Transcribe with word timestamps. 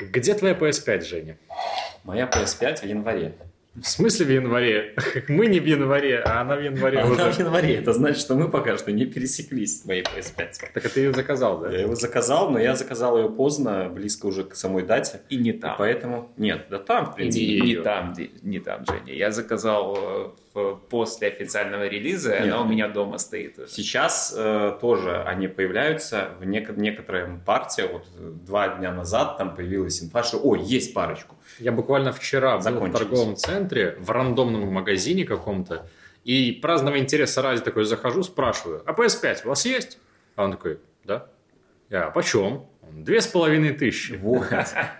Где 0.00 0.34
твоя 0.34 0.54
PS5, 0.54 1.00
Женя? 1.04 1.36
Моя 2.04 2.26
PS5 2.26 2.80
в 2.80 2.84
январе. 2.84 3.34
В 3.74 3.86
смысле 3.86 4.26
в 4.26 4.30
январе? 4.30 4.94
Мы 5.28 5.46
не 5.46 5.60
в 5.60 5.64
январе, 5.66 6.18
а 6.20 6.40
она 6.40 6.56
в 6.56 6.62
январе 6.62 6.98
Она 6.98 7.12
уже. 7.12 7.32
в 7.32 7.38
январе. 7.38 7.76
Это 7.76 7.92
значит, 7.92 8.18
что 8.20 8.34
мы 8.34 8.48
пока 8.48 8.76
что 8.76 8.90
не 8.90 9.06
пересеклись 9.06 9.82
с 9.82 9.84
моей 9.84 10.02
PS5. 10.02 10.52
Так 10.74 10.84
а 10.84 10.88
ты 10.88 11.00
ее 11.00 11.12
заказал, 11.12 11.60
да? 11.60 11.70
Я 11.70 11.82
его 11.82 11.94
заказал, 11.94 12.50
но 12.50 12.58
я 12.58 12.74
заказал 12.74 13.16
ее 13.18 13.28
поздно, 13.30 13.88
близко 13.88 14.26
уже 14.26 14.42
к 14.44 14.56
самой 14.56 14.82
дате. 14.82 15.20
И 15.28 15.36
не 15.36 15.50
И 15.50 15.52
там. 15.52 15.76
поэтому... 15.78 16.32
Нет, 16.36 16.66
да 16.70 16.78
там, 16.80 17.06
в 17.06 17.12
И 17.12 17.16
принципе. 17.16 17.44
не, 17.46 17.52
её. 17.52 17.78
не 17.78 17.84
там, 17.84 18.14
не 18.42 18.58
там, 18.58 18.84
Женя. 18.84 19.12
Я 19.12 19.30
заказал 19.30 19.96
э, 20.00 20.30
после 20.90 21.28
официального 21.28 21.86
релиза, 21.86 22.30
Нет. 22.30 22.42
она 22.42 22.62
у 22.62 22.66
меня 22.66 22.88
дома 22.88 23.18
стоит 23.18 23.58
уже. 23.58 23.68
Сейчас 23.68 24.34
э, 24.36 24.76
тоже 24.80 25.22
они 25.22 25.48
появляются 25.48 26.30
в 26.40 26.44
неко- 26.44 26.78
некотором 26.78 27.40
партии. 27.40 27.84
Вот 27.92 28.06
э, 28.18 28.30
два 28.46 28.68
дня 28.68 28.92
назад 28.92 29.38
там 29.38 29.54
появилась 29.54 30.02
инфа, 30.02 30.22
что 30.22 30.38
ой, 30.38 30.60
есть 30.60 30.94
парочку. 30.94 31.36
Я 31.58 31.72
буквально 31.72 32.12
вчера 32.12 32.58
был 32.58 32.80
в 32.80 32.92
торговом 32.92 33.36
центре, 33.36 33.96
в 33.98 34.10
рандомном 34.10 34.72
магазине 34.72 35.24
каком-то, 35.24 35.88
и 36.24 36.52
праздного 36.52 36.98
интереса 36.98 37.42
ради 37.42 37.62
такой 37.62 37.84
захожу, 37.84 38.22
спрашиваю, 38.22 38.82
а 38.84 38.92
PS5 38.92 39.40
у 39.44 39.48
вас 39.48 39.64
есть? 39.64 39.98
А 40.36 40.44
он 40.44 40.52
такой, 40.52 40.78
да. 41.04 41.26
Я, 41.90 42.08
а 42.08 42.10
почем? 42.10 42.66
Две 42.92 43.20
с 43.20 43.26
половиной 43.26 43.72
тысячи. 43.72 44.12
Вот. 44.12 44.46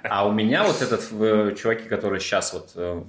А 0.02 0.26
у 0.26 0.32
меня 0.32 0.64
вот 0.64 0.82
этот, 0.82 1.04
э, 1.12 1.54
чуваки, 1.60 1.88
которые 1.88 2.20
сейчас 2.20 2.52
вот, 2.52 2.70
э, 2.74 3.02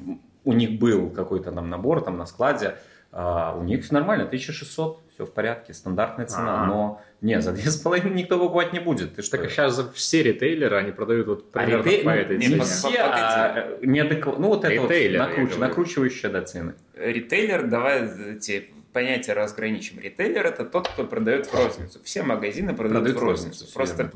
у 0.49 0.53
них 0.53 0.79
был 0.79 1.09
какой-то 1.11 1.51
там 1.51 1.69
набор 1.69 2.01
там 2.01 2.17
на 2.17 2.25
складе, 2.25 2.75
а, 3.11 3.55
у 3.55 3.63
них 3.63 3.83
все 3.85 3.93
нормально, 3.93 4.25
1600, 4.25 4.99
все 5.13 5.25
в 5.25 5.31
порядке, 5.31 5.73
стандартная 5.73 6.25
цена, 6.25 6.63
Ага. 6.63 6.65
но 6.65 7.01
не, 7.21 7.39
за 7.41 7.51
две 7.51 7.69
с 7.69 7.75
половиной 7.77 8.15
никто 8.15 8.39
покупать 8.39 8.73
не 8.73 8.79
будет. 8.79 9.15
Ты 9.15 9.21
что? 9.21 9.37
Так 9.37 9.49
сейчас 9.51 9.79
все 9.93 10.23
ритейлеры 10.23 10.77
они 10.77 10.91
продают 10.91 11.27
вот 11.27 11.45
А 11.53 11.59
примерно 11.59 11.83
ритейл- 11.87 12.03
по 12.03 12.09
ну, 12.11 12.15
этой 12.15 12.37
не 12.37 12.45
цене. 12.47 12.61
все, 12.63 12.97
а, 12.99 13.53
э, 13.81 13.85
неадеква- 13.85 14.35
ну 14.39 14.47
вот 14.47 14.65
это 14.65 14.81
вот 14.81 14.91
накруч- 14.91 15.57
накручивающие 15.59 16.31
да, 16.31 16.41
цены. 16.41 16.73
Ритейлер, 16.95 17.67
давай 17.67 18.07
эти 18.35 18.69
понятия 18.93 19.33
разграничим. 19.33 19.99
Ритейлер 19.99 20.45
это 20.45 20.63
тот, 20.65 20.87
кто 20.87 21.03
продает 21.03 21.47
в 21.47 21.53
розницу. 21.55 21.99
Все 22.03 22.23
магазины 22.23 22.73
продают, 22.75 23.03
Продают 23.15 23.17
в 23.17 23.21
в 23.21 23.23
розницу. 23.23 23.65
розницу, 23.65 23.73
Просто, 23.73 24.11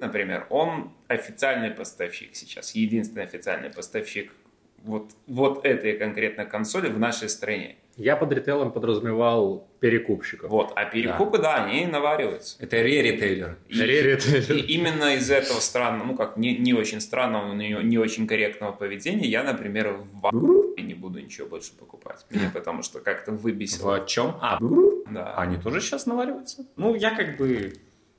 например, 0.00 0.46
он 0.50 0.90
официальный 1.08 1.70
поставщик 1.70 2.30
сейчас, 2.34 2.74
единственный 2.74 3.24
официальный 3.24 3.70
поставщик 3.70 4.32
вот, 4.88 5.10
вот 5.26 5.64
этой 5.64 5.92
конкретно 5.98 6.44
консоли 6.44 6.88
в 6.88 6.98
нашей 6.98 7.28
стране. 7.28 7.76
Я 7.96 8.16
под 8.16 8.32
ритейлом 8.32 8.70
подразумевал 8.72 9.66
перекупщиков. 9.80 10.50
Вот, 10.50 10.72
а 10.76 10.84
перекупы, 10.84 11.38
да, 11.38 11.64
они 11.64 11.86
навариваются. 11.86 12.56
Это 12.60 12.76
ре-ритейлер. 12.76 13.56
И, 13.68 13.80
Ре-ритейлер. 13.80 14.56
и 14.56 14.60
именно 14.60 15.16
из 15.16 15.30
этого 15.30 15.58
странного, 15.60 16.06
ну 16.06 16.16
как, 16.16 16.36
не, 16.36 16.56
не 16.56 16.74
очень 16.74 17.00
странного, 17.00 17.52
не, 17.54 17.70
не 17.82 17.98
очень 17.98 18.26
корректного 18.26 18.72
поведения, 18.72 19.26
я, 19.26 19.42
например, 19.42 19.98
в 20.12 20.30
не 20.88 20.94
буду 20.94 21.20
ничего 21.20 21.46
больше 21.48 21.72
покупать. 21.74 22.24
Меня 22.30 22.50
потому 22.54 22.82
что 22.82 23.00
как-то 23.00 23.32
выбесило. 23.32 24.00
В 24.00 24.06
чем? 24.06 24.36
А, 24.40 24.58
Да. 25.10 25.34
они 25.36 25.58
тоже 25.58 25.80
сейчас 25.82 26.06
наваливаются? 26.06 26.64
Ну, 26.76 26.94
я 26.94 27.14
как 27.14 27.36
бы 27.36 27.74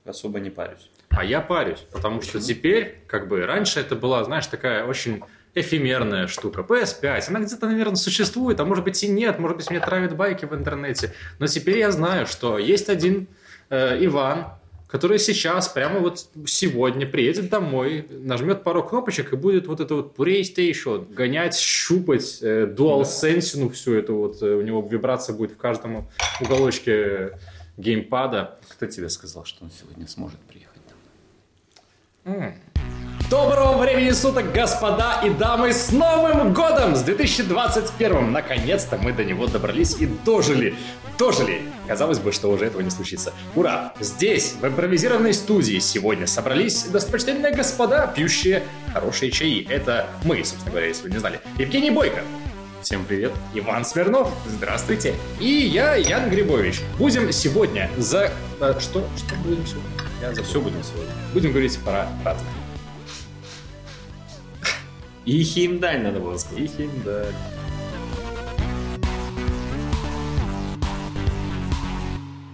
особо 0.06 0.40
не 0.40 0.50
парюсь. 0.52 0.92
А 1.10 1.24
я 1.26 1.42
парюсь, 1.42 1.80
потому 1.92 2.22
что 2.22 2.40
теперь, 2.40 3.00
как 3.08 3.28
бы, 3.28 3.46
раньше 3.46 3.80
это 3.80 3.96
была, 3.96 4.24
знаешь, 4.24 4.46
такая 4.46 4.86
очень 4.86 5.24
эфемерная 5.56 6.28
штука. 6.28 6.62
PS5, 6.62 7.30
она 7.30 7.40
где-то, 7.42 7.68
наверное, 7.68 7.96
существует, 7.96 8.60
а 8.60 8.66
может 8.66 8.84
быть 8.84 9.04
и 9.04 9.08
нет, 9.08 9.40
может 9.40 9.58
быть, 9.58 9.70
мне 9.70 9.80
травят 9.80 10.16
байки 10.16 10.46
в 10.46 10.54
интернете. 10.54 11.14
Но 11.40 11.48
теперь 11.48 11.80
я 11.80 11.92
знаю, 11.92 12.28
что 12.28 12.58
есть 12.58 12.90
один 12.90 13.28
э, 13.70 14.04
Иван, 14.06 14.48
который 14.88 15.20
сейчас, 15.20 15.68
прямо 15.70 16.00
вот 16.00 16.30
сегодня 16.48 17.06
приедет 17.06 17.50
домой, 17.50 18.08
нажмет 18.10 18.64
пару 18.64 18.84
кнопочек 18.84 19.34
и 19.34 19.36
будет 19.36 19.68
вот 19.68 19.80
это 19.80 19.96
вот 19.96 20.18
PlayStation 20.18 21.12
гонять, 21.14 21.56
щупать, 21.56 22.40
э, 22.42 22.66
DualSense, 22.66 23.52
ну, 23.56 23.70
всю 23.70 23.94
эту 23.94 24.16
вот, 24.16 24.42
э, 24.42 24.56
у 24.56 24.62
него 24.62 24.88
вибрация 24.90 25.36
будет 25.36 25.52
в 25.52 25.58
каждом 25.58 26.08
уголочке 26.42 27.38
геймпада. 27.78 28.60
Кто 28.68 28.88
тебе 28.88 29.10
сказал, 29.10 29.46
что 29.46 29.64
он 29.64 29.72
сегодня 29.72 30.08
сможет 30.08 30.40
приехать 30.40 30.82
домой? 32.26 32.54
Доброго 33.28 33.78
времени 33.78 34.10
суток, 34.12 34.52
господа 34.52 35.22
и 35.24 35.30
дамы, 35.30 35.72
с 35.72 35.92
Новым 35.92 36.52
годом! 36.54 36.96
С 36.96 37.04
2021! 37.04 38.32
Наконец-то 38.32 38.98
мы 38.98 39.14
до 39.14 39.24
него 39.24 39.46
добрались 39.46 39.98
и 40.00 40.08
дожили. 40.08 40.74
Дожили! 41.20 41.62
Казалось 41.88 42.18
бы, 42.18 42.32
что 42.32 42.50
уже 42.50 42.66
этого 42.66 42.82
не 42.82 42.90
случится. 42.90 43.34
Ура! 43.56 43.94
Здесь, 44.00 44.56
в 44.60 44.66
импровизированной 44.66 45.34
студии, 45.36 45.78
сегодня 45.78 46.26
собрались 46.26 46.84
достопочтенные 46.86 47.54
господа, 47.54 48.08
пьющие 48.08 48.64
хорошие 48.94 49.32
чаи. 49.32 49.64
Это 49.70 50.08
мы, 50.24 50.38
собственно 50.38 50.72
говоря, 50.72 50.88
если 50.88 51.04
вы 51.04 51.10
не 51.12 51.18
знали. 51.20 51.40
Евгений 51.58 51.92
Бойко, 51.92 52.22
Всем 52.82 53.04
привет. 53.04 53.34
Иван 53.54 53.84
Смирнов, 53.84 54.32
здравствуйте, 54.48 55.14
и 55.42 55.46
я, 55.46 55.96
Ян 55.96 56.30
Грибович. 56.30 56.80
Будем 56.98 57.30
сегодня 57.34 57.92
за... 57.98 58.32
э, 58.62 58.74
Что? 58.80 59.06
Что 59.18 59.36
будем 59.44 59.68
сегодня? 59.68 59.90
Я 60.22 60.34
за 60.34 60.44
все 60.44 60.62
будем 60.62 60.82
сегодня. 60.84 61.12
Будем 61.34 61.52
говорить 61.52 61.78
про 61.80 62.08
разное. 62.24 62.48
И 65.30 65.44
Химдаль 65.44 66.02
надо 66.02 66.20
было 66.20 66.38
сказать. 66.38 66.64
И 66.64 66.68
Хиндаль. 66.68 67.36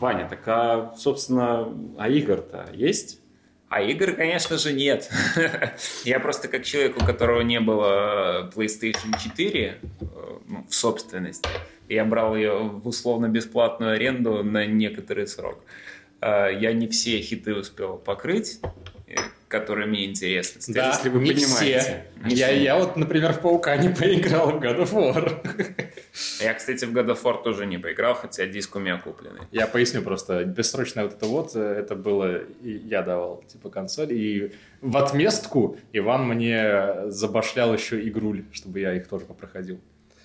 Ваня, 0.02 0.28
так 0.30 0.46
а, 0.46 0.94
собственно, 0.98 1.74
а 1.98 2.10
игр-то 2.10 2.68
есть? 2.74 3.22
А 3.70 3.82
игр, 3.82 4.12
конечно 4.12 4.58
же, 4.58 4.74
нет. 4.74 5.10
Я 6.04 6.20
просто 6.20 6.50
как 6.50 6.66
человек, 6.66 6.98
у 7.02 7.06
которого 7.06 7.40
не 7.44 7.62
было 7.62 8.52
PlayStation 8.54 9.18
4 9.24 9.80
э, 9.82 10.06
ну, 10.46 10.66
в 10.70 10.76
собственности, 10.76 11.48
я 11.88 12.04
брал 12.04 12.36
ее 12.36 12.58
в 12.58 12.86
условно-бесплатную 12.86 13.94
аренду 13.94 14.44
на 14.44 14.66
некоторый 14.66 15.28
срок. 15.28 15.64
Э, 16.20 16.50
Я 16.54 16.74
не 16.74 16.90
все 16.90 17.22
хиты 17.22 17.56
успел 17.56 17.96
покрыть, 17.98 18.60
э, 18.62 18.68
которые 19.48 19.88
мне 19.88 20.06
интересны. 20.06 20.62
Да, 20.74 20.90
если 20.90 21.10
вы 21.10 21.20
не 21.20 21.32
понимаете. 21.32 21.80
все. 21.80 22.04
Не 22.24 22.36
Я, 22.36 22.48
все. 22.48 22.64
я 22.64 22.78
вот, 22.78 22.96
например, 22.96 23.34
в 23.34 23.42
Паука 23.42 23.78
не 23.78 23.90
поиграл 23.90 24.52
в 24.52 24.56
God 24.62 24.80
of 24.82 24.92
War. 24.92 25.86
Я, 26.42 26.54
кстати, 26.54 26.86
в 26.86 26.94
God 26.94 27.08
of 27.08 27.22
War 27.24 27.44
тоже 27.44 27.66
не 27.66 27.78
поиграл, 27.78 28.16
хотя 28.16 28.46
диск 28.48 28.76
у 28.76 28.80
меня 28.80 28.98
купленный. 28.98 29.42
Я 29.52 29.68
поясню 29.68 30.02
просто. 30.02 30.44
Бессрочное 30.46 31.04
вот 31.04 31.14
это 31.14 31.26
вот, 31.26 31.56
э, 31.56 31.60
это 31.60 31.96
было, 31.96 32.42
я 32.62 33.02
давал, 33.02 33.44
типа, 33.48 33.70
консоль, 33.70 34.14
и 34.14 34.52
в 34.82 34.98
отместку 34.98 35.78
Иван 35.94 36.28
мне 36.28 37.10
забашлял 37.10 37.74
еще 37.74 38.02
игруль, 38.02 38.46
чтобы 38.52 38.80
я 38.80 38.94
их 38.94 39.08
тоже 39.08 39.26
попроходил. 39.26 39.80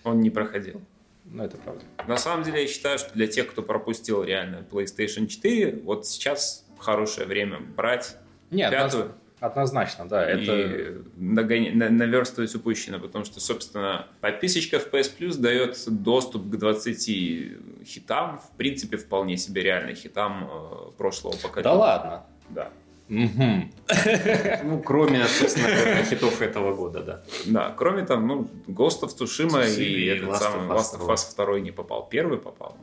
Он 0.05 0.21
не 0.21 0.31
проходил. 0.31 0.81
Ну, 1.25 1.45
это 1.45 1.57
правда. 1.59 1.83
На 2.09 2.17
самом 2.17 2.45
деле, 2.45 2.63
я 2.63 2.69
считаю, 2.69 2.99
что 2.99 3.13
для 3.15 3.27
тех, 3.27 3.49
кто 3.49 3.63
пропустил 3.63 4.25
реально 4.25 4.67
PlayStation 4.71 5.27
4, 5.27 5.81
вот 5.85 6.07
сейчас 6.07 6.67
хорошее 6.79 7.27
время 7.27 7.61
брать 7.61 8.17
Нет, 8.50 8.71
пятую 8.71 9.12
однозначно, 9.41 10.06
да. 10.09 10.25
Это... 10.28 10.43
и 10.43 10.99
нагоня- 11.19 11.72
на- 11.75 11.88
наверстывать 11.88 12.55
упущенное, 12.55 12.99
потому 12.99 13.25
что, 13.25 13.41
собственно, 13.41 14.06
подписочка 14.21 14.78
в 14.78 14.93
PS 14.93 15.12
Plus 15.19 15.38
дает 15.38 15.78
доступ 15.88 16.50
к 16.50 16.56
20 16.56 17.84
хитам, 17.87 18.39
в 18.39 18.56
принципе, 18.56 18.97
вполне 18.99 19.37
себе 19.39 19.62
реальным 19.62 19.94
хитам 19.97 20.49
э, 20.50 20.91
прошлого 20.99 21.33
поколения. 21.37 21.62
Да 21.65 21.72
ладно. 21.72 22.27
Да. 22.50 22.71
Мгм. 23.09 23.72
Ну, 24.65 24.81
кроме, 24.83 25.25
собственно, 25.27 26.05
хитов 26.05 26.41
этого 26.43 26.75
года, 26.77 27.03
да. 27.03 27.22
Да, 27.47 27.75
кроме 27.77 28.05
там, 28.05 28.27
ну, 28.27 28.49
Ghost 28.69 29.03
of 29.03 29.16
Tsushima 29.19 29.66
и 29.75 30.05
этот 30.06 30.37
самый 30.37 30.69
Last 30.69 30.99
of 31.00 31.06
Us 31.09 31.34
2 31.34 31.60
не 31.60 31.71
попал. 31.72 32.06
Первый 32.09 32.39
попал. 32.39 32.77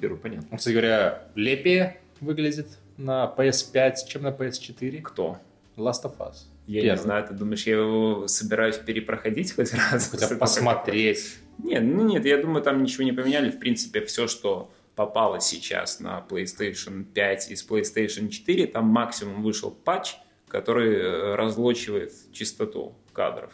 Беру, 0.00 0.16
понятно. 0.16 0.48
Он, 0.50 0.58
кстати 0.58 0.74
говоря, 0.74 1.22
лепее 1.34 1.98
выглядит 2.20 2.78
на 3.00 3.32
PS5, 3.36 3.94
чем 4.06 4.22
на 4.22 4.28
PS4. 4.28 5.02
Кто? 5.02 5.38
Last 5.76 6.04
of 6.04 6.18
Us. 6.18 6.44
Я 6.66 6.82
Первый. 6.82 6.96
не 6.96 7.02
знаю, 7.02 7.26
ты 7.26 7.34
думаешь, 7.34 7.66
я 7.66 7.76
его 7.76 8.28
собираюсь 8.28 8.76
перепроходить 8.76 9.54
хоть 9.54 9.72
раз? 9.74 10.10
Хотя 10.10 10.36
посмотреть. 10.36 11.38
Нет, 11.58 11.82
ну 11.82 12.06
нет, 12.06 12.24
я 12.24 12.38
думаю, 12.38 12.62
там 12.62 12.82
ничего 12.82 13.04
не 13.04 13.12
поменяли. 13.12 13.50
В 13.50 13.58
принципе, 13.58 14.04
все, 14.04 14.28
что 14.28 14.70
попало 14.94 15.40
сейчас 15.40 16.00
на 16.00 16.24
PlayStation 16.28 17.04
5 17.04 17.50
из 17.50 17.66
PlayStation 17.66 18.28
4, 18.28 18.66
там 18.66 18.86
максимум 18.86 19.42
вышел 19.42 19.70
патч, 19.70 20.16
который 20.48 20.94
э, 20.94 21.34
разлочивает 21.34 22.12
частоту 22.32 22.94
кадров. 23.12 23.52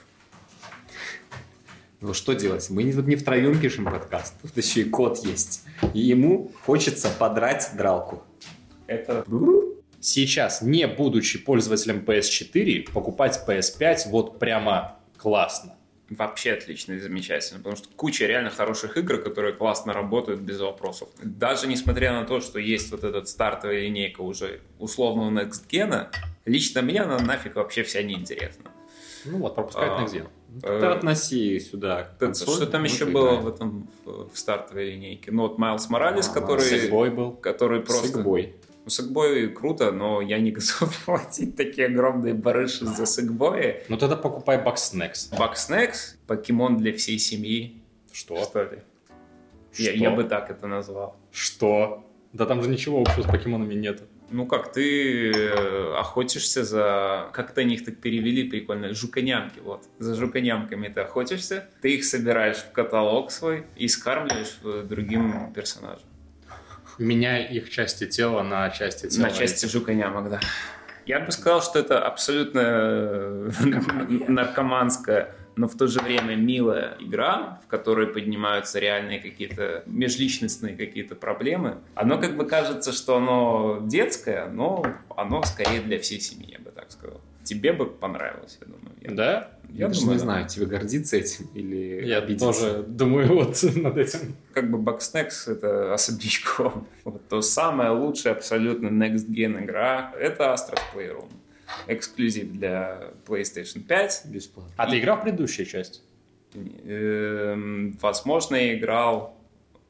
Ну 2.00 2.12
что 2.12 2.34
делать? 2.34 2.68
Мы 2.68 2.92
тут 2.92 3.06
не 3.06 3.16
втроем 3.16 3.58
пишем 3.58 3.86
подкаст. 3.86 4.34
Тут 4.42 4.56
еще 4.56 4.82
и 4.82 4.84
кот 4.84 5.24
есть. 5.24 5.64
И 5.94 6.00
ему 6.00 6.52
хочется 6.64 7.08
подрать 7.08 7.70
дралку. 7.74 8.22
Это 8.86 9.24
Сейчас, 10.00 10.62
не 10.62 10.86
будучи 10.86 11.38
пользователем 11.42 12.04
PS4, 12.06 12.92
покупать 12.92 13.40
PS5 13.46 14.08
вот 14.10 14.38
прямо 14.38 14.98
классно. 15.16 15.74
вообще 16.10 16.52
отлично 16.52 16.92
и 16.92 16.98
замечательно, 17.00 17.58
потому 17.58 17.74
что 17.76 17.88
куча 17.96 18.26
реально 18.26 18.50
хороших 18.50 18.96
игр, 18.96 19.18
которые 19.18 19.54
классно 19.54 19.92
работают 19.92 20.40
без 20.40 20.60
вопросов. 20.60 21.08
Даже 21.22 21.66
несмотря 21.66 22.12
на 22.12 22.24
то, 22.24 22.40
что 22.40 22.60
есть 22.60 22.92
вот 22.92 23.02
эта 23.02 23.24
стартовая 23.24 23.80
линейка 23.80 24.20
уже 24.20 24.60
условного 24.78 25.30
Next 25.30 25.66
Gen, 25.68 26.06
лично 26.44 26.82
мне 26.82 27.00
она 27.00 27.18
нафиг 27.18 27.56
вообще 27.56 27.82
вся 27.82 28.02
неинтересна. 28.02 28.70
Ну 29.24 29.38
вот, 29.38 29.56
пропускает 29.56 29.92
А, 29.92 30.02
Next 30.04 30.12
Gen. 30.14 30.28
Ты 30.62 30.86
относи 30.86 31.58
сюда. 31.58 32.02
Э, 32.02 32.04
Что- 32.04 32.26
консоль, 32.26 32.54
Что 32.54 32.66
там 32.66 32.84
еще 32.84 33.06
было 33.06 33.36
в 33.36 33.48
этом 33.48 33.88
в 34.04 34.30
стартовой 34.38 34.90
линейке? 34.92 35.32
Ну 35.32 35.42
вот 35.42 35.58
Майлз 35.58 35.88
Моралес, 35.90 36.28
А, 36.28 36.32
который, 36.32 36.62
Сэкбой 36.62 37.10
был. 37.10 37.32
который 37.32 37.80
просто... 37.80 38.06
Сэкбой. 38.08 38.54
Ну, 38.86 38.90
Сэкбой 38.90 39.48
круто, 39.48 39.90
но 39.90 40.20
я 40.20 40.38
не 40.38 40.52
готов 40.52 40.96
платить 41.06 41.56
такие 41.56 41.88
огромные 41.88 42.34
барыши 42.34 42.86
за 42.86 43.04
Сэкбои. 43.04 43.82
Ну 43.88 43.96
тогда 43.96 44.14
покупай 44.14 44.58
Bugsnax. 44.58 45.36
Бакснекс, 45.36 46.16
покемон 46.28 46.76
для 46.76 46.92
всей 46.92 47.18
семьи, 47.18 47.82
Что? 48.12 48.44
что 48.44 48.62
ли? 48.62 48.78
Я, 49.74 49.90
Что? 49.90 49.98
я 49.98 50.10
бы 50.12 50.22
так 50.22 50.52
это 50.52 50.68
назвал. 50.68 51.16
Что? 51.32 52.08
Да 52.32 52.46
там 52.46 52.62
же 52.62 52.70
ничего 52.70 53.00
общего 53.00 53.22
с 53.22 53.26
покемонами 53.26 53.74
нет. 53.74 54.04
Ну 54.30 54.46
как, 54.46 54.72
ты 54.72 55.32
э, 55.32 55.94
охотишься 55.96 56.62
за... 56.62 57.30
Как-то 57.32 57.62
они 57.62 57.74
их 57.74 57.84
так 57.84 57.96
перевели 57.96 58.48
прикольно. 58.48 58.94
Жуконямки, 58.94 59.58
вот. 59.58 59.82
За 59.98 60.14
жуконямками 60.14 60.86
ты 60.86 61.00
охотишься, 61.00 61.68
ты 61.82 61.96
их 61.96 62.04
собираешь 62.04 62.58
в 62.58 62.70
каталог 62.70 63.32
свой 63.32 63.66
и 63.74 63.88
скармливаешь 63.88 64.58
э, 64.62 64.86
другим 64.88 65.52
персонажам. 65.54 66.06
Меняй 66.98 67.44
их 67.46 67.70
части 67.70 68.06
тела 68.06 68.42
на 68.42 68.70
части 68.70 69.08
тела. 69.08 69.24
На 69.26 69.30
части 69.30 69.66
жуконямок, 69.66 70.30
да. 70.30 70.40
Я 71.04 71.20
бы 71.20 71.30
сказал, 71.30 71.62
что 71.62 71.78
это 71.78 72.04
абсолютно 72.04 72.60
э, 72.60 73.50
наркоманская, 74.28 75.34
но 75.56 75.68
в 75.68 75.76
то 75.76 75.86
же 75.86 76.00
время 76.00 76.34
милая 76.36 76.96
игра, 77.00 77.60
в 77.64 77.68
которой 77.68 78.06
поднимаются 78.08 78.78
реальные 78.78 79.20
какие-то 79.20 79.82
межличностные 79.86 80.76
какие-то 80.76 81.14
проблемы. 81.14 81.78
Оно 81.94 82.18
как 82.18 82.36
бы 82.36 82.44
кажется, 82.46 82.92
что 82.92 83.16
оно 83.16 83.78
детское, 83.82 84.46
но 84.48 84.84
оно 85.16 85.42
скорее 85.44 85.80
для 85.80 85.98
всей 85.98 86.20
семьи, 86.20 86.52
я 86.52 86.58
бы 86.58 86.70
так 86.70 86.90
сказал. 86.90 87.20
Тебе 87.44 87.72
бы 87.72 87.86
понравилось, 87.86 88.58
я 88.60 88.66
думаю. 88.66 88.92
Я- 89.00 89.10
Да? 89.12 89.50
Я, 89.70 89.88
даже 89.88 90.00
думаю, 90.00 90.14
не 90.14 90.18
да. 90.20 90.24
знаю, 90.24 90.48
тебе 90.48 90.66
гордиться 90.66 91.16
этим 91.16 91.46
или 91.54 92.06
Я 92.06 92.18
обидеться. 92.18 92.46
тоже 92.46 92.82
думаю 92.86 93.28
вот 93.34 93.62
над 93.76 93.96
этим. 93.98 94.36
Как 94.52 94.70
бы 94.70 94.78
Bugsnax 94.78 95.50
это 95.52 95.92
особнячком. 95.94 96.86
Вот 97.04 97.28
то 97.28 97.42
самая 97.42 97.92
лучшая 97.92 98.34
абсолютно 98.34 98.88
next 98.88 99.26
gen 99.28 99.62
игра 99.64 100.12
это 100.18 100.44
Astro's 100.54 100.80
Playroom. 100.94 101.28
Эксклюзив 101.88 102.52
для 102.52 103.10
PlayStation 103.26 103.80
5. 103.80 104.22
Бесплатно. 104.26 104.72
А 104.76 104.88
ты 104.88 104.98
играл 105.00 105.18
в 105.18 105.22
предыдущую 105.22 105.66
часть? 105.66 106.02
Эм, 106.84 107.96
Возможно, 108.00 108.56
я 108.56 108.74
играл 108.78 109.36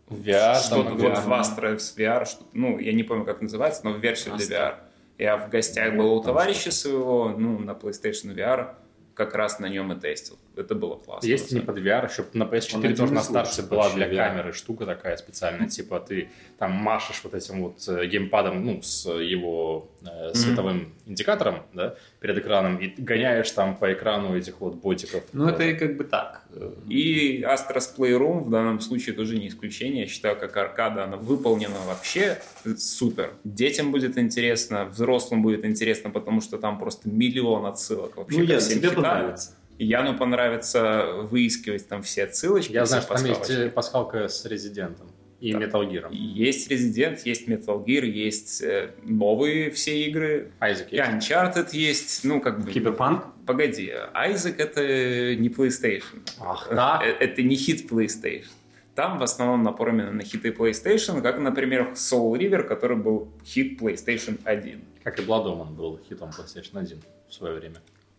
VR, 0.08 0.58
что-то 0.60 0.90
вот 0.90 1.00
VR. 1.02 1.20
в 1.22 1.28
Astro's 1.32 1.96
VR, 1.96 2.24
что 2.24 2.44
ну, 2.52 2.78
я 2.78 2.92
не 2.92 3.02
помню, 3.02 3.24
как 3.24 3.40
называется, 3.42 3.82
но 3.84 3.92
в 3.92 4.00
версии 4.00 4.30
для. 4.36 4.46
VR. 4.58 4.74
Я 5.18 5.36
в 5.38 5.48
гостях 5.50 5.94
был 5.94 6.12
у 6.14 6.22
товарища 6.22 6.70
своего, 6.70 7.34
ну, 7.36 7.58
на 7.58 7.70
PlayStation 7.70 8.34
VR, 8.34 8.74
как 9.16 9.34
раз 9.34 9.58
на 9.58 9.66
нем 9.66 9.92
и 9.92 9.98
тестил. 9.98 10.38
Это 10.56 10.74
было 10.74 10.96
классно. 10.96 11.26
Есть 11.28 11.52
не 11.52 11.60
под 11.60 11.78
VR, 11.78 12.10
еще 12.10 12.24
на 12.32 12.44
Он 12.44 12.50
PS4 12.50 12.78
один 12.84 12.96
тоже 12.96 13.12
на 13.12 13.22
старте 13.22 13.62
была 13.62 13.92
для 13.94 14.08
VR. 14.08 14.16
камеры 14.16 14.52
штука 14.52 14.86
такая 14.86 15.16
специальная, 15.16 15.68
типа 15.68 16.00
ты 16.00 16.30
там 16.58 16.72
машешь 16.72 17.20
вот 17.24 17.34
этим 17.34 17.62
вот 17.62 17.86
э, 17.88 18.06
геймпадом, 18.06 18.64
ну, 18.64 18.80
с 18.82 19.06
его 19.10 19.90
э, 20.02 20.32
световым 20.34 20.94
индикатором, 21.04 21.62
да, 21.74 21.94
перед 22.20 22.38
экраном, 22.38 22.78
и 22.78 22.88
гоняешь 23.00 23.50
там 23.50 23.76
по 23.76 23.92
экрану 23.92 24.36
этих 24.36 24.60
вот 24.60 24.74
ботиков. 24.76 25.22
Ну, 25.32 25.46
это 25.48 25.62
и 25.64 25.74
как 25.74 25.96
бы 25.96 26.04
так. 26.04 26.42
Э, 26.54 26.72
И 26.88 27.42
Astro's 27.42 27.94
Playroom 27.96 28.44
в 28.44 28.50
данном 28.50 28.80
случае 28.80 29.14
тоже 29.14 29.36
не 29.38 29.48
исключение. 29.48 30.02
Я 30.02 30.08
считаю, 30.08 30.36
как 30.38 30.56
аркада 30.56 31.04
она 31.04 31.16
выполнена 31.16 31.76
вообще 31.86 32.38
супер. 32.78 33.34
Детям 33.44 33.92
будет 33.92 34.16
интересно, 34.18 34.86
взрослым 34.86 35.42
будет 35.42 35.64
интересно, 35.64 36.10
потому 36.10 36.40
что 36.40 36.56
там 36.58 36.78
просто 36.78 37.08
миллион 37.08 37.66
отсылок 37.66 38.16
вообще 38.16 38.38
Ну, 38.40 38.46
ко 38.46 38.52
я, 38.54 38.60
тебе 38.60 38.88
хитам. 38.88 38.94
понравится. 38.94 39.55
Яну 39.78 40.16
понравится 40.16 41.06
выискивать 41.30 41.88
там 41.88 42.02
все 42.02 42.24
отсылочки. 42.24 42.72
Я 42.72 42.84
все 42.84 43.00
знаю, 43.00 43.02
что 43.02 43.14
там 43.14 43.24
есть 43.26 43.50
э, 43.50 43.68
пасхалка 43.70 44.28
с 44.28 44.44
Резидентом 44.46 45.08
и 45.40 45.52
Да. 45.52 45.60
Metal 45.60 45.88
Gear. 45.90 46.14
Есть 46.14 46.70
Resident, 46.70 47.20
есть 47.24 47.46
Metal 47.48 47.84
Gear, 47.84 48.06
есть 48.06 48.62
э, 48.62 48.90
новые 49.02 49.70
все 49.70 50.04
игры. 50.06 50.50
Айзек 50.60 50.92
И 50.92 50.96
есть? 50.96 51.10
Uncharted 51.10 51.68
есть, 51.72 52.24
ну, 52.24 52.40
как 52.40 52.64
бы... 52.64 52.70
Киберпанк? 52.70 53.26
Погоди, 53.46 53.92
Айзек 54.14 54.58
это 54.58 55.36
не 55.36 55.48
PlayStation. 55.48 56.22
Ах, 56.40 56.68
да? 56.70 57.00
Э, 57.04 57.10
Это 57.10 57.42
не 57.42 57.56
хит 57.56 57.90
PlayStation. 57.90 58.46
Там 58.94 59.18
в 59.18 59.22
основном 59.22 59.62
напор 59.62 59.90
именно 59.90 60.10
на 60.10 60.22
хиты 60.22 60.50
PlayStation, 60.50 61.20
как, 61.20 61.38
например, 61.38 61.92
Soul 61.94 62.32
River, 62.38 62.62
который 62.62 62.96
был 62.96 63.28
хит 63.44 63.80
PlayStation 63.80 64.40
1. 64.44 64.80
Как 65.04 65.18
и 65.18 65.22
Blood 65.22 65.44
Omen 65.44 65.74
был 65.74 66.00
хитом 66.08 66.30
PlayStation 66.30 66.78
1 66.78 67.02
в 67.28 67.34
свое 67.34 67.54
время. 67.56 67.76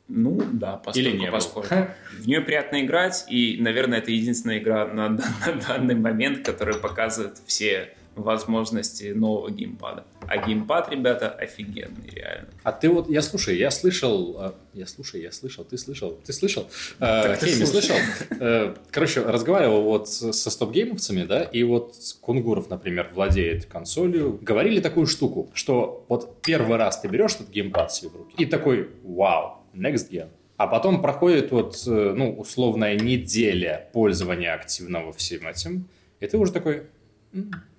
Ну, 0.07 0.41
да, 0.53 0.77
постольку, 0.77 1.09
Или 1.09 1.17
не 1.17 1.25
был. 1.25 1.33
поскольку. 1.33 1.75
В 2.19 2.27
нее 2.27 2.41
приятно 2.41 2.81
играть, 2.81 3.25
и, 3.29 3.57
наверное, 3.59 3.99
это 3.99 4.11
единственная 4.11 4.59
игра 4.59 4.85
на, 4.93 5.09
на 5.09 5.21
данный 5.67 5.95
момент, 5.95 6.45
которая 6.45 6.77
показывает 6.77 7.37
все 7.45 7.93
возможности 8.17 9.11
нового 9.11 9.51
геймпада. 9.51 10.03
А 10.27 10.37
геймпад, 10.37 10.89
ребята, 10.89 11.29
офигенный, 11.29 12.09
реально. 12.13 12.47
А 12.63 12.71
ты 12.71 12.89
вот, 12.89 13.09
я 13.09 13.21
слушай, 13.21 13.57
я 13.57 13.71
слышал, 13.71 14.35
э, 14.39 14.51
я 14.73 14.87
слушай, 14.87 15.21
я 15.21 15.31
слышал, 15.31 15.63
ты 15.63 15.77
слышал, 15.77 16.19
ты 16.25 16.33
слышал? 16.33 16.67
Э, 16.99 17.35
ты 17.39 17.45
Кейми, 17.45 17.65
слушай. 17.65 17.87
слышал? 17.87 17.95
Э, 18.39 18.75
Короче, 18.91 19.21
разговаривал 19.21 19.83
вот 19.83 20.09
со 20.09 20.49
стоп-геймовцами, 20.49 21.23
да, 21.23 21.43
и 21.43 21.63
вот 21.63 21.95
Кунгуров, 22.21 22.69
например, 22.69 23.11
владеет 23.13 23.65
консолью. 23.65 24.39
Говорили 24.41 24.79
такую 24.79 25.05
штуку, 25.05 25.51
что 25.53 26.05
вот 26.09 26.41
первый 26.41 26.77
раз 26.77 26.99
ты 26.99 27.07
берешь 27.07 27.35
этот 27.35 27.49
геймпад 27.49 27.91
себе 27.93 28.09
в 28.09 28.15
руки 28.15 28.35
и 28.37 28.45
такой, 28.45 28.89
вау, 29.03 29.57
next 29.77 30.09
gen. 30.11 30.29
А 30.57 30.65
потом 30.65 31.01
проходит 31.01 31.51
вот, 31.51 31.81
э, 31.85 32.13
ну, 32.15 32.33
условная 32.33 32.95
неделя 32.95 33.89
пользования 33.93 34.53
активного 34.53 35.13
всем 35.13 35.47
этим, 35.47 35.87
и 36.19 36.27
ты 36.27 36.37
уже 36.37 36.51
такой... 36.51 36.83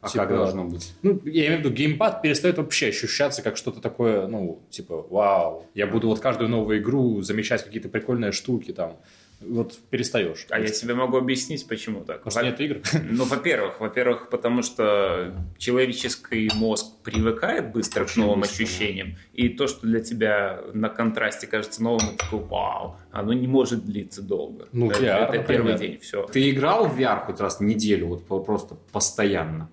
А 0.00 0.08
типа, 0.08 0.26
как 0.26 0.36
должно 0.36 0.64
быть? 0.64 0.92
ну, 1.02 1.20
я 1.24 1.46
имею 1.46 1.56
в 1.56 1.64
виду, 1.64 1.70
геймпад 1.70 2.22
перестает 2.22 2.58
вообще 2.58 2.88
ощущаться 2.88 3.42
как 3.42 3.56
что-то 3.56 3.80
такое, 3.80 4.28
ну, 4.28 4.60
типа, 4.70 5.04
вау, 5.10 5.66
я 5.74 5.88
буду 5.88 6.06
вот 6.08 6.20
каждую 6.20 6.48
новую 6.48 6.78
игру 6.78 7.20
замечать 7.22 7.64
какие-то 7.64 7.88
прикольные 7.88 8.30
штуки 8.30 8.72
там. 8.72 8.98
Вот 9.40 9.78
перестаешь. 9.90 10.46
А 10.50 10.58
я 10.58 10.66
тебе 10.66 10.94
могу 10.94 11.16
объяснить, 11.16 11.66
почему 11.68 12.04
так. 12.04 12.24
Потому 12.24 12.30
что 12.30 12.42
нет 12.42 12.60
игр. 12.60 12.80
Ну, 13.10 13.24
во-первых, 13.24 13.80
во-первых, 13.80 14.28
потому 14.30 14.62
что 14.62 15.34
человеческий 15.58 16.50
мозг 16.54 16.86
привыкает 17.04 17.72
быстро 17.72 18.04
к 18.04 18.08
Очень 18.08 18.22
новым 18.22 18.40
быстро, 18.40 18.64
ощущениям, 18.64 19.16
и 19.32 19.48
то, 19.48 19.66
что 19.66 19.86
для 19.86 20.00
тебя 20.00 20.60
на 20.72 20.88
контрасте 20.88 21.46
кажется 21.46 21.82
новым, 21.82 22.00
ты 22.00 22.16
такой, 22.16 22.40
вау, 22.40 22.96
оно 23.12 23.32
не 23.32 23.46
может 23.46 23.84
длиться 23.84 24.22
долго. 24.22 24.68
Ну, 24.72 24.90
это, 24.90 25.02
VR, 25.02 25.06
это 25.06 25.38
например. 25.38 25.46
первый 25.46 25.78
день, 25.78 25.98
все. 26.00 26.26
Ты 26.26 26.50
играл 26.50 26.88
в 26.88 26.98
VR 26.98 27.24
хоть 27.24 27.40
раз 27.40 27.60
в 27.60 27.62
неделю, 27.62 28.08
вот 28.08 28.44
просто 28.44 28.76
постоянно? 28.92 29.70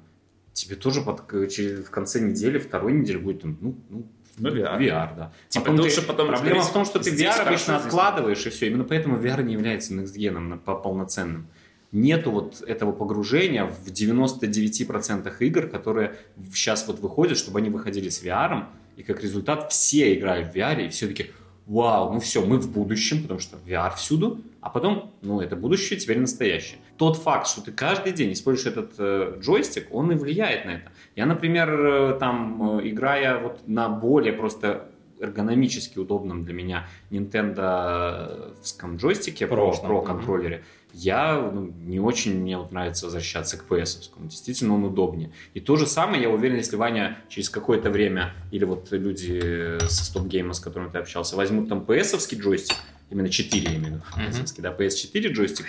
Тебе 0.53 0.75
тоже 0.75 1.01
под, 1.01 1.27
через, 1.51 1.85
в 1.85 1.89
конце 1.89 2.21
недели, 2.21 2.59
второй 2.59 2.93
недели 2.93 3.17
будет, 3.17 3.41
там, 3.41 3.57
ну, 3.59 3.75
ну, 3.89 4.05
Ну, 4.37 4.49
VR. 4.49 4.77
VR, 4.79 5.15
да. 5.17 5.31
Типа, 5.49 5.65
Потом 5.65 5.85
ты 5.85 5.89
ты- 5.95 6.01
потом 6.01 6.27
проблема 6.27 6.61
в 6.61 6.73
том, 6.73 6.85
что 6.85 6.99
ты 6.99 7.09
VR 7.11 7.41
обычно 7.47 7.75
здесь 7.75 7.85
откладываешь, 7.85 8.45
и 8.45 8.49
все. 8.49 8.67
Именно 8.67 8.83
поэтому 8.83 9.17
VR 9.17 9.43
не 9.43 9.53
является 9.53 9.93
next-gen 9.93 10.59
полноценным. 10.59 11.47
Нету 11.91 12.31
вот 12.31 12.61
этого 12.67 12.91
погружения 12.91 13.65
в 13.65 13.89
99% 13.89 15.41
игр, 15.41 15.67
которые 15.67 16.15
сейчас 16.53 16.87
вот 16.87 16.99
выходят, 16.99 17.37
чтобы 17.37 17.59
они 17.59 17.69
выходили 17.69 18.09
с 18.09 18.23
VR, 18.23 18.65
и 18.97 19.03
как 19.03 19.21
результат 19.21 19.71
все 19.71 20.13
играют 20.17 20.53
в 20.53 20.55
VR, 20.55 20.85
и 20.85 20.89
все 20.89 21.07
таки 21.07 21.31
вау, 21.65 22.13
ну 22.13 22.19
все, 22.19 22.45
мы 22.45 22.57
в 22.59 22.69
будущем, 22.71 23.21
потому 23.23 23.39
что 23.39 23.57
VR 23.65 23.95
всюду, 23.95 24.41
а 24.61 24.69
потом, 24.69 25.13
ну, 25.21 25.41
это 25.41 25.55
будущее 25.55 25.99
теперь 25.99 26.19
настоящее. 26.19 26.79
Тот 26.97 27.17
факт, 27.17 27.47
что 27.47 27.61
ты 27.61 27.71
каждый 27.71 28.11
день 28.13 28.33
используешь 28.33 28.67
этот 28.75 28.93
э, 28.97 29.37
джойстик, 29.41 29.87
он 29.93 30.11
и 30.11 30.15
влияет 30.15 30.65
на 30.65 30.71
это. 30.71 30.91
Я, 31.15 31.25
например, 31.25 31.69
э, 31.69 32.17
там, 32.19 32.79
э, 32.79 32.89
играя 32.89 33.39
вот 33.39 33.67
на 33.67 33.89
более 33.89 34.33
просто 34.33 34.89
эргономически 35.19 35.97
удобном 35.97 36.43
для 36.43 36.53
меня 36.53 36.87
Nintendo 37.09 38.53
джойстике, 38.97 39.45
Pro, 39.45 39.71
Pro 39.81 39.97
мгм. 39.97 40.05
контроллере, 40.05 40.63
я 40.93 41.35
ну, 41.53 41.73
не 41.85 41.99
очень 41.99 42.39
мне 42.39 42.57
вот 42.57 42.71
нравится 42.71 43.05
возвращаться 43.05 43.57
к 43.57 43.65
PS. 43.69 43.99
-овскому. 43.99 44.27
Действительно, 44.27 44.75
он 44.75 44.83
удобнее. 44.83 45.31
И 45.53 45.59
то 45.59 45.75
же 45.75 45.87
самое, 45.87 46.21
я 46.21 46.29
уверен, 46.29 46.55
если 46.57 46.77
Ваня 46.77 47.17
через 47.27 47.49
какое-то 47.49 47.89
время, 47.89 48.33
или 48.51 48.65
вот 48.65 48.91
люди 48.91 49.77
со 49.87 50.19
Stop 50.19 50.27
Game, 50.27 50.53
с 50.53 50.59
которыми 50.59 50.89
ты 50.89 50.97
общался, 50.97 51.35
возьмут 51.35 51.69
там 51.69 51.79
PS-овский 51.79 52.39
джойстик, 52.39 52.77
именно 53.09 53.29
4, 53.29 53.63
я 53.63 53.75
имею 53.77 53.81
в 53.81 54.17
виду. 54.17 54.29
PS-овский, 54.29 54.61
да, 54.61 54.73
PS4 54.73 55.33
джойстик, 55.33 55.65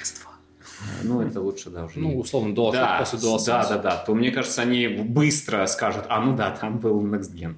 ну, 1.03 1.23
это 1.23 1.41
лучше, 1.41 1.71
да, 1.71 1.85
уже 1.85 1.99
Ну, 1.99 2.19
условно, 2.19 2.55
DualSense 2.55 2.73
да, 2.73 2.97
после 2.99 3.19
DualSense. 3.19 3.47
да, 3.47 3.69
да, 3.69 3.79
да, 3.79 3.97
то 3.97 4.15
мне 4.15 4.31
кажется, 4.31 4.63
они 4.63 4.89
быстро 4.89 5.67
скажут, 5.67 6.05
а 6.09 6.21
ну 6.21 6.37
да, 6.37 6.51
там 6.51 6.79
был 6.79 7.01
Next 7.05 7.33
Gen. 7.35 7.55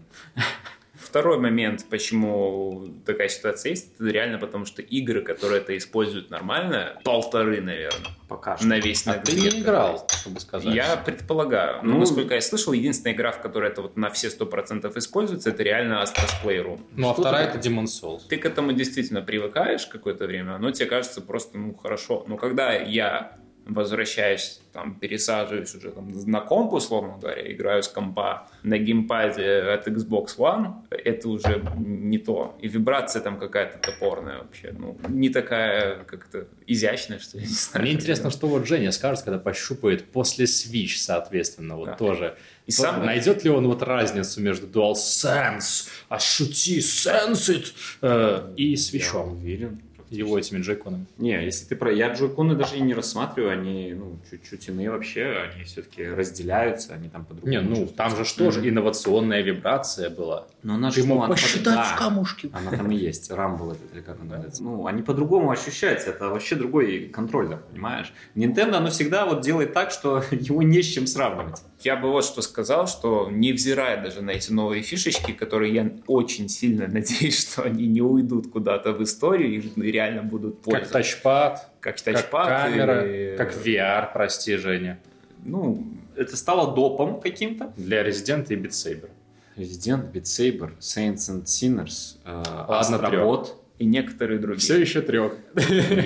второй 1.08 1.38
момент, 1.38 1.86
почему 1.88 2.88
такая 3.06 3.28
ситуация 3.28 3.70
есть, 3.70 3.94
это 3.98 4.10
реально 4.10 4.38
потому, 4.38 4.66
что 4.66 4.82
игры, 4.82 5.22
которые 5.22 5.60
это 5.60 5.76
используют 5.76 6.30
нормально, 6.30 7.00
полторы, 7.04 7.60
наверное. 7.60 8.10
Пока 8.28 8.58
что. 8.58 8.66
На 8.66 8.78
весь 8.78 9.06
А 9.06 9.14
ты 9.14 9.34
не 9.34 9.48
играл, 9.48 10.06
чтобы 10.20 10.38
сказать. 10.40 10.74
Я 10.74 10.96
предполагаю. 10.96 11.78
Ну, 11.82 11.94
Ну, 11.94 12.00
насколько 12.00 12.34
я 12.34 12.40
слышал, 12.42 12.74
единственная 12.74 13.14
игра, 13.14 13.32
в 13.32 13.40
которой 13.40 13.70
это 13.70 13.80
вот 13.82 13.96
на 13.96 14.10
все 14.10 14.28
100% 14.28 14.96
используется, 14.98 15.48
это 15.48 15.62
реально 15.62 16.02
Astros 16.02 16.32
Playroom. 16.44 16.80
Ну, 16.92 17.08
а 17.08 17.12
Что 17.14 17.22
вторая 17.22 17.48
это 17.48 17.58
Demon 17.58 17.84
Souls. 17.84 18.22
Ты 18.28 18.36
к 18.36 18.44
этому 18.44 18.72
действительно 18.72 19.22
привыкаешь 19.22 19.86
какое-то 19.86 20.26
время, 20.26 20.56
оно 20.56 20.70
тебе 20.70 20.86
кажется 20.86 21.22
просто, 21.22 21.56
ну, 21.56 21.74
хорошо. 21.74 22.24
Но 22.28 22.36
когда 22.36 22.74
я 22.74 23.38
возвращаюсь, 23.68 24.60
там, 24.72 24.94
пересаживаюсь 24.94 25.74
уже 25.74 25.90
там, 25.90 26.08
на 26.26 26.40
комп, 26.40 26.72
условно 26.72 27.18
говоря, 27.20 27.52
играю 27.52 27.82
с 27.82 27.88
компа 27.88 28.48
на 28.62 28.78
геймпаде 28.78 29.60
от 29.60 29.86
Xbox 29.88 30.36
One, 30.38 30.72
это 30.90 31.28
уже 31.28 31.62
не 31.76 32.18
то. 32.18 32.56
И 32.60 32.68
вибрация 32.68 33.20
там 33.22 33.38
какая-то 33.38 33.78
топорная 33.78 34.38
вообще, 34.38 34.74
ну, 34.76 34.98
не 35.08 35.28
такая 35.28 36.04
как-то 36.04 36.46
изящная, 36.66 37.18
что 37.18 37.38
ли, 37.38 37.44
не 37.44 37.50
знаю. 37.50 37.82
Мне 37.84 37.92
интересно, 37.94 38.30
что 38.30 38.46
вот 38.48 38.66
Женя 38.66 38.90
скажет, 38.92 39.24
когда 39.24 39.38
пощупает 39.38 40.10
после 40.10 40.46
Switch, 40.46 40.96
соответственно, 40.96 41.76
вот 41.76 41.86
Да. 41.86 41.94
тоже. 41.94 42.36
И 42.66 42.70
сам- 42.70 43.04
Найдет 43.04 43.44
ли 43.44 43.50
он 43.50 43.66
вот 43.66 43.82
разницу 43.82 44.40
между 44.42 44.66
DualSense, 44.66 45.88
ощути, 46.08 46.78
sense 46.80 47.48
it, 47.54 47.72
э, 48.02 48.52
и 48.56 48.70
Я 48.72 48.76
свечом, 48.76 49.32
уверен. 49.32 49.80
Его 50.10 50.38
этими 50.38 50.60
джейконами? 50.60 51.06
Не, 51.18 51.44
если 51.44 51.66
ты 51.66 51.76
про... 51.76 51.92
Я 51.92 52.12
джойконы 52.12 52.54
даже 52.54 52.76
и 52.76 52.80
не 52.80 52.94
рассматриваю, 52.94 53.52
они, 53.52 53.94
ну, 53.94 54.18
чуть-чуть 54.30 54.68
иные 54.68 54.90
вообще, 54.90 55.50
они 55.52 55.64
все-таки 55.64 56.06
разделяются, 56.06 56.94
они 56.94 57.08
там 57.08 57.24
по-другому 57.24 57.52
Не, 57.52 57.60
ну 57.60 57.86
там 57.86 58.16
же 58.16 58.24
что 58.24 58.50
же, 58.50 58.68
инновационная 58.68 59.42
вибрация 59.42 60.10
была. 60.10 60.46
Но 60.62 60.74
она 60.74 60.90
Ты 60.90 61.02
же, 61.02 61.06
мог 61.06 61.28
посчитать 61.28 61.74
да. 61.74 61.84
в 61.84 61.98
камушки. 61.98 62.50
Она 62.52 62.70
там 62.76 62.90
и 62.90 62.96
есть, 62.96 63.30
Rumble 63.30 63.72
этот, 63.72 63.94
или 63.94 64.00
как 64.00 64.20
он 64.20 64.28
называется. 64.28 64.62
Ну, 64.62 64.86
они 64.86 65.02
по-другому 65.02 65.50
ощущаются, 65.50 66.10
это 66.10 66.28
вообще 66.28 66.56
другой 66.56 67.08
контроллер, 67.08 67.62
понимаешь? 67.70 68.12
Nintendo, 68.34 68.74
оно 68.74 68.90
всегда 68.90 69.26
вот 69.26 69.42
делает 69.42 69.72
так, 69.72 69.90
что 69.90 70.22
его 70.30 70.62
не 70.62 70.82
с 70.82 70.86
чем 70.86 71.06
сравнивать. 71.06 71.62
Я 71.80 71.94
бы 71.96 72.10
вот 72.10 72.24
что 72.24 72.42
сказал, 72.42 72.88
что 72.88 73.28
невзирая 73.30 74.02
даже 74.02 74.20
на 74.20 74.30
эти 74.32 74.50
новые 74.50 74.82
фишечки, 74.82 75.32
которые 75.32 75.72
я 75.74 75.90
очень 76.06 76.48
сильно 76.48 76.86
надеюсь, 76.92 77.40
что 77.40 77.62
они 77.62 77.86
не 77.86 78.02
уйдут 78.02 78.50
куда-то 78.50 78.92
в 78.92 79.02
историю 79.02 79.62
и 79.62 79.80
реально 79.92 80.22
будут 80.22 80.54
Как 80.56 80.62
пользоваться. 80.64 80.92
тачпад, 80.92 81.70
Как 81.80 81.96
как 81.96 82.02
тачпад. 82.04 82.48
камера, 82.48 83.04
или- 83.06 83.36
как 83.36 83.54
VR, 83.54 84.12
прости, 84.12 84.56
Женя. 84.56 84.98
Ну, 85.44 85.84
Это 86.16 86.36
стало 86.36 86.74
допом 86.74 87.20
каким-то. 87.20 87.72
Для 87.76 88.02
Resident 88.04 88.46
и 88.48 88.56
Beat 88.56 88.70
Saber. 88.70 89.08
Resident, 89.56 90.10
Beat 90.12 90.22
Saber, 90.24 90.70
Saints 90.80 91.28
and 91.30 91.44
Sinners, 91.44 92.16
э, 92.24 92.42
Astrobot. 92.68 93.54
И 93.78 93.84
некоторые 93.84 94.38
другие. 94.38 94.60
Все 94.60 94.80
еще 94.80 95.00
трех. 95.00 95.34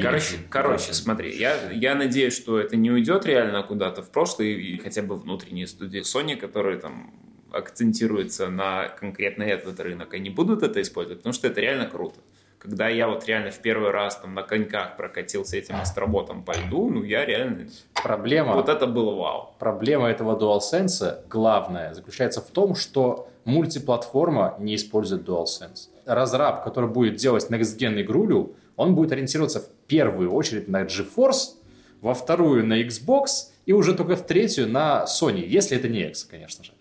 Короче, 0.03 0.37
короче, 0.51 0.93
смотри, 0.93 1.37
я, 1.37 1.71
я 1.73 1.95
надеюсь, 1.95 2.37
что 2.37 2.59
это 2.59 2.77
не 2.77 2.91
уйдет 2.91 3.25
реально 3.27 3.63
куда-то 3.63 4.03
в 4.03 4.11
прошлое, 4.11 4.49
и 4.49 4.79
хотя 4.79 5.03
бы 5.03 5.17
внутренние 5.17 5.67
студии 5.67 6.01
Sony, 6.01 6.37
которые 6.37 6.79
там 6.79 7.15
акцентируются 7.51 8.49
на 8.49 8.89
конкретно 8.89 9.43
этот 9.43 9.81
рынок, 9.81 10.15
они 10.15 10.31
будут 10.31 10.63
это 10.63 10.81
использовать, 10.81 11.19
потому 11.19 11.33
что 11.33 11.49
это 11.49 11.61
реально 11.61 11.87
круто. 11.87 12.21
Когда 12.59 12.89
я 12.89 13.09
вот 13.09 13.27
реально 13.27 13.51
в 13.51 13.59
первый 13.59 13.91
раз 13.91 14.19
там 14.19 14.35
на 14.35 14.43
коньках 14.43 14.97
прокатился 14.97 15.57
этим 15.57 15.75
астроботом 15.77 16.45
по 16.45 16.53
льду, 16.53 16.91
ну 16.91 17.03
я 17.03 17.25
реально... 17.25 17.69
Проблема... 18.05 18.55
Вот 18.55 18.69
это 18.69 18.87
было 18.87 19.15
вау. 19.15 19.55
Проблема 19.59 20.09
этого 20.09 20.39
DualSense 20.39 21.27
главная 21.29 21.93
заключается 21.93 22.41
в 22.41 22.51
том, 22.51 22.77
что 22.77 23.29
мультиплатформа 23.45 24.57
не 24.59 24.77
использует 24.77 25.29
DualSense. 25.29 25.89
Разраб, 26.07 26.65
который 26.65 26.91
будет 26.91 27.17
делать 27.17 27.47
Next 27.51 27.79
Gen 27.79 28.01
игрулю, 28.01 28.55
он 28.77 28.95
будет 28.95 29.13
ориентироваться 29.13 29.61
в 29.61 29.69
первую 29.87 30.33
очередь 30.33 30.69
на 30.69 30.83
GeForce, 30.83 31.55
во 32.01 32.15
вторую 32.15 32.67
на 32.67 32.83
Xbox 32.83 33.51
и 33.67 33.73
уже 33.73 33.95
только 33.95 34.17
в 34.17 34.27
третью 34.27 34.69
на 34.69 35.05
Sony, 35.05 35.47
если 35.47 35.77
это 35.77 35.89
не 35.89 36.09
X, 36.09 36.25
конечно 36.25 36.65
же. 36.65 36.73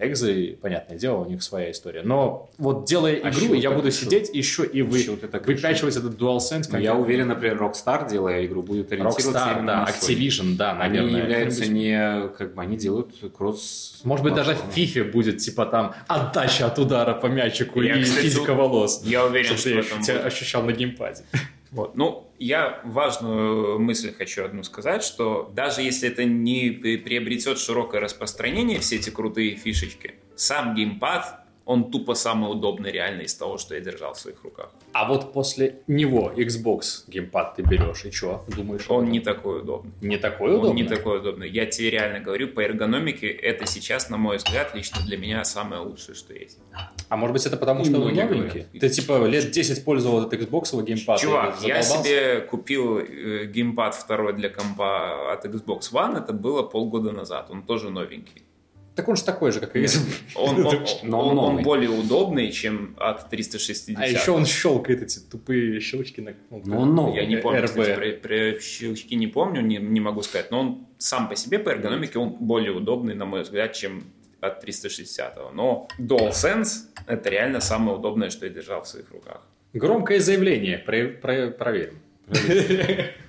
Экзы, 0.00 0.56
понятное 0.62 0.96
дело, 0.96 1.18
у 1.18 1.26
них 1.28 1.42
своя 1.42 1.72
история. 1.72 2.02
Но 2.02 2.48
вот 2.56 2.84
делая 2.86 3.20
А 3.22 3.30
игру, 3.30 3.54
я 3.54 3.72
буду 3.72 3.88
решил? 3.88 4.06
сидеть 4.06 4.30
еще 4.32 4.64
и 4.64 4.82
вы, 4.82 5.02
так 5.02 5.44
выпячивать 5.46 5.96
этот 5.96 6.20
DualSense. 6.20 6.68
Но 6.70 6.78
я 6.78 6.94
уверен, 6.94 7.26
например, 7.28 7.60
Rockstar, 7.60 8.08
делая 8.08 8.46
игру, 8.46 8.62
будет 8.62 8.92
ориентироваться 8.92 9.30
Rockstar, 9.30 9.52
именно 9.54 9.66
да, 9.66 9.80
на. 9.80 9.88
Activision, 9.90 10.56
да, 10.56 10.78
Они 10.78 10.98
наверное. 10.98 11.22
являются 11.22 11.62
Кто-нибудь- 11.62 11.82
не... 11.82 12.28
Как 12.38 12.54
бы 12.54 12.62
они 12.62 12.76
делают 12.76 13.14
кросс... 13.36 14.00
Может 14.04 14.24
быть, 14.24 14.34
даже 14.34 14.54
в. 14.54 14.76
FIFA 14.76 15.10
будет, 15.10 15.38
типа, 15.38 15.66
там, 15.66 15.94
отдача 16.06 16.66
от 16.66 16.78
удара 16.78 17.14
по 17.14 17.26
мячику 17.26 17.82
Я, 17.82 17.96
и 17.96 18.02
кстати, 18.04 18.26
физика 18.26 18.54
волос. 18.54 19.02
Я 19.04 19.26
уверен, 19.26 19.56
что 19.56 19.70
этом 19.70 20.00
тебя 20.02 20.14
будет. 20.16 20.26
ощущал 20.26 20.62
на 20.62 20.72
геймпаде. 20.72 21.22
Вот. 21.70 21.96
Ну, 21.96 22.30
я 22.38 22.80
важную 22.84 23.78
мысль 23.78 24.12
хочу 24.12 24.44
одну 24.44 24.62
сказать, 24.62 25.02
что 25.02 25.50
даже 25.54 25.82
если 25.82 26.08
это 26.08 26.24
не 26.24 26.70
при- 26.70 26.96
приобретет 26.96 27.58
широкое 27.58 28.00
распространение, 28.00 28.78
все 28.80 28.96
эти 28.96 29.10
крутые 29.10 29.56
фишечки, 29.56 30.14
сам 30.34 30.74
геймпад, 30.74 31.44
он 31.68 31.90
тупо 31.90 32.14
самый 32.14 32.50
удобный 32.50 32.90
реально 32.90 33.22
из 33.22 33.34
того, 33.34 33.58
что 33.58 33.74
я 33.74 33.82
держал 33.82 34.14
в 34.14 34.18
своих 34.18 34.42
руках. 34.42 34.70
А 34.94 35.06
вот 35.06 35.34
после 35.34 35.82
него 35.86 36.32
Xbox 36.34 37.04
геймпад 37.08 37.56
ты 37.56 37.62
берешь, 37.62 38.06
и 38.06 38.10
что, 38.10 38.42
думаешь? 38.56 38.86
Он 38.88 39.10
не 39.10 39.20
такой 39.20 39.60
удобный. 39.60 39.92
Не 40.00 40.16
такой 40.16 40.52
Он 40.52 40.60
удобный? 40.60 40.82
не 40.82 40.88
такой 40.88 41.18
удобный. 41.18 41.50
Я 41.50 41.66
тебе 41.66 41.90
реально 41.90 42.20
говорю, 42.20 42.48
по 42.48 42.60
эргономике 42.60 43.28
это 43.28 43.66
сейчас, 43.66 44.08
на 44.08 44.16
мой 44.16 44.38
взгляд, 44.38 44.74
лично 44.74 45.02
для 45.04 45.18
меня 45.18 45.44
самое 45.44 45.82
лучшее, 45.82 46.14
что 46.14 46.32
есть. 46.32 46.58
А 47.10 47.16
может 47.18 47.34
быть, 47.34 47.44
это 47.44 47.58
потому, 47.58 47.84
что 47.84 47.96
он 47.96 48.00
многие 48.00 48.24
новенький? 48.24 48.64
Ты, 48.80 48.88
типа, 48.88 49.26
лет 49.26 49.50
10 49.50 49.84
пользовал 49.84 50.26
этот 50.26 50.40
Xbox 50.40 50.82
геймпад? 50.82 51.20
Чувак, 51.20 51.58
я 51.62 51.82
себе 51.82 52.40
купил 52.40 52.98
э, 52.98 53.44
геймпад 53.44 53.94
второй 53.94 54.32
для 54.32 54.48
компа 54.48 55.34
от 55.34 55.44
Xbox 55.44 55.92
One, 55.92 56.16
это 56.16 56.32
было 56.32 56.62
полгода 56.62 57.12
назад, 57.12 57.50
он 57.50 57.62
тоже 57.62 57.90
новенький. 57.90 58.47
Так 58.98 59.08
он 59.08 59.14
же 59.14 59.22
такой 59.24 59.52
же, 59.52 59.60
как 59.60 59.76
и. 59.76 59.86
Он, 60.34 60.66
он- 60.66 60.84
Но 61.04 61.28
он- 61.28 61.38
он 61.38 61.62
более 61.62 61.88
удобный, 61.88 62.50
чем 62.50 62.96
от 62.98 63.30
360. 63.30 63.96
А 63.96 64.06
еще 64.08 64.32
он 64.32 64.44
щелкает 64.44 65.02
эти 65.02 65.20
тупые 65.20 65.78
щелчки 65.78 66.20
на 66.20 66.34
ну, 66.50 66.62
Но 66.64 66.80
он 66.80 66.94
новый. 66.96 67.14
Я 67.20 67.26
не 67.26 67.36
помню, 67.36 67.60
RB. 67.60 67.64
кстати, 67.66 67.94
про, 67.94 68.28
про 68.28 68.60
щелчки 68.60 69.14
не 69.14 69.28
помню, 69.28 69.60
не, 69.60 69.76
не 69.76 70.00
могу 70.00 70.22
сказать, 70.22 70.50
но 70.50 70.60
он 70.60 70.86
сам 70.98 71.28
по 71.28 71.36
себе 71.36 71.60
по 71.60 71.68
эргономике 71.70 72.18
он 72.18 72.30
более 72.40 72.72
удобный, 72.72 73.14
на 73.14 73.24
мой 73.24 73.42
взгляд, 73.42 73.72
чем 73.72 74.02
от 74.40 74.60
360. 74.62 75.54
Но 75.54 75.86
DualSense 76.00 76.68
это 77.06 77.30
реально 77.30 77.60
самое 77.60 77.96
удобное, 77.98 78.30
что 78.30 78.46
я 78.46 78.52
держал 78.52 78.82
в 78.82 78.88
своих 78.88 79.12
руках. 79.12 79.42
Громкое 79.74 80.18
заявление. 80.18 80.78
Про- 80.78 81.08
про- 81.22 81.50
проверим. 81.50 82.00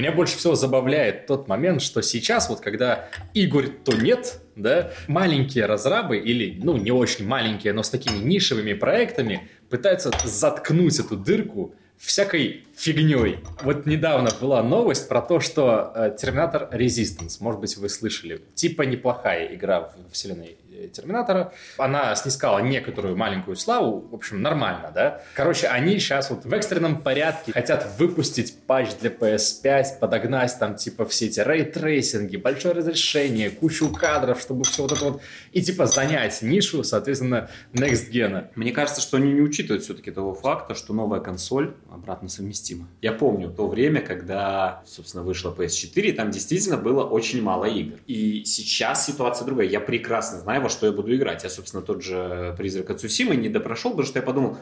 Меня 0.00 0.12
больше 0.12 0.38
всего 0.38 0.54
забавляет 0.54 1.26
тот 1.26 1.46
момент, 1.46 1.82
что 1.82 2.00
сейчас, 2.00 2.48
вот 2.48 2.60
когда 2.60 3.10
Игорь 3.34 3.68
то 3.68 3.92
нет, 3.92 4.40
да, 4.56 4.92
маленькие 5.08 5.66
разрабы 5.66 6.16
или, 6.16 6.58
ну, 6.58 6.78
не 6.78 6.90
очень 6.90 7.26
маленькие, 7.26 7.74
но 7.74 7.82
с 7.82 7.90
такими 7.90 8.16
нишевыми 8.16 8.72
проектами 8.72 9.46
пытаются 9.68 10.10
заткнуть 10.24 10.98
эту 10.98 11.18
дырку 11.18 11.74
всякой 11.98 12.64
фигней. 12.74 13.40
Вот 13.62 13.84
недавно 13.84 14.30
была 14.40 14.62
новость 14.62 15.06
про 15.06 15.20
то, 15.20 15.38
что 15.38 15.92
э, 15.94 16.16
Терминатор 16.18 16.70
Resistance, 16.72 17.36
может 17.40 17.60
быть, 17.60 17.76
вы 17.76 17.90
слышали, 17.90 18.40
типа 18.54 18.82
неплохая 18.84 19.54
игра 19.54 19.80
в 19.82 20.12
вселенной 20.12 20.56
Терминатора. 20.92 21.52
Она 21.76 22.14
снискала 22.14 22.58
некоторую 22.60 23.16
маленькую 23.16 23.56
славу, 23.56 24.08
в 24.10 24.14
общем, 24.14 24.42
нормально, 24.42 24.92
да? 24.94 25.22
Короче, 25.34 25.66
они 25.68 25.98
сейчас 25.98 26.30
вот 26.30 26.44
в 26.44 26.52
экстренном 26.52 27.00
порядке 27.00 27.52
хотят 27.52 27.86
выпустить 27.98 28.56
патч 28.66 28.90
для 29.00 29.10
PS5, 29.10 29.98
подогнать 30.00 30.56
там 30.58 30.76
типа 30.76 31.06
все 31.06 31.26
эти 31.26 31.40
ray 31.40 31.64
tracing 31.64 32.20
и, 32.20 32.36
большое 32.36 32.74
разрешение, 32.74 33.50
кучу 33.50 33.90
кадров, 33.92 34.40
чтобы 34.40 34.64
все 34.64 34.82
вот 34.82 34.92
это 34.92 35.04
вот, 35.04 35.22
и 35.52 35.62
типа 35.62 35.86
занять 35.86 36.42
нишу, 36.42 36.84
соответственно, 36.84 37.50
Next 37.72 38.10
Gen. 38.10 38.48
Мне 38.54 38.72
кажется, 38.72 39.00
что 39.00 39.16
они 39.16 39.32
не 39.32 39.40
учитывают 39.40 39.84
все-таки 39.84 40.10
того 40.10 40.34
факта, 40.34 40.74
что 40.74 40.92
новая 40.92 41.20
консоль 41.20 41.74
обратно 41.90 42.28
совместима. 42.28 42.88
Я 43.02 43.12
помню 43.12 43.50
то 43.50 43.68
время, 43.68 44.00
когда, 44.00 44.82
собственно, 44.86 45.22
вышла 45.22 45.52
PS4, 45.52 46.00
и 46.02 46.12
там 46.12 46.30
действительно 46.30 46.76
было 46.76 47.04
очень 47.04 47.42
мало 47.42 47.64
игр. 47.64 47.98
И 48.06 48.44
сейчас 48.44 49.06
ситуация 49.06 49.44
другая. 49.46 49.66
Я 49.66 49.80
прекрасно 49.80 50.38
знаю, 50.38 50.59
во 50.60 50.68
что 50.68 50.86
я 50.86 50.92
буду 50.92 51.14
играть. 51.14 51.42
Я, 51.44 51.50
собственно, 51.50 51.82
тот 51.82 52.02
же 52.02 52.54
«Призрак 52.56 52.90
от 52.90 53.00
Цусимы» 53.00 53.36
не 53.36 53.48
допрошел, 53.48 53.90
потому 53.90 54.06
что 54.06 54.18
я 54.18 54.22
подумал, 54.22 54.58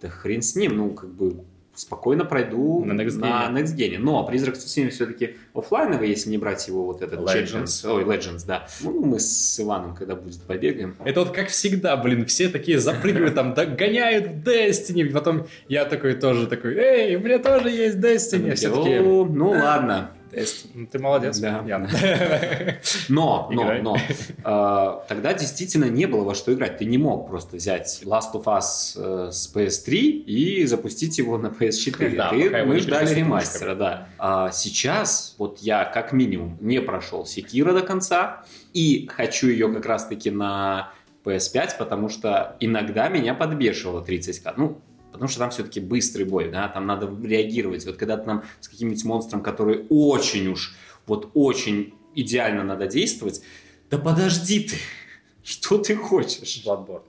да 0.00 0.08
хрен 0.08 0.42
с 0.42 0.54
ним, 0.54 0.76
ну, 0.76 0.90
как 0.90 1.10
бы 1.10 1.44
спокойно 1.78 2.24
пройду 2.24 2.84
На 2.84 2.92
Next 3.00 3.18
на 3.18 3.48
Next 3.50 3.76
Gen. 3.76 3.98
Но 3.98 4.24
«Призрак 4.26 4.56
Цусимы» 4.56 4.90
все-таки 4.90 5.36
оффлайновый, 5.54 6.08
если 6.08 6.30
не 6.30 6.38
брать 6.38 6.66
его 6.68 6.84
вот 6.84 7.02
этот 7.02 7.20
Legends. 7.20 7.64
Champions. 7.64 7.94
Ой, 7.94 8.04
Legends, 8.04 8.46
да. 8.46 8.66
Ну, 8.80 9.04
мы 9.04 9.20
с 9.20 9.60
Иваном, 9.60 9.94
когда 9.94 10.16
будет, 10.16 10.42
побегаем. 10.42 10.96
Это 11.04 11.20
вот 11.20 11.30
как 11.30 11.48
всегда, 11.48 11.96
блин, 11.96 12.26
все 12.26 12.48
такие 12.48 12.78
запрыгивают 12.78 13.34
там, 13.34 13.54
догоняют 13.54 14.26
в 14.26 14.48
Destiny, 14.48 15.10
потом 15.12 15.46
я 15.68 15.84
такой 15.84 16.14
тоже 16.14 16.46
такой, 16.46 16.74
эй, 16.74 17.16
у 17.16 17.20
меня 17.20 17.38
тоже 17.38 17.70
есть 17.70 17.98
Destiny. 17.98 18.54
Все 18.54 18.74
такие, 18.74 19.00
«О, 19.00 19.24
ну 19.24 19.50
ладно, 19.50 20.10
Тест. 20.30 20.66
Ну, 20.74 20.86
Ты 20.86 20.98
молодец. 20.98 21.38
Да. 21.38 21.62
Яна. 21.66 21.88
Но, 23.08 23.48
но, 23.50 23.72
но, 23.82 23.96
э, 23.96 25.08
тогда 25.08 25.32
действительно 25.34 25.86
не 25.86 26.06
было 26.06 26.24
во 26.24 26.34
что 26.34 26.52
играть. 26.52 26.78
Ты 26.78 26.84
не 26.84 26.98
мог 26.98 27.28
просто 27.28 27.56
взять 27.56 28.02
Last 28.04 28.32
of 28.34 28.44
Us 28.44 28.96
э, 28.96 29.30
с 29.32 29.54
PS3 29.54 29.94
и 29.94 30.66
запустить 30.66 31.18
его 31.18 31.38
на 31.38 31.48
PS4. 31.48 32.16
Да, 32.16 32.30
Ты- 32.30 32.64
мы 32.64 32.78
ждали 32.78 33.14
ремастера, 33.14 33.74
да. 33.74 34.08
А 34.18 34.50
сейчас 34.50 35.34
вот 35.38 35.58
я 35.60 35.84
как 35.84 36.12
минимум 36.12 36.58
не 36.60 36.80
прошел 36.80 37.24
Секира 37.26 37.72
до 37.72 37.82
конца 37.82 38.44
и 38.72 39.08
хочу 39.10 39.48
ее 39.48 39.72
как 39.72 39.86
раз-таки 39.86 40.30
на 40.30 40.92
PS5, 41.24 41.78
потому 41.78 42.08
что 42.08 42.56
иногда 42.60 43.08
меня 43.08 43.34
подбешивало 43.34 44.04
30к. 44.04 44.54
Ну, 44.56 44.80
Потому 45.12 45.28
что 45.28 45.38
там 45.40 45.50
все-таки 45.50 45.80
быстрый 45.80 46.24
бой, 46.24 46.50
да, 46.50 46.68
там 46.68 46.86
надо 46.86 47.10
реагировать. 47.24 47.84
Вот 47.86 47.96
когда 47.96 48.16
ты 48.16 48.24
там 48.24 48.44
с 48.60 48.68
каким-нибудь 48.68 49.04
монстром, 49.04 49.42
который 49.42 49.86
очень 49.88 50.48
уж, 50.48 50.74
вот 51.06 51.30
очень 51.34 51.94
идеально 52.14 52.62
надо 52.64 52.86
действовать, 52.86 53.42
да 53.90 53.98
подожди 53.98 54.60
ты, 54.60 54.76
что 55.42 55.78
ты 55.78 55.96
хочешь? 55.96 56.62
Bloodborne. 56.64 57.02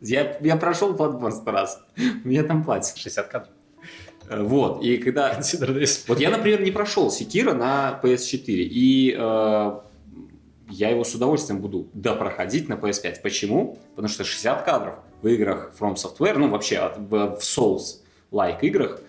Я, 0.00 0.38
я 0.40 0.56
прошел 0.56 0.94
Bloodborne 0.94 1.32
сто 1.32 1.50
раз, 1.50 1.82
меня 2.24 2.42
там 2.42 2.64
платье. 2.64 2.94
60 2.96 3.28
кадров. 3.28 3.52
Э, 4.28 4.42
Вот, 4.42 4.82
и 4.82 4.96
когда... 4.96 5.40
Вот 6.08 6.20
я, 6.20 6.30
например, 6.30 6.62
не 6.62 6.70
прошел 6.70 7.10
Секира 7.10 7.52
на 7.52 8.00
PS4, 8.02 8.44
и 8.46 9.14
э, 9.18 9.80
я 10.70 10.90
его 10.90 11.04
с 11.04 11.14
удовольствием 11.14 11.60
буду 11.60 11.88
допроходить 11.92 12.68
на 12.68 12.74
PS5. 12.74 13.20
Почему? 13.22 13.78
Потому 13.90 14.08
что 14.08 14.24
60 14.24 14.64
кадров 14.64 14.94
в 15.22 15.26
играх 15.28 15.72
From 15.78 15.94
Software, 15.94 16.36
ну 16.38 16.48
вообще 16.48 16.78
от- 16.78 16.98
в 16.98 17.36
в 17.36 17.40
Souls-like 17.40 18.60
играх, 18.62 19.00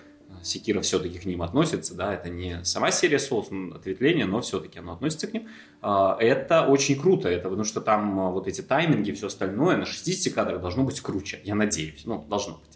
Секира 0.43 0.81
все-таки 0.81 1.19
к 1.19 1.25
ним 1.25 1.43
относится, 1.43 1.93
да, 1.93 2.15
это 2.15 2.29
не 2.29 2.63
сама 2.65 2.89
серия 2.89 3.17
Souls, 3.17 3.51
м, 3.51 3.73
ответвление, 3.73 4.25
но 4.25 4.41
все-таки 4.41 4.79
оно 4.79 4.93
относится 4.93 5.27
к 5.27 5.33
ним. 5.33 5.47
А, 5.81 6.17
Это 6.19 6.65
очень 6.65 6.99
круто, 6.99 7.29
это 7.29 7.43
потому 7.43 7.63
что 7.63 7.79
там 7.79 8.19
а, 8.19 8.31
вот 8.31 8.47
эти 8.47 8.61
тайминги, 8.61 9.11
все 9.11 9.27
остальное 9.27 9.77
на 9.77 9.85
60 9.85 10.33
кадрах 10.33 10.59
должно 10.61 10.83
быть 10.83 10.99
круче, 11.01 11.41
я 11.43 11.53
надеюсь, 11.53 12.03
ну, 12.05 12.25
должно 12.27 12.53
быть. 12.55 12.70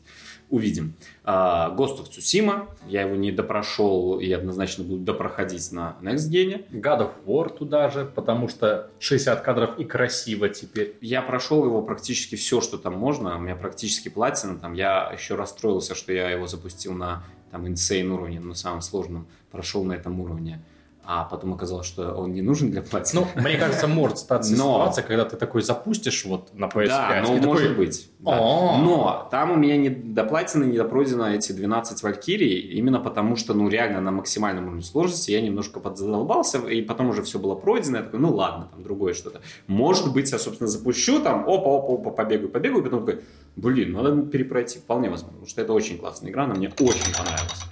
Увидим. 0.49 0.93
А, 1.23 1.75
Ghost 1.75 1.99
of 1.99 2.09
Tsushima, 2.09 2.67
я 2.87 3.01
его 3.01 3.15
не 3.15 3.31
допрошел 3.31 4.19
и 4.19 4.31
однозначно 4.31 4.83
буду 4.83 5.03
допроходить 5.03 5.71
на 5.71 5.97
Next 6.01 6.29
Gen. 6.31 6.69
God 6.71 6.99
of 6.99 7.11
War 7.25 7.55
туда 7.55 7.89
же, 7.89 8.05
потому 8.05 8.47
что 8.47 8.91
60 8.99 9.41
кадров 9.41 9.79
и 9.79 9.85
красиво 9.85 10.49
теперь. 10.49 10.97
Я 11.01 11.21
прошел 11.21 11.65
его 11.65 11.81
практически 11.81 12.35
все, 12.35 12.61
что 12.61 12.77
там 12.77 12.93
можно. 12.93 13.35
У 13.37 13.39
меня 13.39 13.55
практически 13.55 14.09
платина. 14.09 14.59
Там 14.59 14.73
я 14.73 15.11
еще 15.11 15.35
расстроился, 15.35 15.95
что 15.95 16.13
я 16.13 16.29
его 16.29 16.45
запустил 16.45 16.93
на 16.93 17.23
там 17.51 17.65
insane 17.65 18.07
уровне, 18.07 18.39
на 18.39 18.53
самом 18.53 18.81
сложном. 18.81 19.27
Прошел 19.51 19.83
на 19.83 19.93
этом 19.93 20.19
уровне. 20.19 20.61
А 21.07 21.24
потом 21.25 21.53
оказалось, 21.53 21.85
что 21.85 22.13
он 22.13 22.33
не 22.33 22.41
нужен 22.41 22.71
для 22.71 22.81
платины. 22.81 23.27
Ну, 23.35 23.41
мне 23.41 23.57
кажется, 23.57 23.88
может 23.88 24.17
статься 24.17 24.51
Но- 24.51 24.57
ситуация, 24.57 25.03
когда 25.03 25.25
ты 25.25 25.35
такой 25.38 25.62
запустишь 25.62 26.25
вот 26.25 26.53
на 26.53 26.65
PS5. 26.65 26.88
да, 26.88 27.24
ну 27.25 27.35
и 27.35 27.39
такой, 27.39 27.47
может 27.53 27.77
быть. 27.77 28.09
да. 28.19 28.35
Но 28.39 29.27
там 29.29 29.51
у 29.51 29.55
меня 29.55 29.77
не 29.77 29.89
доплатено, 29.89 30.65
не 30.65 30.77
допройдено 30.77 31.29
эти 31.29 31.51
12 31.51 32.01
Валькирий, 32.03 32.59
именно 32.77 33.00
потому 33.00 33.35
что, 33.35 33.53
ну, 33.53 33.69
реально 33.69 34.01
на 34.01 34.12
максимальном 34.12 34.65
уровне 34.65 34.81
сложности 34.81 35.31
я 35.31 35.41
немножко 35.41 35.79
подзадолбался, 35.79 36.57
и 36.59 36.81
потом 36.81 37.09
уже 37.09 37.21
все 37.21 37.38
было 37.38 37.55
пройдено, 37.55 37.97
я 37.97 38.03
такой, 38.03 38.19
ну, 38.19 38.33
ладно, 38.33 38.67
там 38.71 38.81
другое 38.83 39.13
что-то. 39.13 39.41
Может 39.67 40.12
быть, 40.12 40.31
я, 40.31 40.39
собственно, 40.39 40.67
запущу 40.67 41.19
там, 41.19 41.41
опа-опа-опа, 41.47 42.09
побегаю, 42.12 42.50
побегаю, 42.50 42.81
и 42.81 42.83
потом 42.83 43.05
такой, 43.05 43.21
блин, 43.55 43.93
надо 43.93 44.24
перепройти, 44.24 44.79
вполне 44.79 45.09
возможно, 45.09 45.33
потому 45.33 45.47
что 45.50 45.62
это 45.62 45.74
очень 45.74 45.97
классная 45.97 46.31
игра, 46.31 46.45
она 46.45 46.55
мне 46.55 46.69
очень 46.79 47.13
понравилась. 47.15 47.63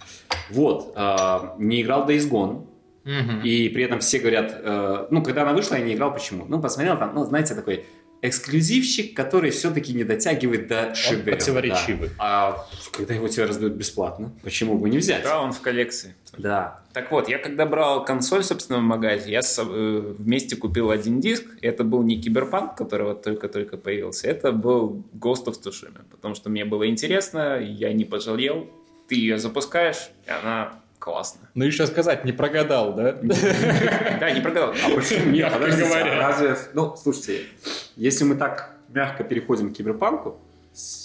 Вот, 0.49 0.93
а, 0.95 1.55
не 1.57 1.81
играл 1.81 2.07
Days 2.07 2.29
Gone, 2.29 2.67
И 3.05 3.69
при 3.69 3.83
этом 3.83 3.99
все 3.99 4.19
говорят, 4.19 4.53
э, 4.63 5.07
ну, 5.11 5.21
когда 5.23 5.41
она 5.43 5.53
вышла, 5.53 5.75
я 5.75 5.83
не 5.83 5.93
играл, 5.93 6.13
почему? 6.13 6.45
Ну, 6.47 6.61
посмотрел 6.61 6.97
там, 6.97 7.13
ну, 7.13 7.25
знаете, 7.25 7.53
такой 7.55 7.85
эксклюзивщик, 8.21 9.15
который 9.15 9.51
все-таки 9.51 9.93
не 9.93 10.05
дотягивает 10.05 10.67
до 10.67 10.95
шедевра. 10.95 11.31
противоречивый. 11.31 12.07
да. 12.07 12.13
А 12.19 12.65
когда 12.93 13.13
его 13.13 13.27
тебе 13.27 13.45
раздают 13.45 13.73
бесплатно, 13.73 14.31
почему 14.43 14.77
бы 14.77 14.89
не 14.89 14.97
взять? 14.99 15.23
Да, 15.23 15.41
он 15.41 15.51
в 15.51 15.59
коллекции. 15.59 16.15
Да. 16.37 16.79
Так 16.93 17.11
вот, 17.11 17.27
я 17.27 17.37
когда 17.37 17.65
брал 17.65 18.05
консоль, 18.05 18.43
собственно, 18.43 18.79
в 18.79 18.81
магазе, 18.83 19.29
я 19.31 19.41
с- 19.41 19.59
э, 19.61 20.15
вместе 20.17 20.55
купил 20.55 20.89
один 20.89 21.19
диск. 21.19 21.43
Это 21.61 21.83
был 21.83 22.01
не 22.03 22.21
Киберпанк, 22.21 22.75
который 22.77 23.05
вот 23.07 23.23
только-только 23.23 23.75
появился, 23.77 24.27
это 24.29 24.51
был 24.53 25.03
Ghost 25.13 25.45
of 25.47 25.55
Tsushima. 25.61 26.01
Потому 26.09 26.33
что 26.35 26.49
мне 26.49 26.63
было 26.63 26.87
интересно, 26.87 27.59
я 27.59 27.91
не 27.91 28.05
пожалел. 28.05 28.69
Ты 29.09 29.15
ее 29.15 29.37
запускаешь, 29.37 30.09
и 30.25 30.29
она 30.31 30.79
классная. 31.03 31.49
Ну, 31.53 31.65
еще 31.65 31.85
сказать, 31.85 32.23
не 32.23 32.31
прогадал, 32.31 32.93
да? 32.95 33.11
Да, 33.11 34.31
не 34.31 34.39
прогадал. 34.39 34.69
А 34.71 34.95
почему 34.95 35.31
нет? 35.31 35.51
Подождите, 35.51 35.85
а 35.85 36.17
разве... 36.17 36.55
Ну, 36.73 36.95
слушайте, 36.95 37.41
если 37.97 38.23
мы 38.23 38.35
так 38.35 38.77
мягко 38.87 39.25
переходим 39.25 39.73
к 39.73 39.77
киберпанку, 39.77 40.39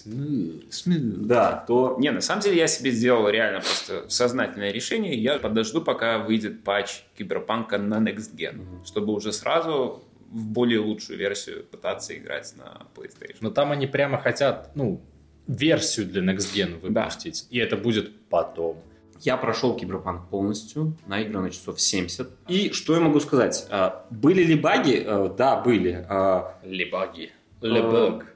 да, 0.07 1.65
то... 1.67 1.97
Не, 1.99 2.11
на 2.13 2.21
самом 2.21 2.43
деле 2.43 2.57
я 2.57 2.69
себе 2.69 2.91
сделал 2.91 3.29
реально 3.29 3.61
просто 3.61 4.09
сознательное 4.09 4.71
решение. 4.71 5.15
Я 5.15 5.39
подожду, 5.39 5.83
пока 5.83 6.19
выйдет 6.19 6.65
патч 6.65 7.03
Киберпанка 7.19 7.77
на 7.77 7.97
Next 7.97 8.35
Gen, 8.35 8.63
чтобы 8.87 9.13
уже 9.13 9.33
сразу 9.33 10.05
в 10.31 10.47
более 10.47 10.79
лучшую 10.79 11.19
версию 11.19 11.65
пытаться 11.65 12.17
играть 12.17 12.55
на 12.57 12.87
PlayStation. 12.95 13.37
Но 13.41 13.51
там 13.51 13.73
они 13.73 13.87
прямо 13.87 14.19
хотят, 14.19 14.71
ну, 14.75 15.03
версию 15.47 16.07
для 16.07 16.23
Next 16.23 16.55
Gen 16.55 16.79
выпустить. 16.81 17.47
И 17.51 17.59
это 17.59 17.77
будет 17.77 18.29
потом. 18.29 18.77
Я 19.21 19.37
прошел 19.37 19.77
Киберпанк 19.77 20.29
полностью, 20.29 20.95
наиграно 21.07 21.51
часов 21.51 21.81
70. 21.81 22.29
И 22.49 22.71
что 22.73 22.95
я 22.95 23.01
могу 23.01 23.21
сказать? 23.21 23.67
А, 23.71 24.07
Были 24.11 24.43
ли 24.43 24.55
баги? 24.55 25.03
А, 25.07 25.29
Да, 25.29 25.61
были. 25.61 26.05
А, 26.09 26.59
Лебаги. 26.65 27.33
Лебаг. 27.61 28.27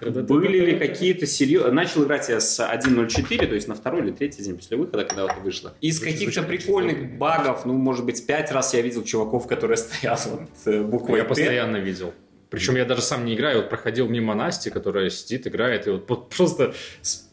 Были 0.00 0.58
ли 0.60 0.78
какие-то 0.78 1.26
серьезные... 1.26 1.72
Начал 1.72 2.04
играть 2.04 2.28
я 2.30 2.40
с 2.40 2.58
1.04, 2.60 3.46
то 3.46 3.54
есть 3.54 3.68
на 3.68 3.74
второй 3.74 4.00
или 4.02 4.12
третий 4.12 4.42
день 4.42 4.56
после 4.56 4.76
выхода, 4.78 5.04
когда 5.04 5.22
вот 5.24 5.32
вышло. 5.42 5.74
Из 5.82 6.00
каких-то 6.00 6.42
прикольных 6.42 7.18
багов, 7.18 7.66
ну, 7.66 7.74
может 7.74 8.04
быть, 8.06 8.26
пять 8.26 8.50
раз 8.50 8.72
я 8.74 8.80
видел 8.80 9.04
чуваков, 9.04 9.46
которые 9.46 9.76
стоят 9.76 10.26
вот 10.26 10.48
э, 10.66 10.82
буквой 10.82 11.18
Я 11.18 11.24
постоянно 11.24 11.76
видел. 11.76 12.14
Причем 12.48 12.76
я 12.76 12.84
даже 12.84 13.02
сам 13.02 13.24
не 13.26 13.34
играю, 13.34 13.58
вот 13.58 13.68
проходил 13.70 14.08
мимо 14.08 14.34
Насти, 14.34 14.70
которая 14.70 15.08
сидит, 15.10 15.46
играет, 15.46 15.86
и 15.86 15.90
вот 15.90 16.28
просто 16.28 16.74
с- 17.02 17.29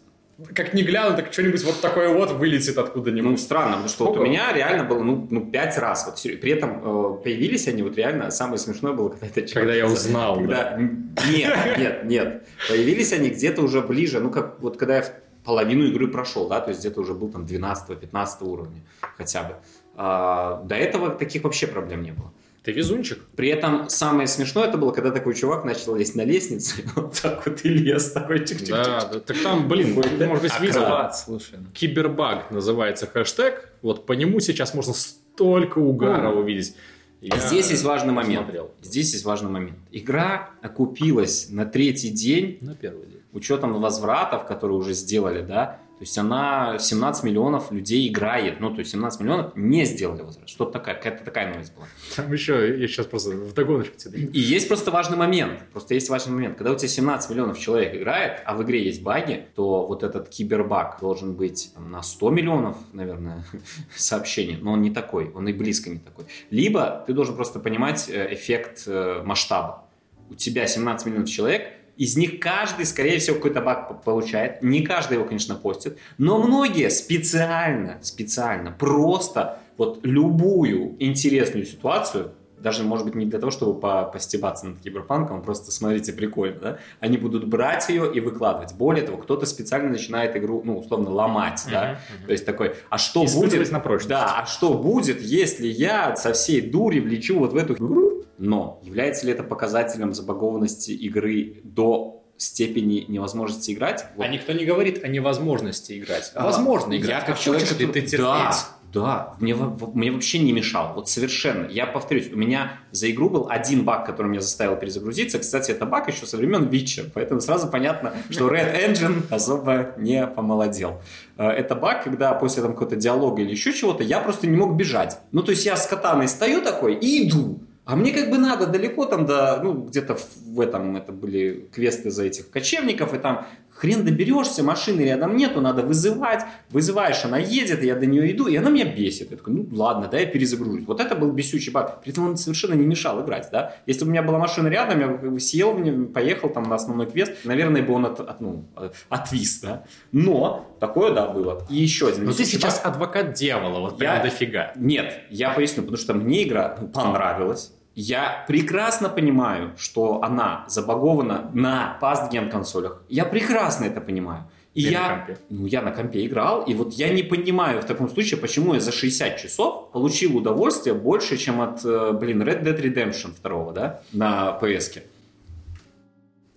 как 0.54 0.73
не 0.73 0.84
гляну, 0.84 1.15
так 1.15 1.34
что-нибудь 1.34 1.63
вот 1.63 1.82
такое 1.82 2.10
вот 2.13 2.32
вылетит 2.32 2.76
Ну, 2.76 2.82
откуда-нибудь. 2.84 3.39
странно, 3.39 3.71
потому 3.71 3.89
что 3.89 4.04
вот 4.06 4.12
у 4.12 4.13
Сколько? 4.15 4.30
меня 4.30 4.54
реально 4.54 4.84
было, 4.84 5.02
ну, 5.02 5.28
ну, 5.30 5.45
пять 5.50 5.78
раз. 5.78 6.06
Вот, 6.06 6.21
при 6.39 6.52
этом 6.52 6.82
э, 6.84 7.23
появились 7.23 7.67
они, 7.67 7.82
вот 7.82 7.97
реально, 7.97 8.30
самое 8.30 8.60
смешное 8.60 8.93
было, 8.93 9.10
когда 9.10 9.28
это 9.28 9.54
Когда 9.54 9.73
я 9.73 9.88
узнал, 9.88 10.36
Когда... 10.36 10.78
Нет, 10.78 11.78
нет, 11.78 12.04
нет. 12.06 12.47
Появились 12.69 13.13
они 13.13 13.30
где-то 13.30 13.62
уже 13.63 13.82
ближе, 13.82 14.19
ну, 14.19 14.30
как 14.30 14.60
вот 14.62 14.78
когда 14.78 14.97
я 14.97 15.02
в 15.02 15.12
половину 15.43 15.86
игры 15.86 16.08
прошел, 16.08 16.47
да, 16.47 16.60
то 16.60 16.69
есть 16.69 16.82
где-то 16.82 17.02
уже 17.02 17.13
был 17.13 17.30
там 17.30 17.45
12-15 17.45 18.28
уровня 18.41 18.82
хотя 19.17 19.43
бы. 19.43 19.56
А, 19.95 20.62
до 20.65 20.76
этого 20.76 21.10
таких 21.10 21.43
вообще 21.45 21.67
проблем 21.67 22.04
не 22.04 22.12
было. 22.12 22.32
Ты 22.67 22.73
везунчик. 22.73 23.19
При 23.38 23.47
этом 23.47 23.88
самое 23.88 24.27
смешное 24.27 24.67
это 24.67 24.77
было, 24.77 24.91
когда 24.91 25.12
такой 25.12 25.36
чувак 25.36 25.63
начал 25.63 25.95
лезть 25.95 26.15
на 26.15 26.25
лестницу, 26.25 26.82
и 26.82 26.86
вот 26.97 27.17
так 27.21 27.45
вот 27.47 27.63
и 27.63 27.69
лез, 27.69 28.12
такой 28.12 28.39
чик-чик-чик. 28.39 28.71
Да, 28.71 29.06
да, 29.06 29.19
так 29.21 29.38
там, 29.41 29.69
блин, 29.69 29.95
ты, 30.01 30.27
может 30.27 30.43
быть, 30.43 30.60
видел. 30.60 30.84
Слушай. 31.13 31.60
Кибербаг 31.73 32.51
называется 32.51 33.08
хэштег. 33.08 33.71
Вот 33.82 34.06
по 34.06 34.12
нему 34.12 34.41
сейчас 34.41 34.73
можно 34.73 34.91
столько 34.93 35.80
угара 35.80 36.30
увидеть. 36.30 36.75
Я 37.21 37.38
Здесь 37.38 37.71
есть 37.71 37.86
важный 37.86 38.12
момент. 38.12 38.43
смотрел. 38.43 38.71
Здесь 38.82 39.13
есть 39.13 39.23
важный 39.23 39.49
момент. 39.49 39.77
Игра 39.93 40.49
окупилась 40.62 41.47
на 41.49 41.65
третий 41.65 42.10
день 42.10 42.58
На 42.60 42.75
первый 42.75 43.06
день. 43.06 43.21
учетом 43.32 43.80
возвратов, 43.80 44.45
которые 44.45 44.77
уже 44.77 44.91
сделали, 44.91 45.41
да, 45.41 45.80
то 45.97 46.03
есть 46.03 46.15
она 46.19 46.77
17 46.77 47.23
миллионов 47.23 47.71
людей 47.71 48.07
играет, 48.07 48.60
ну, 48.60 48.69
то 48.69 48.79
есть 48.79 48.91
17 48.91 49.19
миллионов 49.19 49.55
не 49.55 49.83
сделали 49.83 50.21
возврат. 50.21 50.47
Что-то 50.47 50.73
такая, 50.73 50.93
какая-то 50.93 51.25
такая 51.25 51.51
новость 51.51 51.73
была. 51.73 51.88
Там 52.15 52.31
еще, 52.31 52.79
я 52.79 52.88
сейчас 52.88 53.07
просто 53.07 53.31
в 53.31 53.51
догоночку 53.55 53.97
тебе. 53.97 54.19
И 54.19 54.39
есть 54.39 54.67
просто 54.67 54.91
важный 54.91 55.17
момент, 55.17 55.60
просто 55.73 55.95
есть 55.95 56.10
важный 56.10 56.33
момент. 56.33 56.55
Когда 56.55 56.71
у 56.71 56.75
тебя 56.75 56.88
17 56.88 57.31
миллионов 57.31 57.57
человек 57.57 57.95
играет, 57.95 58.43
а 58.45 58.53
в 58.53 58.62
игре 58.62 58.86
есть 58.86 59.01
баги, 59.01 59.47
то 59.55 59.88
вот 59.88 60.03
этот 60.03 60.29
кибербаг 60.29 60.99
должен 61.01 61.33
быть 61.33 61.71
там, 61.73 61.89
на 61.89 62.03
100 62.03 62.29
миллионов, 62.29 62.77
наверное, 62.93 63.43
сообщений, 63.95 64.57
но 64.62 64.73
он 64.73 64.83
не 64.83 64.91
такой, 64.91 65.31
он 65.33 65.47
и 65.47 65.53
близко 65.53 65.89
не 65.89 65.97
такой. 65.97 66.25
Либо 66.51 67.03
ты 67.07 67.13
должен 67.13 67.36
просто 67.36 67.60
понимать 67.60 68.07
э, 68.07 68.36
эффект 68.36 68.83
э, 68.86 69.23
масштаба. 69.25 69.86
У 70.29 70.36
тебя 70.36 70.67
17 70.67 71.07
миллионов 71.07 71.29
человек, 71.29 71.71
из 71.97 72.15
них 72.15 72.39
каждый, 72.39 72.86
скорее 72.86 73.19
всего, 73.19 73.36
какой-то 73.38 73.62
баг 73.62 74.03
получает. 74.03 74.62
Не 74.62 74.81
каждый 74.81 75.15
его, 75.15 75.25
конечно, 75.25 75.55
постит, 75.55 75.97
но 76.17 76.41
многие 76.41 76.89
специально, 76.89 77.97
специально, 78.01 78.71
просто 78.71 79.60
вот 79.77 79.99
любую 80.03 80.95
интересную 80.99 81.65
ситуацию 81.65 82.31
даже, 82.60 82.83
может 82.83 83.05
быть, 83.05 83.15
не 83.15 83.25
для 83.25 83.39
того, 83.39 83.51
чтобы 83.51 83.79
по 83.79 84.03
постебаться 84.05 84.67
над 84.67 84.79
киберпанком, 84.81 85.41
просто 85.41 85.71
смотрите, 85.71 86.12
прикольно, 86.12 86.60
да? 86.60 86.77
Они 86.99 87.17
будут 87.17 87.47
брать 87.47 87.88
ее 87.89 88.12
и 88.12 88.19
выкладывать. 88.19 88.73
Более 88.73 89.05
того, 89.05 89.17
кто-то 89.17 89.45
специально 89.45 89.89
начинает 89.89 90.36
игру, 90.36 90.62
ну, 90.65 90.79
условно, 90.79 91.12
ломать, 91.12 91.63
да? 91.69 91.99
Мгм, 92.17 92.25
То 92.25 92.31
есть 92.31 92.45
такой, 92.45 92.73
а 92.89 92.97
что 92.97 93.25
будет... 93.25 93.71
на 93.71 93.79
прочность. 93.79 94.10
Да, 94.10 94.39
а 94.41 94.45
что 94.45 94.73
будет, 94.73 95.21
если 95.21 95.67
я 95.67 96.15
со 96.15 96.33
всей 96.33 96.62
дури 96.62 96.99
влечу 96.99 97.38
вот 97.39 97.53
в 97.53 97.57
эту 97.57 97.75
игру? 97.75 98.16
Но 98.38 98.80
является 98.84 99.26
ли 99.26 99.32
это 99.34 99.43
показателем 99.43 100.13
забагованности 100.13 100.91
игры 100.91 101.62
до 101.63 102.23
степени 102.38 103.06
невозможности 103.08 103.71
играть? 103.71 104.06
Вот 104.15 104.23
А 104.26 104.28
никто 104.28 104.54
не 104.54 104.65
говорит 104.65 105.04
о 105.04 105.08
невозможности 105.08 105.97
играть. 106.00 106.32
А, 106.36 106.43
Возможно 106.45 106.93
я 106.93 107.00
играть. 107.00 107.26
как 107.26 107.36
А 107.36 107.39
человек, 107.39 107.63
ли 107.63 107.76
ты 107.76 107.86
который- 107.88 108.02
терпеть? 108.08 108.17
Да, 108.19 108.54
да, 108.93 109.34
мне, 109.39 109.54
мне 109.56 110.12
вообще 110.12 110.39
не 110.39 110.54
мешал, 110.54 110.93
вот 110.95 111.10
совершенно. 111.10 111.67
Я 111.67 111.86
повторюсь, 111.88 112.32
у 112.32 112.38
меня 112.38 112.73
за 112.91 113.12
игру 113.12 113.30
был 113.30 113.47
один 113.50 113.84
баг, 113.84 114.06
который 114.06 114.28
меня 114.28 114.39
заставил 114.41 114.76
перезагрузиться. 114.78 115.39
Кстати, 115.39 115.71
это 115.71 115.86
баг 115.86 116.08
еще 116.08 116.26
со 116.26 116.38
времен 116.38 116.69
Witcher, 116.69 117.12
поэтому 117.13 117.41
сразу 117.41 117.67
понятно, 117.67 118.13
что 118.30 118.47
Red 118.50 118.73
Engine 118.88 119.23
особо 119.30 119.93
не 119.97 120.26
помолодел. 120.26 121.02
Э, 121.38 121.50
Это 121.50 121.76
баг, 121.76 122.04
когда 122.06 122.34
после 122.34 122.62
там 122.63 122.73
какого-то 122.73 122.95
диалога 122.95 123.41
или 123.41 123.52
еще 123.52 123.73
чего-то 123.73 124.04
я 124.04 124.19
просто 124.21 124.47
не 124.47 124.56
мог 124.56 124.76
бежать. 124.78 125.17
Ну, 125.32 125.43
то 125.43 125.52
есть 125.52 125.65
я 125.65 125.76
с 125.76 125.86
катаной 125.88 126.28
стою 126.28 126.62
такой 126.62 126.95
и 126.95 127.28
иду. 127.28 127.60
А 127.88 127.95
мне 127.95 128.12
как 128.12 128.30
бы 128.30 128.38
надо 128.38 128.67
далеко 128.67 129.06
там 129.06 129.26
до, 129.26 129.62
ну, 129.63 129.73
где-то 129.86 130.17
в, 130.45 130.60
этом, 130.60 130.97
это 130.97 131.13
были 131.13 131.69
квесты 131.73 132.12
за 132.12 132.26
этих 132.26 132.50
кочевников, 132.50 133.13
и 133.13 133.17
там 133.17 133.45
хрен 133.69 134.04
доберешься, 134.04 134.62
машины 134.62 135.02
рядом 135.02 135.38
нету, 135.38 135.62
надо 135.62 135.84
вызывать, 135.84 136.43
вызываешь, 136.69 137.23
она 137.23 137.38
едет, 137.38 137.82
я 137.84 137.95
до 137.95 138.06
нее 138.06 138.32
иду, 138.34 138.47
и 138.47 138.56
она 138.58 138.69
меня 138.71 138.86
бесит. 138.93 139.32
Я 139.32 139.38
такой, 139.38 139.54
ну 139.54 139.67
ладно, 139.71 140.10
да, 140.12 140.19
я 140.19 140.26
перезагружусь. 140.26 140.84
Вот 140.86 141.00
это 141.00 141.15
был 141.15 141.32
бесючий 141.32 141.71
баг. 141.71 142.02
При 142.02 142.12
этом 142.12 142.26
он 142.26 142.36
совершенно 142.38 142.73
не 142.73 142.86
мешал 142.86 143.23
играть, 143.23 143.47
да. 143.54 143.76
Если 143.86 144.04
бы 144.04 144.08
у 144.10 144.12
меня 144.12 144.23
была 144.23 144.38
машина 144.39 144.67
рядом, 144.67 145.00
я 145.00 145.08
бы 145.08 145.39
сел 145.39 145.73
поехал 146.13 146.50
там 146.50 146.63
на 146.63 146.76
основной 146.76 147.06
квест, 147.06 147.32
наверное, 147.45 147.84
бы 147.84 147.93
он 147.93 148.06
от, 148.08 148.19
от- 148.19 148.41
ну, 148.41 148.65
э, 148.76 148.89
отвис, 149.10 149.60
да. 149.62 149.84
Но 150.12 150.76
такое, 150.82 151.13
да, 151.13 151.28
было. 151.28 151.65
И 151.69 151.76
еще 151.76 152.10
один 152.10 152.26
Но 152.26 152.34
ты 152.34 152.43
сейчас 152.43 152.80
баг. 152.82 152.95
адвокат 152.95 153.34
дьявола, 153.34 153.80
вот 153.80 153.93
Я- 153.93 153.97
прям 153.97 154.23
дофига. 154.23 154.73
Нет, 154.76 155.13
я 155.30 155.52
поясню, 155.52 155.84
потому 155.84 155.97
что 155.97 156.13
мне 156.15 156.43
игра 156.43 156.78
понравилась. 156.93 157.73
Я 157.99 158.45
прекрасно 158.47 159.10
понимаю, 159.10 159.71
что 159.75 160.21
она 160.21 160.65
забагована 160.67 161.49
на 161.55 161.97
past-gen 161.99 162.51
консолях. 162.51 163.01
Я 163.10 163.25
прекрасно 163.25 163.86
это 163.86 164.01
понимаю. 164.01 164.43
И 164.75 164.86
на 164.86 164.91
я, 164.91 165.27
ну, 165.49 165.65
я 165.65 165.81
на 165.81 165.89
компе 165.89 166.23
играл, 166.27 166.62
и 166.62 166.75
вот 166.75 166.93
я 166.93 167.10
не 167.10 167.23
понимаю 167.23 167.81
в 167.81 167.86
таком 167.86 168.07
случае, 168.07 168.39
почему 168.39 168.75
я 168.75 168.79
за 168.79 168.91
60 168.91 169.38
часов 169.38 169.91
получил 169.91 170.38
удовольствие 170.38 170.93
больше, 170.93 171.38
чем 171.38 171.60
от, 171.60 171.83
э, 171.83 172.12
блин, 172.12 172.43
Red 172.43 172.62
Dead 172.62 172.79
Redemption 172.79 173.31
2, 173.41 173.73
да, 173.73 173.99
на 174.13 174.60
PS. 174.62 174.93
-ке. 174.93 175.01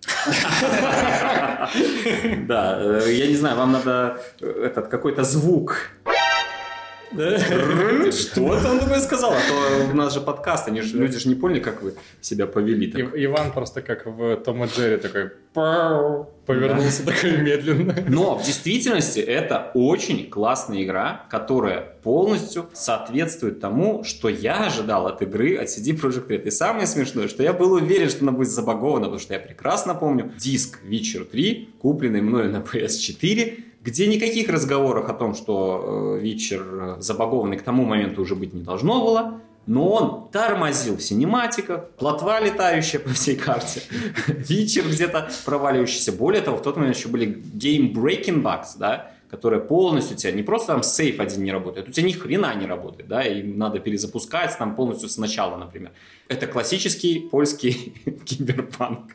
Да, 2.47 2.77
э, 2.79 3.13
я 3.13 3.27
не 3.27 3.35
знаю, 3.35 3.57
вам 3.57 3.71
надо 3.71 4.21
э, 4.41 4.65
этот 4.65 4.89
какой-то 4.89 5.23
звук. 5.23 5.91
Что 7.11 8.55
это 8.55 8.71
он 8.71 8.79
такое 8.79 8.99
сказал? 8.99 9.33
А 9.33 9.35
то 9.35 9.91
у 9.91 9.95
нас 9.95 10.13
же 10.13 10.21
подкаст, 10.21 10.67
они 10.67 10.81
же, 10.81 10.97
люди 10.97 11.17
же 11.17 11.29
не 11.29 11.35
поняли, 11.35 11.59
как 11.59 11.81
вы 11.81 11.95
себя 12.21 12.47
повели. 12.47 12.89
Иван 12.91 13.51
просто 13.51 13.81
как 13.81 14.05
в 14.05 14.37
Том 14.37 14.63
и 14.63 14.67
Джерри 14.67 14.97
такой 14.97 15.31
повернулся 15.53 17.05
такой 17.05 17.37
медленно. 17.37 17.95
Но 18.07 18.37
в 18.37 18.45
действительности 18.45 19.19
это 19.19 19.71
очень 19.73 20.29
классная 20.29 20.83
игра, 20.83 21.25
которая 21.29 21.81
полностью 22.03 22.69
соответствует 22.73 23.59
тому, 23.59 24.03
что 24.03 24.29
я 24.29 24.65
ожидал 24.65 25.07
от 25.07 25.21
игры 25.21 25.55
от 25.55 25.67
CD 25.67 25.97
Projekt 25.99 26.27
Red. 26.27 26.43
И 26.43 26.51
самое 26.51 26.87
смешное, 26.87 27.27
что 27.27 27.43
я 27.43 27.53
был 27.53 27.73
уверен, 27.73 28.09
что 28.09 28.23
она 28.23 28.31
будет 28.31 28.49
забагована, 28.49 29.05
потому 29.05 29.19
что 29.19 29.33
я 29.33 29.39
прекрасно 29.39 29.95
помню 29.95 30.31
диск 30.37 30.79
Witcher 30.83 31.25
3, 31.25 31.69
купленный 31.79 32.21
мною 32.21 32.49
на 32.51 32.57
PS4, 32.57 33.70
где 33.83 34.07
никаких 34.07 34.49
разговоров 34.49 35.09
о 35.09 35.13
том, 35.13 35.33
что 35.33 36.17
э, 36.21 36.23
Witcher 36.23 36.97
э, 36.97 37.01
забагованный 37.01 37.57
к 37.57 37.63
тому 37.63 37.83
моменту 37.83 38.21
уже 38.21 38.35
быть 38.35 38.53
не 38.53 38.61
должно 38.61 39.03
было. 39.03 39.41
Но 39.67 39.89
он 39.89 40.29
тормозил 40.31 40.97
в 40.97 41.03
синематиках, 41.03 41.91
плотва 41.91 42.39
летающая 42.43 42.99
по 42.99 43.09
всей 43.09 43.35
карте, 43.35 43.83
Вичер 44.27 44.87
где-то 44.87 45.29
проваливающийся. 45.45 46.11
Более 46.11 46.41
того, 46.41 46.57
в 46.57 46.63
тот 46.63 46.77
момент 46.77 46.97
еще 46.97 47.09
были 47.09 47.27
game-breaking 47.27 48.41
bugs, 48.41 48.77
да, 48.79 49.11
которые 49.29 49.61
полностью 49.61 50.17
у 50.17 50.19
тебя 50.19 50.31
не 50.33 50.41
просто 50.41 50.73
там 50.73 50.83
сейф 50.83 51.19
один 51.19 51.43
не 51.43 51.51
работает, 51.51 51.87
у 51.87 51.91
тебя 51.91 52.07
ни 52.07 52.11
хрена 52.11 52.53
не 52.55 52.65
работает, 52.65 53.07
да, 53.07 53.21
и 53.21 53.43
надо 53.43 53.79
перезапускать 53.79 54.57
там 54.57 54.75
полностью 54.75 55.09
сначала, 55.09 55.57
например. 55.57 55.91
Это 56.27 56.47
классический 56.47 57.29
польский 57.31 57.93
киберпанк. 58.25 59.11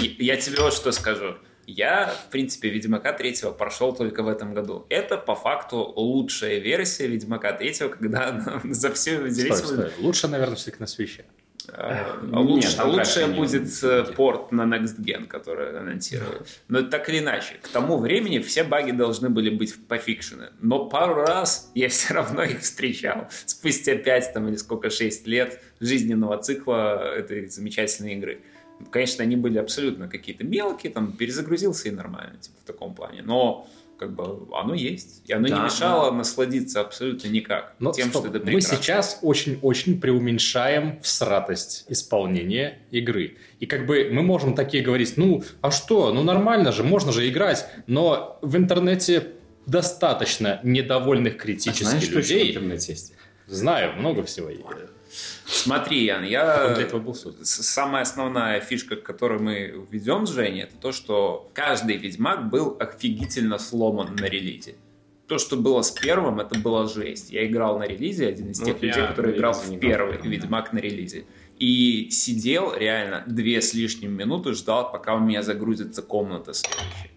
Я 0.00 0.36
тебе 0.36 0.62
вот 0.62 0.72
что 0.72 0.92
скажу. 0.92 1.34
Я, 1.66 2.06
в 2.06 2.30
принципе, 2.30 2.68
Ведьмака 2.68 3.12
3 3.12 3.36
прошел 3.58 3.94
только 3.94 4.22
в 4.22 4.28
этом 4.28 4.54
году. 4.54 4.86
Это, 4.88 5.16
по 5.16 5.34
факту, 5.34 5.78
лучшая 5.96 6.58
версия 6.58 7.06
Ведьмака 7.06 7.52
3, 7.52 7.74
когда 7.90 8.28
она 8.28 8.60
за 8.64 8.92
все 8.92 9.30
стой. 9.30 9.90
Лучше, 9.98 10.28
наверное, 10.28 10.56
все-таки 10.56 10.80
на 10.80 10.86
свече. 10.86 11.24
А, 11.72 12.20
Нет, 12.22 12.34
лучше, 12.34 12.76
там 12.76 12.90
лучше 12.90 13.20
вряд 13.20 13.28
ли 13.30 13.36
будет 13.36 13.62
не 13.62 13.88
э, 13.88 14.02
будет. 14.02 14.14
порт 14.16 14.52
на 14.52 14.62
Next 14.62 14.98
Gen, 15.00 15.26
который 15.26 15.78
анонсируют. 15.78 16.46
Но 16.68 16.82
так 16.82 17.08
или 17.08 17.20
иначе, 17.20 17.54
к 17.62 17.68
тому 17.68 17.96
времени 17.96 18.38
все 18.40 18.64
баги 18.64 18.90
должны 18.90 19.30
были 19.30 19.48
быть 19.48 19.74
пофикшены. 19.86 20.50
Но 20.60 20.86
пару 20.86 21.14
раз 21.14 21.70
я 21.74 21.88
все 21.88 22.14
равно 22.14 22.42
их 22.42 22.60
встречал. 22.60 23.28
Спустя 23.46 23.96
5 23.96 24.34
там, 24.34 24.48
или 24.48 24.56
сколько, 24.56 24.90
6 24.90 25.26
лет 25.26 25.62
жизненного 25.80 26.36
цикла 26.38 27.14
этой 27.14 27.46
замечательной 27.46 28.14
игры. 28.14 28.42
Конечно, 28.90 29.22
они 29.24 29.36
были 29.36 29.58
абсолютно 29.58 30.08
какие-то 30.08 30.44
мелкие, 30.44 30.92
там 30.92 31.12
перезагрузился 31.12 31.88
и 31.88 31.90
нормально, 31.90 32.36
типа 32.38 32.56
в 32.62 32.64
таком 32.66 32.94
плане. 32.94 33.22
Но 33.22 33.66
как 33.98 34.12
бы 34.14 34.48
оно 34.52 34.74
есть. 34.74 35.22
И 35.26 35.32
оно 35.32 35.48
Да, 35.48 35.58
не 35.58 35.64
мешало 35.64 36.10
насладиться 36.10 36.80
абсолютно 36.80 37.28
никак 37.28 37.74
Но 37.78 37.92
тем, 37.92 38.08
стоп, 38.10 38.22
что 38.26 38.30
это 38.30 38.38
мы 38.40 38.44
прекрасно. 38.56 38.76
сейчас 38.76 39.18
очень-очень 39.22 40.00
преуменьшаем 40.00 41.00
всратость 41.00 41.84
исполнения 41.88 42.78
игры. 42.90 43.36
И 43.60 43.66
как 43.66 43.86
бы 43.86 44.10
мы 44.12 44.22
можем 44.22 44.54
такие 44.54 44.82
говорить, 44.82 45.16
ну, 45.16 45.44
а 45.60 45.70
что, 45.70 46.12
ну 46.12 46.22
нормально 46.24 46.72
же, 46.72 46.82
можно 46.82 47.12
же 47.12 47.28
играть, 47.28 47.66
но 47.86 48.38
в 48.42 48.56
интернете 48.56 49.28
достаточно 49.66 50.60
недовольных 50.62 51.34
А 51.36 51.38
критически 51.38 51.84
знаешь, 51.84 52.02
что 52.04 52.18
еще 52.18 52.34
в 52.34 52.36
людей. 52.38 52.50
интернете 52.50 52.92
есть? 52.92 53.14
Знаю, 53.46 53.96
много 53.96 54.22
всего. 54.24 54.48
есть. 54.50 54.62
Смотри, 55.46 56.04
Ян, 56.04 56.24
я... 56.24 56.74
Самая 57.42 58.02
основная 58.02 58.60
фишка, 58.60 58.96
которую 58.96 59.42
мы 59.42 59.86
введем 59.90 60.26
с 60.26 60.30
Женей, 60.30 60.62
это 60.62 60.76
то, 60.76 60.92
что 60.92 61.50
каждый 61.54 61.96
Ведьмак 61.96 62.50
был 62.50 62.76
офигительно 62.78 63.58
сломан 63.58 64.16
на 64.16 64.26
релизе. 64.26 64.76
То, 65.26 65.38
что 65.38 65.56
было 65.56 65.80
с 65.80 65.90
первым, 65.90 66.40
это 66.40 66.58
была 66.58 66.86
жесть. 66.86 67.30
Я 67.30 67.46
играл 67.46 67.78
на 67.78 67.84
релизе, 67.84 68.28
один 68.28 68.50
из 68.50 68.58
тех 68.58 68.74
вот 68.74 68.82
людей, 68.82 69.06
который 69.06 69.34
играл 69.36 69.54
в 69.54 69.66
играл, 69.68 69.80
первый 69.80 70.18
да. 70.18 70.28
Ведьмак 70.28 70.72
на 70.72 70.78
релизе. 70.78 71.24
И 71.58 72.10
сидел 72.10 72.74
реально 72.74 73.24
две 73.26 73.62
с 73.62 73.72
лишним 73.72 74.12
минуты, 74.12 74.52
ждал, 74.52 74.92
пока 74.92 75.14
у 75.14 75.20
меня 75.20 75.42
загрузится 75.42 76.02
комната 76.02 76.52
следующая. 76.52 77.13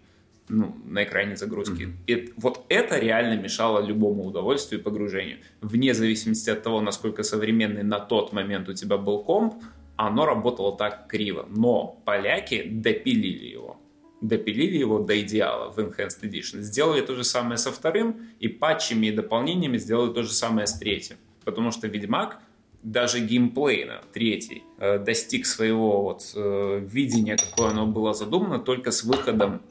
Ну, 0.50 0.76
на 0.86 1.04
экране 1.04 1.36
загрузки. 1.36 1.90
И 2.08 2.34
вот 2.38 2.66
это 2.70 2.98
реально 2.98 3.42
мешало 3.42 3.86
любому 3.86 4.24
удовольствию 4.24 4.80
и 4.80 4.84
погружению. 4.84 5.40
Вне 5.60 5.94
зависимости 5.94 6.50
от 6.50 6.64
того, 6.64 6.80
насколько 6.80 7.24
современный 7.24 7.84
на 7.84 8.00
тот 8.00 8.32
момент 8.32 8.70
у 8.70 8.74
тебя 8.74 8.98
был 8.98 9.24
комп, 9.24 9.56
оно 9.98 10.26
работало 10.26 10.78
так 10.78 11.08
криво. 11.08 11.46
Но 11.50 12.02
поляки 12.06 12.64
допилили 12.66 13.46
его. 13.46 13.78
Допилили 14.22 14.78
его 14.78 15.00
до 15.00 15.20
идеала 15.20 15.70
в 15.70 15.80
Enhanced 15.80 16.22
Edition. 16.22 16.62
Сделали 16.62 17.02
то 17.02 17.16
же 17.16 17.26
самое 17.26 17.58
со 17.58 17.72
вторым, 17.72 18.28
и 18.40 18.48
патчами 18.48 19.08
и 19.08 19.12
дополнениями 19.12 19.78
сделали 19.78 20.14
то 20.14 20.24
же 20.24 20.32
самое 20.32 20.66
с 20.66 20.74
третьим. 20.80 21.18
Потому 21.44 21.72
что 21.72 21.88
Ведьмак 21.88 22.40
даже 22.84 23.20
геймплейно, 23.20 24.02
третий, 24.14 24.64
э, 24.80 24.98
достиг 25.00 25.46
своего 25.46 26.04
вот 26.04 26.32
э, 26.36 26.80
видения, 26.90 27.36
какое 27.36 27.72
оно 27.72 27.86
было 27.86 28.14
задумано, 28.14 28.60
только 28.60 28.92
с 28.92 29.04
выходом 29.04 29.62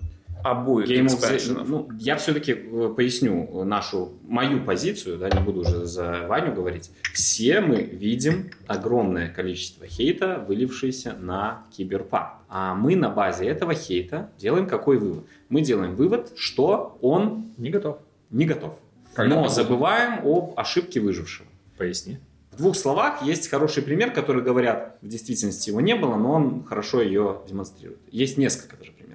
обоих 0.45 0.89
Game 0.89 1.07
of 1.07 1.09
the- 1.09 1.15
экспаншенов. 1.37 1.69
ну, 1.69 1.89
я 1.99 2.17
все-таки 2.17 2.55
поясню 2.55 3.65
нашу, 3.65 4.13
мою 4.27 4.61
позицию, 4.65 5.19
да, 5.19 5.29
не 5.31 5.41
буду 5.41 5.61
уже 5.61 5.87
за 5.87 6.27
Ваню 6.29 6.55
говорить. 6.55 6.91
Все 7.15 7.61
мы 7.61 7.77
видим 7.83 8.51
огромное 8.67 9.29
количество 9.29 9.87
хейта, 9.87 10.45
вылившееся 10.47 11.15
на 11.19 11.65
киберпанк. 11.77 12.31
А 12.49 12.75
мы 12.75 12.95
на 12.97 13.11
базе 13.11 13.47
этого 13.47 13.75
хейта 13.75 14.31
делаем 14.39 14.67
какой 14.67 14.99
вывод? 14.99 15.25
Мы 15.49 15.63
делаем 15.63 15.95
вывод, 15.97 16.33
что 16.37 16.97
он 17.01 17.47
Не 17.57 17.71
готов. 17.71 17.99
не 18.31 18.45
готов. 18.45 18.79
Когда 19.15 19.37
Но 19.37 19.49
забываем 19.49 20.21
об 20.27 20.53
ошибке 20.59 21.01
выжившего. 21.01 21.49
Поясни. 21.79 22.19
В 22.53 22.59
двух 22.59 22.77
словах 22.77 23.23
есть 23.23 23.49
хороший 23.49 23.83
пример, 23.83 24.13
который 24.13 24.43
говорят, 24.43 24.97
в 25.03 25.09
действительности 25.09 25.69
его 25.71 25.81
не 25.81 25.95
было, 25.95 26.17
но 26.17 26.33
он 26.33 26.65
хорошо 26.65 27.03
ее 27.03 27.41
демонстрирует. 27.49 28.01
Есть 28.11 28.39
несколько 28.39 28.77
даже 28.77 28.93
примеров. 28.93 29.06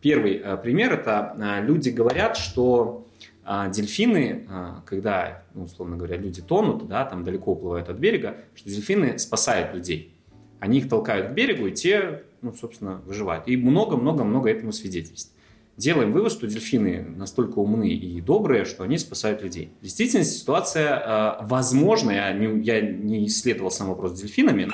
Первый 0.00 0.36
э, 0.36 0.56
пример 0.56 0.92
это 0.92 1.36
э, 1.38 1.64
люди 1.64 1.90
говорят, 1.90 2.36
что 2.36 3.06
а 3.42 3.68
дельфины, 3.68 4.46
когда, 4.84 5.42
ну, 5.54 5.64
условно 5.64 5.96
говоря, 5.96 6.16
люди 6.16 6.40
тонут, 6.40 6.86
да, 6.86 7.04
там 7.04 7.24
далеко 7.24 7.52
уплывают 7.52 7.88
от 7.88 7.96
берега, 7.96 8.36
что 8.54 8.68
дельфины 8.68 9.18
спасают 9.18 9.74
людей. 9.74 10.14
Они 10.60 10.78
их 10.78 10.88
толкают 10.88 11.28
к 11.28 11.30
берегу, 11.32 11.66
и 11.66 11.72
те, 11.72 12.22
ну, 12.42 12.52
собственно, 12.52 13.00
выживают. 13.06 13.48
И 13.48 13.56
много-много-много 13.56 14.50
этому 14.50 14.72
свидетельств. 14.72 15.34
Делаем 15.76 16.12
вывод, 16.12 16.30
что 16.30 16.46
дельфины 16.46 17.02
настолько 17.16 17.58
умны 17.58 17.88
и 17.88 18.20
добрые, 18.20 18.66
что 18.66 18.84
они 18.84 18.98
спасают 18.98 19.42
людей. 19.42 19.72
В 19.80 19.84
действительности 19.84 20.38
ситуация 20.38 21.40
э, 21.40 21.46
возможна, 21.46 22.10
я 22.10 22.32
не, 22.32 22.62
я 22.62 22.82
не 22.82 23.26
исследовал 23.26 23.70
сам 23.70 23.88
вопрос 23.88 24.12
с 24.12 24.20
дельфинами, 24.20 24.68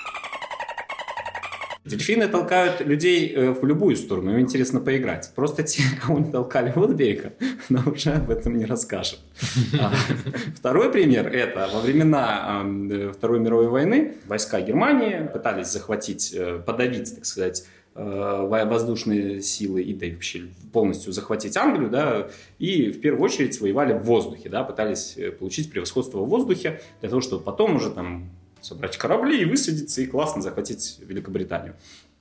Дельфины 1.86 2.26
толкают 2.26 2.80
людей 2.80 3.32
э, 3.32 3.52
в 3.52 3.64
любую 3.64 3.94
сторону, 3.94 4.32
им 4.32 4.40
интересно 4.40 4.80
поиграть. 4.80 5.30
Просто 5.36 5.62
те, 5.62 5.82
кого 6.02 6.18
не 6.18 6.32
толкали 6.32 6.72
от 6.74 6.90
берега, 6.90 7.32
нам 7.68 7.92
уже 7.92 8.10
об 8.10 8.28
этом 8.28 8.58
не 8.58 8.66
расскажем. 8.66 9.18
А, 9.78 9.92
второй 10.56 10.90
пример– 10.90 11.26
это 11.32 11.68
во 11.72 11.80
времена 11.80 12.62
э, 12.64 13.12
Второй 13.16 13.38
мировой 13.38 13.68
войны 13.68 14.14
войска 14.26 14.60
Германии 14.60 15.28
пытались 15.32 15.68
захватить, 15.68 16.32
э, 16.34 16.60
подавить, 16.64 17.14
так 17.14 17.24
сказать, 17.24 17.64
воздушные 17.94 19.40
силы 19.40 19.80
и 19.80 19.94
да, 19.94 20.06
вообще 20.08 20.42
полностью 20.70 21.14
захватить 21.14 21.56
Англию, 21.56 21.88
да, 21.88 22.28
и 22.58 22.90
в 22.90 23.00
первую 23.00 23.24
очередь 23.24 23.58
воевали 23.58 23.94
в 23.94 24.02
воздухе, 24.02 24.50
да, 24.50 24.64
пытались 24.64 25.16
получить 25.38 25.70
превосходство 25.70 26.18
в 26.18 26.28
воздухе 26.28 26.82
для 27.00 27.08
того, 27.08 27.22
чтобы 27.22 27.42
потом 27.42 27.76
уже 27.76 27.90
там 27.90 28.28
собрать 28.66 28.96
корабли 28.96 29.40
и 29.40 29.44
высадиться, 29.44 30.02
и 30.02 30.06
классно 30.06 30.42
захватить 30.42 30.98
Великобританию. 31.00 31.76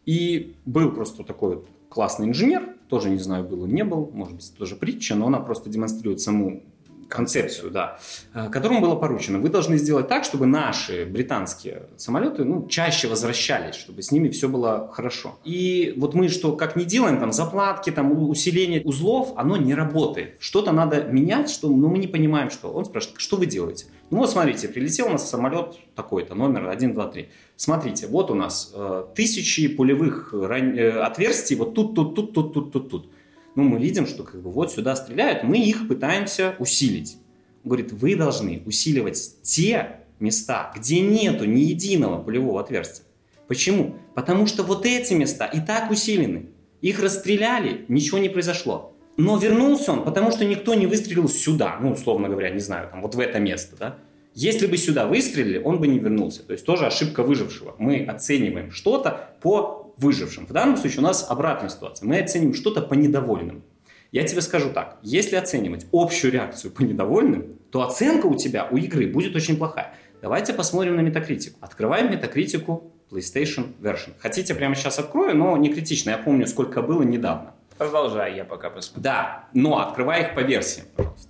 И 0.05 0.55
был 0.65 0.91
просто 0.91 1.23
такой 1.23 1.55
вот 1.55 1.67
классный 1.89 2.27
инженер, 2.27 2.75
тоже 2.87 3.09
не 3.09 3.17
знаю, 3.17 3.43
был 3.45 3.63
он, 3.63 3.69
не 3.69 3.83
был, 3.83 4.11
может 4.13 4.35
быть, 4.35 4.53
тоже 4.57 4.75
притча, 4.75 5.15
но 5.15 5.27
она 5.27 5.39
просто 5.39 5.69
демонстрирует 5.69 6.21
саму 6.21 6.63
концепцию, 7.07 7.71
да, 7.71 7.99
э, 8.33 8.49
которому 8.49 8.81
было 8.81 8.95
поручено. 8.95 9.39
Вы 9.39 9.49
должны 9.49 9.77
сделать 9.77 10.07
так, 10.07 10.23
чтобы 10.23 10.45
наши 10.45 11.05
британские 11.05 11.83
самолеты 11.97 12.43
ну, 12.43 12.67
чаще 12.67 13.07
возвращались, 13.07 13.75
чтобы 13.75 14.01
с 14.01 14.11
ними 14.11 14.29
все 14.29 14.49
было 14.49 14.89
хорошо. 14.93 15.37
И 15.43 15.93
вот 15.97 16.13
мы 16.13 16.29
что, 16.29 16.55
как 16.55 16.75
не 16.75 16.85
делаем, 16.85 17.19
там, 17.19 17.31
заплатки, 17.31 17.91
там, 17.91 18.29
усиление 18.29 18.81
узлов, 18.81 19.33
оно 19.35 19.57
не 19.57 19.73
работает. 19.73 20.35
Что-то 20.39 20.71
надо 20.71 21.03
менять, 21.03 21.49
что, 21.49 21.69
ну, 21.69 21.87
мы 21.89 21.97
не 21.97 22.07
понимаем, 22.07 22.49
что. 22.49 22.69
Он 22.69 22.85
спрашивает, 22.85 23.19
что 23.19 23.37
вы 23.37 23.45
делаете? 23.45 23.85
Ну 24.11 24.19
вот 24.19 24.29
смотрите, 24.29 24.67
прилетел 24.67 25.07
у 25.07 25.11
нас 25.11 25.27
самолет 25.27 25.77
такой-то, 25.95 26.35
номер 26.35 26.69
1, 26.69 26.93
2, 26.93 27.07
3. 27.07 27.29
Смотрите, 27.55 28.07
вот 28.07 28.29
у 28.29 28.35
нас 28.35 28.71
э, 28.75 29.05
тысячи 29.15 29.67
пулевых 29.67 30.31
ран... 30.31 30.77
э, 30.77 30.91
отверстий, 31.01 31.55
вот 31.55 31.73
тут, 31.73 31.95
тут, 31.95 32.15
тут, 32.15 32.33
тут, 32.33 32.53
тут, 32.53 32.71
тут, 32.71 32.89
тут 32.89 33.09
ну, 33.55 33.63
мы 33.63 33.79
видим, 33.79 34.05
что 34.05 34.23
как 34.23 34.41
бы 34.41 34.51
вот 34.51 34.71
сюда 34.71 34.95
стреляют, 34.95 35.43
мы 35.43 35.57
их 35.57 35.87
пытаемся 35.87 36.55
усилить. 36.59 37.17
Он 37.63 37.69
говорит, 37.69 37.93
вы 37.93 38.15
должны 38.15 38.61
усиливать 38.65 39.41
те 39.41 40.01
места, 40.19 40.71
где 40.75 40.99
нету 41.01 41.45
ни 41.45 41.61
единого 41.61 42.21
пулевого 42.21 42.61
отверстия. 42.61 43.05
Почему? 43.47 43.95
Потому 44.13 44.47
что 44.47 44.63
вот 44.63 44.85
эти 44.85 45.13
места 45.13 45.45
и 45.45 45.59
так 45.59 45.89
усилены. 45.89 46.47
Их 46.81 46.99
расстреляли, 47.01 47.85
ничего 47.87 48.17
не 48.17 48.29
произошло. 48.29 48.93
Но 49.17 49.37
вернулся 49.37 49.93
он, 49.93 50.03
потому 50.03 50.31
что 50.31 50.43
никто 50.45 50.73
не 50.73 50.87
выстрелил 50.87 51.29
сюда, 51.29 51.77
ну, 51.81 51.91
условно 51.91 52.27
говоря, 52.27 52.49
не 52.49 52.59
знаю, 52.59 52.89
там, 52.89 53.01
вот 53.01 53.15
в 53.15 53.19
это 53.19 53.39
место, 53.39 53.75
да. 53.79 53.97
Если 54.33 54.67
бы 54.67 54.75
сюда 54.75 55.07
выстрелили, 55.07 55.57
он 55.57 55.79
бы 55.79 55.87
не 55.87 55.97
вернулся. 55.97 56.43
То 56.43 56.51
есть 56.51 56.65
тоже 56.65 56.85
ошибка 56.85 57.23
выжившего. 57.23 57.75
Мы 57.77 58.03
оцениваем 58.03 58.71
что-то 58.71 59.29
по 59.41 59.84
выжившим. 59.97 60.45
В 60.45 60.51
данном 60.51 60.77
случае 60.77 60.99
у 60.99 61.03
нас 61.03 61.25
обратная 61.29 61.69
ситуация. 61.69 62.07
Мы 62.07 62.19
оценим 62.19 62.53
что-то 62.53 62.81
по 62.81 62.93
недовольным. 62.93 63.63
Я 64.11 64.23
тебе 64.23 64.41
скажу 64.41 64.71
так, 64.71 64.97
если 65.01 65.35
оценивать 65.35 65.87
общую 65.91 66.31
реакцию 66.31 66.71
по 66.71 66.83
недовольным, 66.83 67.57
то 67.71 67.81
оценка 67.81 68.27
у 68.27 68.35
тебя, 68.35 68.67
у 68.71 68.77
игры 68.77 69.07
будет 69.07 69.35
очень 69.35 69.57
плохая. 69.57 69.93
Давайте 70.21 70.53
посмотрим 70.53 70.95
на 70.95 71.01
метакритику. 71.01 71.57
Открываем 71.61 72.11
метакритику 72.11 72.93
PlayStation 73.11 73.73
Version. 73.81 74.13
Хотите, 74.19 74.55
прямо 74.55 74.75
сейчас 74.75 74.99
открою, 74.99 75.35
но 75.35 75.55
не 75.57 75.73
критично. 75.73 76.11
Я 76.11 76.17
помню, 76.17 76.47
сколько 76.47 76.81
было 76.81 77.03
недавно. 77.03 77.53
Продолжай, 77.77 78.35
я 78.35 78.45
пока 78.45 78.69
посмотрю. 78.69 79.03
Да, 79.03 79.49
но 79.53 79.79
открывай 79.79 80.21
их 80.21 80.35
по 80.35 80.39
версиям, 80.39 80.87
пожалуйста. 80.95 81.29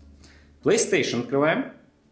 PlayStation 0.63 1.21
открываем. 1.21 1.71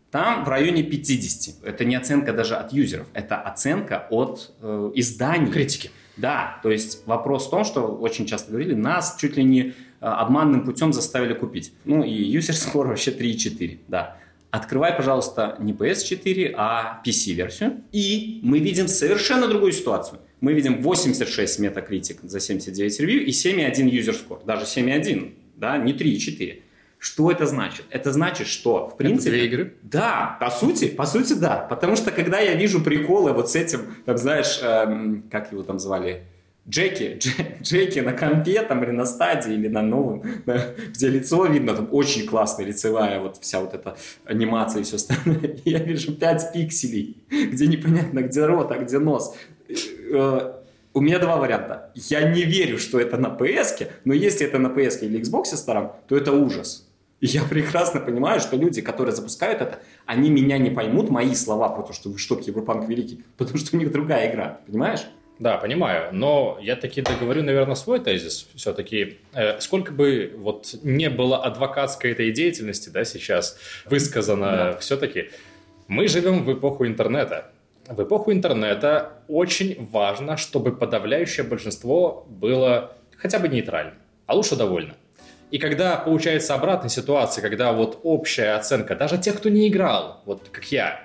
Там 0.10 0.44
в 0.44 0.50
районе 0.50 0.84
50. 0.84 1.63
Это 1.63 1.86
не 1.86 1.96
оценка 1.96 2.34
даже 2.34 2.56
от 2.56 2.72
юзеров, 2.72 3.08
это 3.13 3.36
оценка 3.38 4.08
от 4.12 4.54
э, 4.62 4.92
изданий. 4.96 5.52
Критики. 5.52 5.89
Да, 6.17 6.60
то 6.62 6.69
есть 6.71 7.06
вопрос 7.08 7.47
в 7.47 7.49
том, 7.49 7.63
что 7.63 7.88
очень 7.88 8.26
часто 8.26 8.52
говорили, 8.52 8.73
нас 8.73 9.17
чуть 9.19 9.36
ли 9.36 9.43
не 9.43 9.62
э, 9.62 9.73
обманным 9.99 10.63
путем 10.63 10.93
заставили 10.93 11.34
купить. 11.34 11.73
Ну 11.86 12.04
и 12.04 12.38
user 12.38 12.54
score 12.54 12.88
вообще 12.88 13.12
3,4, 13.12 13.80
да. 13.88 14.17
Открывай, 14.52 14.93
пожалуйста, 14.93 15.58
не 15.60 15.73
PS4, 15.73 16.54
а 16.56 17.02
PC-версию. 17.04 17.82
И 17.91 18.39
мы 18.43 18.60
видим 18.60 18.88
совершенно 18.88 19.47
другую 19.47 19.71
ситуацию. 19.71 20.19
Мы 20.41 20.54
видим 20.54 20.84
86 20.84 21.60
Metacritic 21.60 22.19
за 22.21 22.39
79 22.39 22.99
ревью 22.99 23.26
и 23.26 23.32
7,1 23.32 23.89
user 23.89 24.15
score. 24.15 24.45
Даже 24.45 24.65
7,1, 24.65 25.34
да, 25.56 25.78
не 25.80 25.93
3,4. 25.93 26.62
Что 27.04 27.30
это 27.30 27.46
значит? 27.46 27.86
Это 27.89 28.13
значит, 28.13 28.48
что, 28.48 28.88
в 28.88 28.96
принципе... 28.96 29.30
Это 29.30 29.38
две 29.38 29.46
игры? 29.48 29.74
Да, 29.82 30.38
по 30.39 30.50
сути, 30.50 30.88
по 30.88 31.06
сути, 31.06 31.34
да. 31.34 31.58
Потому 31.70 31.98
что, 31.98 32.12
когда 32.12 32.39
я 32.39 32.54
вижу 32.54 32.80
приколы 32.80 33.34
вот 33.34 33.52
с 33.52 33.58
этим, 33.58 33.82
там, 34.06 34.18
знаешь, 34.18 34.62
эм, 34.63 35.26
как 35.30 35.52
его 35.52 35.63
там 35.63 35.80
звали, 35.80 36.24
Джеки, 36.66 37.20
Джеки 37.62 38.00
на 38.00 38.13
компе, 38.13 38.62
там, 38.62 38.86
или 38.86 38.92
на 38.92 39.06
стадии, 39.06 39.54
или 39.54 39.68
на 39.68 39.82
новом, 39.82 40.24
да, 40.46 40.68
где 40.92 41.10
лицо 41.10 41.46
видно, 41.46 41.76
там 41.76 41.89
очень 41.92 42.26
классная 42.26 42.66
лицевая 42.66 43.20
вот 43.20 43.36
вся 43.42 43.60
вот 43.60 43.74
эта 43.74 43.98
анимация 44.24 44.80
и 44.80 44.84
все 44.86 44.96
остальное. 44.96 45.58
Я 45.66 45.80
вижу 45.80 46.13
5 46.13 46.54
пикселей, 46.54 47.18
где 47.30 47.68
непонятно, 47.68 48.22
где 48.22 48.46
рот, 48.46 48.72
а 48.72 48.78
где 48.78 49.00
нос. 49.00 49.36
Э, 49.68 50.54
у 50.94 51.02
меня 51.02 51.20
два 51.20 51.36
варианта. 51.36 51.92
Я 51.96 52.32
не 52.32 52.44
верю, 52.44 52.80
что 52.80 52.98
это 52.98 53.18
на 53.18 53.28
PS, 53.28 53.89
но 54.06 54.13
если 54.13 54.48
это 54.48 54.58
на 54.58 54.68
PS 54.68 55.02
или 55.02 55.20
Xbox 55.20 55.58
старом, 55.58 55.92
то 56.08 56.16
это 56.16 56.32
ужас. 56.32 56.88
И 57.24 57.28
я 57.28 57.46
прекрасно 57.46 58.02
понимаю, 58.02 58.42
что 58.42 58.58
люди, 58.58 58.82
которые 58.82 59.16
запускают 59.16 59.62
это, 59.62 59.80
они 60.06 60.30
меня 60.30 60.58
не 60.58 60.70
поймут, 60.70 61.10
мои 61.10 61.34
слова 61.36 61.70
про 61.70 61.84
то, 61.84 61.94
что 61.94 62.10
вы 62.10 62.18
что, 62.18 62.36
Киберпанк 62.36 62.90
великий, 62.90 63.24
потому 63.38 63.58
что 63.58 63.78
у 63.78 63.80
них 63.80 63.94
другая 63.94 64.30
игра, 64.30 64.60
понимаешь? 64.68 65.06
Да, 65.40 65.58
понимаю, 65.58 66.10
но 66.12 66.58
я 66.62 66.76
таки 66.76 67.02
договорю, 67.02 67.44
наверное, 67.44 67.76
свой 67.76 68.02
тезис. 68.02 68.50
Все-таки, 68.56 69.20
э, 69.34 69.58
сколько 69.62 69.94
бы 69.94 70.34
вот 70.38 70.76
не 70.84 71.10
было 71.10 71.42
адвокатской 71.42 72.12
этой 72.12 72.30
деятельности, 72.34 72.90
да, 72.90 73.06
сейчас 73.06 73.58
высказано, 73.86 74.52
да. 74.52 74.78
все-таки 74.80 75.30
мы 75.88 76.10
живем 76.10 76.44
в 76.44 76.54
эпоху 76.54 76.86
интернета. 76.86 77.52
В 77.88 78.04
эпоху 78.04 78.34
интернета 78.34 79.14
очень 79.30 79.88
важно, 79.92 80.36
чтобы 80.36 80.76
подавляющее 80.76 81.46
большинство 81.46 82.28
было 82.28 82.98
хотя 83.16 83.40
бы 83.40 83.48
нейтральным, 83.48 83.96
а 84.26 84.36
лучше 84.36 84.58
довольно. 84.58 84.96
И 85.54 85.60
когда 85.60 85.98
получается 85.98 86.56
обратная 86.56 86.89
ситуация, 86.89 87.44
когда 87.44 87.74
вот 87.74 88.00
общая 88.02 88.56
оценка, 88.56 88.96
даже 88.96 89.20
тех, 89.20 89.38
кто 89.38 89.50
не 89.50 89.68
играл, 89.68 90.24
вот 90.26 90.50
как 90.52 90.72
я, 90.72 91.00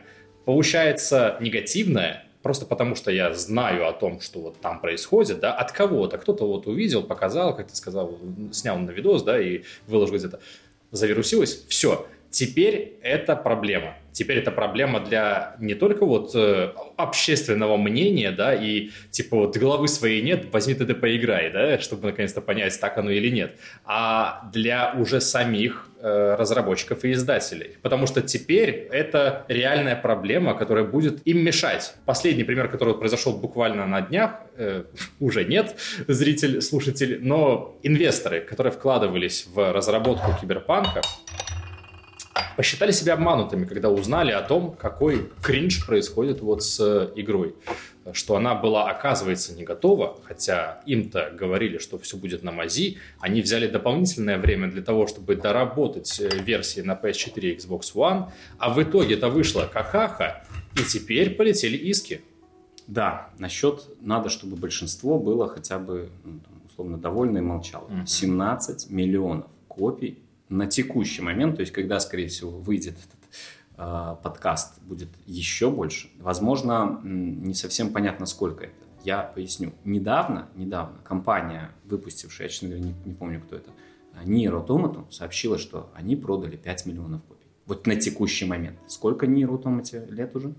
получается 0.46 1.36
негативная, 1.38 2.24
просто 2.42 2.64
потому 2.64 2.94
что 2.94 3.10
я 3.10 3.34
знаю 3.34 3.86
о 3.86 3.92
том, 3.92 4.22
что 4.22 4.40
вот 4.40 4.58
там 4.62 4.80
происходит, 4.80 5.40
да, 5.40 5.52
от 5.52 5.72
кого-то. 5.72 6.16
Кто-то 6.16 6.46
вот 6.46 6.66
увидел, 6.66 7.02
показал, 7.02 7.54
как 7.54 7.68
ты 7.68 7.76
сказал, 7.76 8.18
снял 8.50 8.78
на 8.78 8.90
видос, 8.90 9.22
да, 9.22 9.38
и 9.38 9.64
выложил 9.86 10.16
где-то. 10.16 10.40
Завирусилось, 10.92 11.66
все. 11.68 12.06
Теперь 12.30 12.98
это 13.02 13.36
проблема. 13.36 13.96
Теперь 14.18 14.38
это 14.38 14.50
проблема 14.50 14.98
для 14.98 15.54
не 15.60 15.74
только 15.74 16.04
вот 16.04 16.34
э, 16.34 16.72
общественного 16.96 17.76
мнения, 17.76 18.32
да, 18.32 18.52
и 18.52 18.90
типа 19.12 19.36
вот 19.36 19.56
головы 19.56 19.86
своей 19.86 20.22
нет, 20.22 20.52
возьми 20.52 20.74
ты 20.74 20.92
поиграй, 20.92 21.52
да, 21.52 21.78
чтобы 21.78 22.08
наконец-то 22.08 22.40
понять, 22.40 22.80
так 22.80 22.98
оно 22.98 23.12
или 23.12 23.28
нет, 23.30 23.52
а 23.84 24.50
для 24.52 24.92
уже 24.98 25.20
самих 25.20 25.88
э, 26.00 26.34
разработчиков 26.36 27.04
и 27.04 27.12
издателей. 27.12 27.76
Потому 27.80 28.08
что 28.08 28.20
теперь 28.20 28.88
это 28.90 29.44
реальная 29.46 29.94
проблема, 29.94 30.54
которая 30.54 30.82
будет 30.82 31.24
им 31.24 31.38
мешать. 31.44 31.94
Последний 32.04 32.42
пример, 32.42 32.66
который 32.66 32.94
произошел 32.94 33.38
буквально 33.38 33.86
на 33.86 34.00
днях, 34.00 34.32
э, 34.56 34.82
уже 35.20 35.44
нет, 35.44 35.76
зритель, 36.08 36.60
слушатель, 36.60 37.20
но 37.22 37.78
инвесторы, 37.84 38.40
которые 38.40 38.72
вкладывались 38.72 39.46
в 39.46 39.72
разработку 39.72 40.34
киберпанка, 40.40 41.02
посчитали 42.56 42.92
себя 42.92 43.14
обманутыми, 43.14 43.64
когда 43.64 43.90
узнали 43.90 44.32
о 44.32 44.42
том, 44.42 44.72
какой 44.72 45.30
кринж 45.42 45.86
происходит 45.86 46.40
вот 46.40 46.62
с 46.62 46.80
э, 46.80 47.12
игрой. 47.16 47.54
Что 48.12 48.36
она 48.36 48.54
была, 48.54 48.90
оказывается, 48.90 49.54
не 49.54 49.64
готова, 49.64 50.18
хотя 50.24 50.80
им-то 50.86 51.30
говорили, 51.38 51.78
что 51.78 51.98
все 51.98 52.16
будет 52.16 52.42
на 52.42 52.52
мази. 52.52 52.98
Они 53.20 53.42
взяли 53.42 53.66
дополнительное 53.66 54.38
время 54.38 54.70
для 54.70 54.82
того, 54.82 55.06
чтобы 55.06 55.36
доработать 55.36 56.18
э, 56.20 56.28
версии 56.38 56.80
на 56.80 56.92
PS4 56.92 57.40
и 57.40 57.56
Xbox 57.56 57.94
One, 57.94 58.30
а 58.58 58.70
в 58.72 58.82
итоге 58.82 59.14
это 59.14 59.28
вышло 59.28 59.68
какаха, 59.70 60.44
и 60.74 60.82
теперь 60.82 61.30
полетели 61.30 61.76
иски. 61.76 62.22
Да, 62.86 63.28
насчет 63.38 63.84
надо, 64.00 64.30
чтобы 64.30 64.56
большинство 64.56 65.18
было 65.18 65.46
хотя 65.48 65.78
бы 65.78 66.08
ну, 66.24 66.40
условно 66.66 66.96
довольно 66.96 67.38
и 67.38 67.42
молчало. 67.42 67.88
Mm-hmm. 67.88 68.06
17 68.06 68.90
миллионов 68.90 69.46
копий 69.66 70.18
на 70.48 70.66
текущий 70.66 71.22
момент, 71.22 71.56
то 71.56 71.60
есть 71.60 71.72
когда, 71.72 72.00
скорее 72.00 72.28
всего, 72.28 72.50
выйдет 72.50 72.96
этот 72.96 73.20
э, 73.76 74.16
подкаст, 74.22 74.80
будет 74.82 75.08
еще 75.26 75.70
больше. 75.70 76.10
Возможно, 76.18 77.00
не 77.02 77.54
совсем 77.54 77.92
понятно, 77.92 78.26
сколько 78.26 78.64
это. 78.64 78.74
Я 79.04 79.22
поясню. 79.22 79.72
Недавно, 79.84 80.48
недавно 80.56 80.98
компания, 81.04 81.70
выпустившая, 81.84 82.46
я, 82.46 82.50
честно 82.50 82.68
говоря, 82.68 82.84
не, 82.84 82.94
не 83.04 83.14
помню, 83.14 83.40
кто 83.40 83.56
это, 83.56 83.70
Nier 84.24 84.64
Automata 84.64 85.10
сообщила, 85.10 85.58
что 85.58 85.90
они 85.94 86.16
продали 86.16 86.56
5 86.56 86.86
миллионов 86.86 87.22
копий. 87.22 87.46
Вот 87.66 87.86
на 87.86 87.96
текущий 87.96 88.46
момент. 88.46 88.78
Сколько 88.86 89.26
Automata 89.26 90.10
лет 90.10 90.34
уже? 90.34 90.54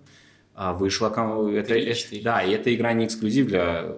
А, 0.54 0.74
вышла... 0.74 1.08
Это, 1.08 1.74
это, 1.74 2.24
да, 2.24 2.44
и 2.44 2.52
эта 2.52 2.74
игра 2.74 2.94
не 2.94 3.06
эксклюзив 3.06 3.48
для 3.48 3.96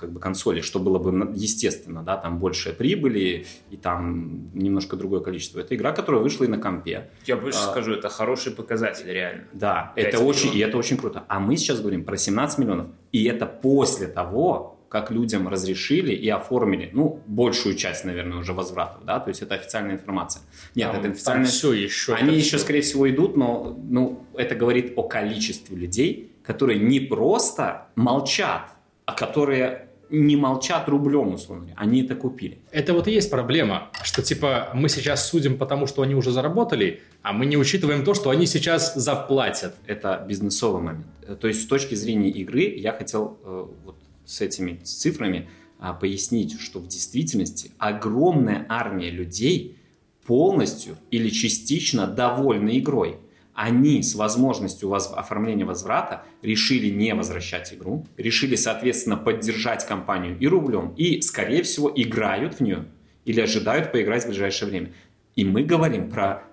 как 0.00 0.12
бы 0.12 0.18
консоли, 0.18 0.62
что 0.62 0.78
было 0.78 0.98
бы 0.98 1.32
естественно, 1.34 2.02
да, 2.02 2.16
там 2.16 2.38
больше 2.38 2.72
прибыли 2.72 3.46
и 3.70 3.76
там 3.76 4.50
немножко 4.54 4.96
другое 4.96 5.20
количество. 5.20 5.60
Это 5.60 5.76
игра, 5.76 5.92
которая 5.92 6.22
вышла 6.22 6.44
и 6.44 6.48
на 6.48 6.58
компе. 6.58 7.10
Я 7.26 7.36
больше 7.36 7.58
а, 7.58 7.70
скажу, 7.70 7.92
это 7.92 8.08
хороший 8.08 8.52
показатель 8.52 9.06
реально. 9.06 9.44
Да, 9.52 9.92
это 9.96 10.20
очень, 10.20 10.54
и 10.54 10.58
это 10.60 10.78
очень 10.78 10.96
круто. 10.96 11.24
А 11.28 11.38
мы 11.38 11.56
сейчас 11.58 11.80
говорим 11.80 12.04
про 12.04 12.16
17 12.16 12.58
миллионов, 12.58 12.86
и 13.12 13.24
это 13.24 13.44
после 13.44 14.06
того, 14.08 14.78
как 14.88 15.10
людям 15.12 15.46
разрешили 15.46 16.12
и 16.12 16.28
оформили, 16.28 16.90
ну, 16.92 17.22
большую 17.26 17.76
часть, 17.76 18.04
наверное, 18.04 18.38
уже 18.38 18.52
возвратов, 18.54 19.04
да, 19.04 19.20
то 19.20 19.28
есть 19.28 19.40
это 19.40 19.54
официальная 19.54 19.94
информация. 19.94 20.42
Нет, 20.74 20.90
там, 20.90 21.00
это 21.00 21.10
официальная... 21.10 21.44
Там 21.44 21.52
все 21.52 21.72
еще. 21.72 22.14
Они 22.14 22.34
еще, 22.34 22.56
все. 22.56 22.58
скорее 22.58 22.80
всего, 22.80 23.08
идут, 23.08 23.36
но, 23.36 23.78
ну, 23.88 24.24
это 24.34 24.56
говорит 24.56 24.94
о 24.96 25.04
количестве 25.04 25.76
людей, 25.76 26.32
которые 26.42 26.80
не 26.80 26.98
просто 26.98 27.86
молчат, 27.94 28.70
а 29.04 29.12
которые 29.12 29.89
не 30.10 30.36
молчат 30.36 30.88
рублем, 30.88 31.34
условно 31.34 31.66
говоря. 31.66 31.80
Они 31.80 32.02
это 32.02 32.14
купили. 32.14 32.58
Это 32.70 32.92
вот 32.92 33.08
и 33.08 33.12
есть 33.12 33.30
проблема, 33.30 33.90
что 34.02 34.22
типа 34.22 34.70
мы 34.74 34.88
сейчас 34.88 35.28
судим 35.28 35.56
потому, 35.56 35.86
что 35.86 36.02
они 36.02 36.14
уже 36.14 36.30
заработали, 36.32 37.00
а 37.22 37.32
мы 37.32 37.46
не 37.46 37.56
учитываем 37.56 38.04
то, 38.04 38.14
что 38.14 38.30
они 38.30 38.46
сейчас 38.46 38.94
заплатят. 38.94 39.76
Это 39.86 40.24
бизнесовый 40.28 40.82
момент. 40.82 41.06
То 41.40 41.48
есть 41.48 41.62
с 41.62 41.66
точки 41.66 41.94
зрения 41.94 42.30
игры 42.30 42.62
я 42.62 42.92
хотел 42.92 43.38
э, 43.44 43.66
вот 43.84 43.96
с 44.24 44.40
этими 44.40 44.76
цифрами 44.84 45.48
а, 45.78 45.92
пояснить, 45.92 46.60
что 46.60 46.78
в 46.78 46.86
действительности 46.86 47.70
огромная 47.78 48.66
армия 48.68 49.10
людей 49.10 49.78
полностью 50.26 50.96
или 51.10 51.30
частично 51.30 52.06
довольны 52.06 52.78
игрой. 52.78 53.16
Они 53.54 54.02
с 54.02 54.14
возможностью 54.14 54.88
воз... 54.88 55.12
оформления 55.14 55.64
возврата 55.64 56.24
решили 56.42 56.88
не 56.88 57.14
возвращать 57.14 57.74
игру, 57.74 58.06
решили, 58.16 58.54
соответственно, 58.54 59.16
поддержать 59.16 59.86
компанию 59.86 60.38
и 60.38 60.46
рублем, 60.46 60.94
и, 60.96 61.20
скорее 61.20 61.62
всего, 61.62 61.92
играют 61.94 62.54
в 62.54 62.60
нее 62.60 62.86
или 63.24 63.40
ожидают 63.40 63.92
поиграть 63.92 64.24
в 64.24 64.28
ближайшее 64.28 64.68
время. 64.70 64.92
И 65.36 65.44
мы 65.44 65.62
говорим 65.62 66.10
про 66.10 66.44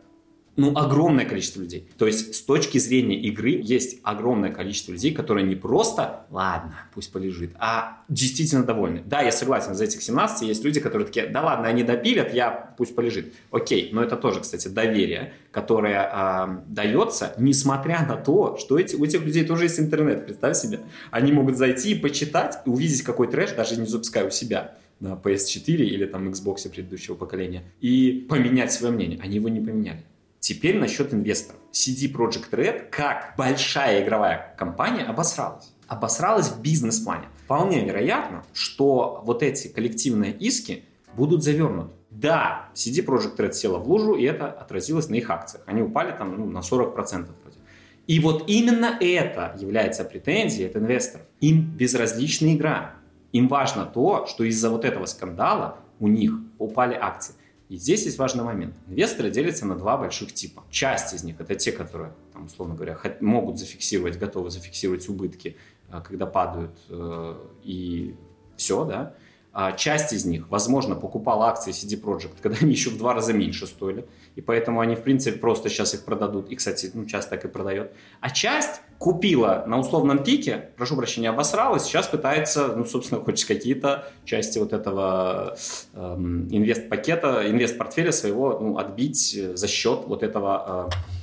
ну, 0.57 0.75
огромное 0.75 1.25
количество 1.25 1.61
людей. 1.61 1.87
То 1.97 2.07
есть 2.07 2.33
с 2.35 2.41
точки 2.41 2.79
зрения 2.79 3.15
игры 3.21 3.51
есть 3.63 3.99
огромное 4.03 4.51
количество 4.51 4.91
людей, 4.91 5.13
которые 5.13 5.45
не 5.45 5.55
просто 5.55 6.25
«ладно, 6.31 6.75
пусть 6.95 7.11
полежит», 7.11 7.51
а 7.59 7.99
действительно 8.09 8.63
довольны. 8.63 9.03
Да, 9.05 9.21
я 9.21 9.31
согласен, 9.31 9.75
за 9.75 9.83
этих 9.83 10.01
17 10.01 10.47
есть 10.47 10.63
люди, 10.63 10.79
которые 10.79 11.05
такие 11.05 11.27
«да 11.27 11.43
ладно, 11.43 11.67
они 11.67 11.83
допилят, 11.83 12.33
я 12.33 12.73
пусть 12.75 12.95
полежит». 12.95 13.33
Окей, 13.51 13.91
но 13.93 14.01
это 14.01 14.17
тоже, 14.17 14.41
кстати, 14.41 14.67
доверие, 14.67 15.33
которое 15.51 16.09
э, 16.11 16.57
дается, 16.67 17.35
несмотря 17.37 18.03
на 18.07 18.15
то, 18.15 18.57
что 18.57 18.79
эти, 18.79 18.95
у 18.95 19.05
этих 19.05 19.23
людей 19.23 19.45
тоже 19.45 19.65
есть 19.65 19.79
интернет, 19.79 20.25
представь 20.25 20.57
себе. 20.57 20.79
Они 21.11 21.31
могут 21.31 21.55
зайти 21.55 21.91
и 21.91 21.95
почитать, 21.95 22.61
и 22.65 22.69
увидеть 22.69 23.03
какой 23.03 23.27
трэш, 23.27 23.51
даже 23.51 23.79
не 23.79 23.85
запуская 23.85 24.25
у 24.25 24.31
себя 24.31 24.75
на 24.99 25.13
PS4 25.13 25.75
или 25.75 26.07
там 26.07 26.29
Xbox 26.29 26.67
предыдущего 26.67 27.13
поколения, 27.13 27.61
и 27.79 28.25
поменять 28.27 28.71
свое 28.71 28.91
мнение. 28.91 29.19
Они 29.21 29.35
его 29.35 29.49
не 29.49 29.59
поменяли. 29.59 30.03
Теперь 30.39 30.77
насчет 30.77 31.13
инвесторов. 31.13 31.59
CD 31.71 32.11
Projekt 32.11 32.51
Red, 32.51 32.89
как 32.89 33.33
большая 33.37 34.03
игровая 34.03 34.55
компания, 34.57 35.03
обосралась. 35.03 35.73
Обосралась 35.87 36.49
в 36.49 36.61
бизнес-плане. 36.61 37.27
Вполне 37.43 37.85
вероятно, 37.85 38.43
что 38.53 39.21
вот 39.25 39.43
эти 39.43 39.67
коллективные 39.67 40.31
иски 40.31 40.83
будут 41.15 41.43
завернуты. 41.43 41.93
Да, 42.09 42.69
CD 42.73 43.05
Projekt 43.05 43.37
Red 43.37 43.53
села 43.53 43.77
в 43.77 43.87
лужу, 43.87 44.15
и 44.15 44.23
это 44.23 44.47
отразилось 44.47 45.09
на 45.09 45.15
их 45.15 45.29
акциях. 45.29 45.63
Они 45.65 45.81
упали 45.81 46.11
там 46.11 46.37
ну, 46.37 46.45
на 46.45 46.59
40% 46.59 46.93
вроде. 46.95 47.57
И 48.07 48.19
вот 48.21 48.45
именно 48.47 48.97
это 49.01 49.55
является 49.59 50.05
претензией 50.05 50.69
от 50.69 50.77
инвесторов. 50.77 51.25
Им 51.41 51.61
безразлична 51.61 52.55
игра. 52.55 52.95
Им 53.33 53.49
важно 53.49 53.85
то, 53.85 54.25
что 54.27 54.45
из-за 54.45 54.69
вот 54.69 54.85
этого 54.85 55.05
скандала 55.05 55.79
у 55.99 56.07
них 56.07 56.33
упали 56.57 56.97
акции. 56.99 57.35
И 57.69 57.75
здесь 57.75 58.05
есть 58.05 58.17
важный 58.17 58.43
момент. 58.43 58.75
Инвесторы 58.87 59.29
делятся 59.29 59.65
на 59.65 59.75
два 59.75 59.97
больших 59.97 60.33
типа. 60.33 60.63
Часть 60.69 61.13
из 61.13 61.23
них 61.23 61.39
это 61.41 61.55
те, 61.55 61.71
которые, 61.71 62.13
там, 62.31 62.45
условно 62.45 62.75
говоря, 62.75 62.97
могут 63.19 63.59
зафиксировать, 63.59 64.17
готовы 64.17 64.49
зафиксировать 64.49 65.07
убытки, 65.09 65.57
э, 65.89 66.01
когда 66.01 66.25
падают, 66.25 66.77
э, 66.89 67.35
и 67.63 68.15
все, 68.55 68.85
да. 68.85 69.15
А 69.59 69.71
часть 69.71 70.13
из 70.13 70.23
них, 70.23 70.51
возможно, 70.51 70.93
покупала 70.93 71.47
акции 71.47 71.71
CD 71.71 71.99
Projekt, 71.99 72.35
когда 72.43 72.59
они 72.61 72.73
еще 72.73 72.91
в 72.91 72.97
два 72.99 73.15
раза 73.15 73.33
меньше 73.33 73.65
стоили 73.65 74.05
и 74.37 74.41
поэтому 74.41 74.81
они, 74.81 74.95
в 74.95 75.01
принципе, 75.01 75.39
просто 75.39 75.67
сейчас 75.67 75.95
их 75.95 76.05
продадут, 76.05 76.51
и, 76.51 76.55
кстати, 76.55 76.91
ну, 76.93 77.05
часто 77.05 77.31
так 77.31 77.45
и 77.45 77.47
продает. 77.47 77.91
А 78.21 78.29
часть 78.29 78.81
купила 78.99 79.63
на 79.65 79.79
условном 79.79 80.23
пике, 80.23 80.69
прошу 80.77 80.95
прощения, 80.95 81.29
обосралась, 81.29 81.85
сейчас 81.85 82.07
пытается, 82.07 82.67
ну, 82.67 82.85
собственно, 82.85 83.19
хоть 83.19 83.43
какие-то 83.45 84.11
части 84.25 84.59
вот 84.59 84.73
этого 84.73 85.57
эм, 85.95 86.47
инвест-пакета, 86.51 87.49
инвест-портфеля 87.49 88.11
своего 88.11 88.59
ну, 88.59 88.77
отбить 88.77 89.39
за 89.55 89.67
счет 89.67 90.01
вот 90.05 90.21
этого 90.21 90.91
э, 90.91 91.16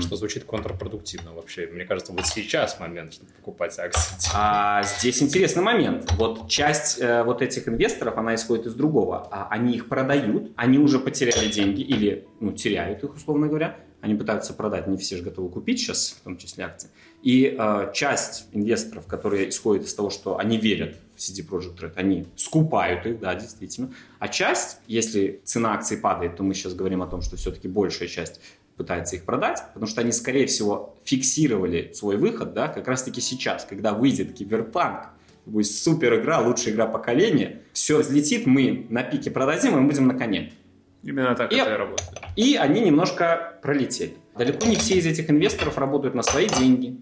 что 0.00 0.16
звучит 0.16 0.44
контрпродуктивно 0.44 1.34
вообще. 1.34 1.66
Мне 1.66 1.84
кажется, 1.84 2.12
вот 2.12 2.26
сейчас 2.26 2.80
момент, 2.80 3.14
чтобы 3.14 3.30
покупать 3.32 3.78
акции. 3.78 4.16
А 4.34 4.82
здесь 4.82 5.22
интересный 5.22 5.62
момент. 5.62 6.10
Вот 6.12 6.48
часть 6.48 7.00
э, 7.00 7.22
вот 7.24 7.42
этих 7.42 7.68
инвесторов, 7.68 8.16
она 8.16 8.34
исходит 8.34 8.66
из 8.66 8.74
другого. 8.74 9.28
А 9.30 9.48
они 9.50 9.74
их 9.74 9.88
продают, 9.88 10.52
они 10.56 10.78
уже 10.78 10.98
потеряли 10.98 11.50
деньги 11.50 11.82
или 11.82 12.26
ну, 12.40 12.52
теряют 12.52 13.04
их, 13.04 13.14
условно 13.14 13.48
говоря. 13.48 13.76
Они 14.00 14.14
пытаются 14.14 14.54
продать, 14.54 14.86
не 14.86 14.96
все 14.96 15.18
же 15.18 15.22
готовы 15.22 15.50
купить 15.50 15.78
сейчас, 15.78 16.16
в 16.20 16.24
том 16.24 16.38
числе 16.38 16.64
акции. 16.64 16.88
И 17.22 17.54
э, 17.58 17.90
часть 17.92 18.46
инвесторов, 18.52 19.06
которые 19.06 19.50
исходят 19.50 19.84
из 19.84 19.92
того, 19.92 20.08
что 20.08 20.38
они 20.38 20.56
верят 20.56 20.96
в 21.16 21.18
CD 21.18 21.46
Projekt 21.46 21.78
Red, 21.80 21.92
они 21.96 22.26
скупают 22.34 23.04
их, 23.04 23.20
да, 23.20 23.34
действительно. 23.34 23.92
А 24.18 24.28
часть, 24.28 24.78
если 24.86 25.42
цена 25.44 25.74
акций 25.74 25.98
падает, 25.98 26.36
то 26.36 26.42
мы 26.42 26.54
сейчас 26.54 26.72
говорим 26.72 27.02
о 27.02 27.06
том, 27.06 27.20
что 27.20 27.36
все-таки 27.36 27.68
большая 27.68 28.08
часть 28.08 28.40
пытается 28.80 29.16
их 29.16 29.24
продать, 29.24 29.62
потому 29.74 29.86
что 29.86 30.00
они, 30.00 30.10
скорее 30.10 30.46
всего, 30.46 30.96
фиксировали 31.04 31.92
свой 31.92 32.16
выход, 32.16 32.54
да, 32.54 32.68
как 32.68 32.88
раз-таки 32.88 33.20
сейчас, 33.20 33.66
когда 33.66 33.92
выйдет 33.92 34.32
киберпанк, 34.32 35.08
будет 35.44 35.66
супер 35.66 36.18
игра, 36.18 36.40
лучшая 36.40 36.72
игра 36.72 36.86
поколения, 36.86 37.60
все 37.74 37.98
взлетит, 37.98 38.46
мы 38.46 38.86
на 38.88 39.02
пике 39.02 39.30
продадим, 39.30 39.76
и 39.76 39.80
мы 39.80 39.86
будем 39.86 40.06
на 40.06 40.14
коне. 40.14 40.54
Именно 41.02 41.34
так 41.34 41.52
и, 41.52 41.56
это 41.56 41.74
и 41.74 41.76
работает. 41.76 42.10
И 42.36 42.56
они 42.56 42.80
немножко 42.80 43.58
пролетели. 43.60 44.14
Далеко 44.34 44.66
не 44.66 44.76
все 44.76 44.94
из 44.94 45.04
этих 45.04 45.28
инвесторов 45.28 45.76
работают 45.76 46.14
на 46.14 46.22
свои 46.22 46.48
деньги. 46.48 46.96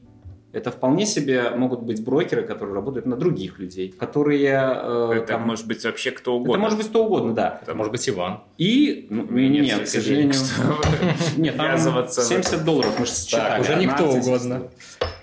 Это 0.50 0.70
вполне 0.70 1.04
себе 1.04 1.50
могут 1.50 1.82
быть 1.82 2.02
брокеры, 2.02 2.42
которые 2.42 2.74
работают 2.74 3.04
на 3.04 3.16
других 3.16 3.58
людей, 3.58 3.90
которые... 3.90 4.72
Э, 4.82 5.12
это 5.16 5.26
там, 5.26 5.42
может 5.42 5.66
быть 5.66 5.84
вообще 5.84 6.10
кто 6.10 6.36
угодно. 6.36 6.52
Это 6.52 6.60
может 6.60 6.78
быть 6.78 6.88
кто 6.88 7.04
угодно, 7.04 7.34
да. 7.34 7.60
Это 7.62 7.74
может 7.74 7.92
быть 7.92 8.08
Иван. 8.08 8.40
И... 8.56 9.06
Ну, 9.10 9.24
нет, 9.30 9.64
нет, 9.64 9.82
к 9.82 9.86
сожалению... 9.86 10.34
Нет, 11.36 11.56
там 11.56 11.78
70 11.78 12.64
долларов 12.64 12.98
мы 12.98 13.04
же 13.04 13.12
считали. 13.12 13.60
уже 13.60 13.76
никто 13.76 14.10
угодно. 14.10 14.70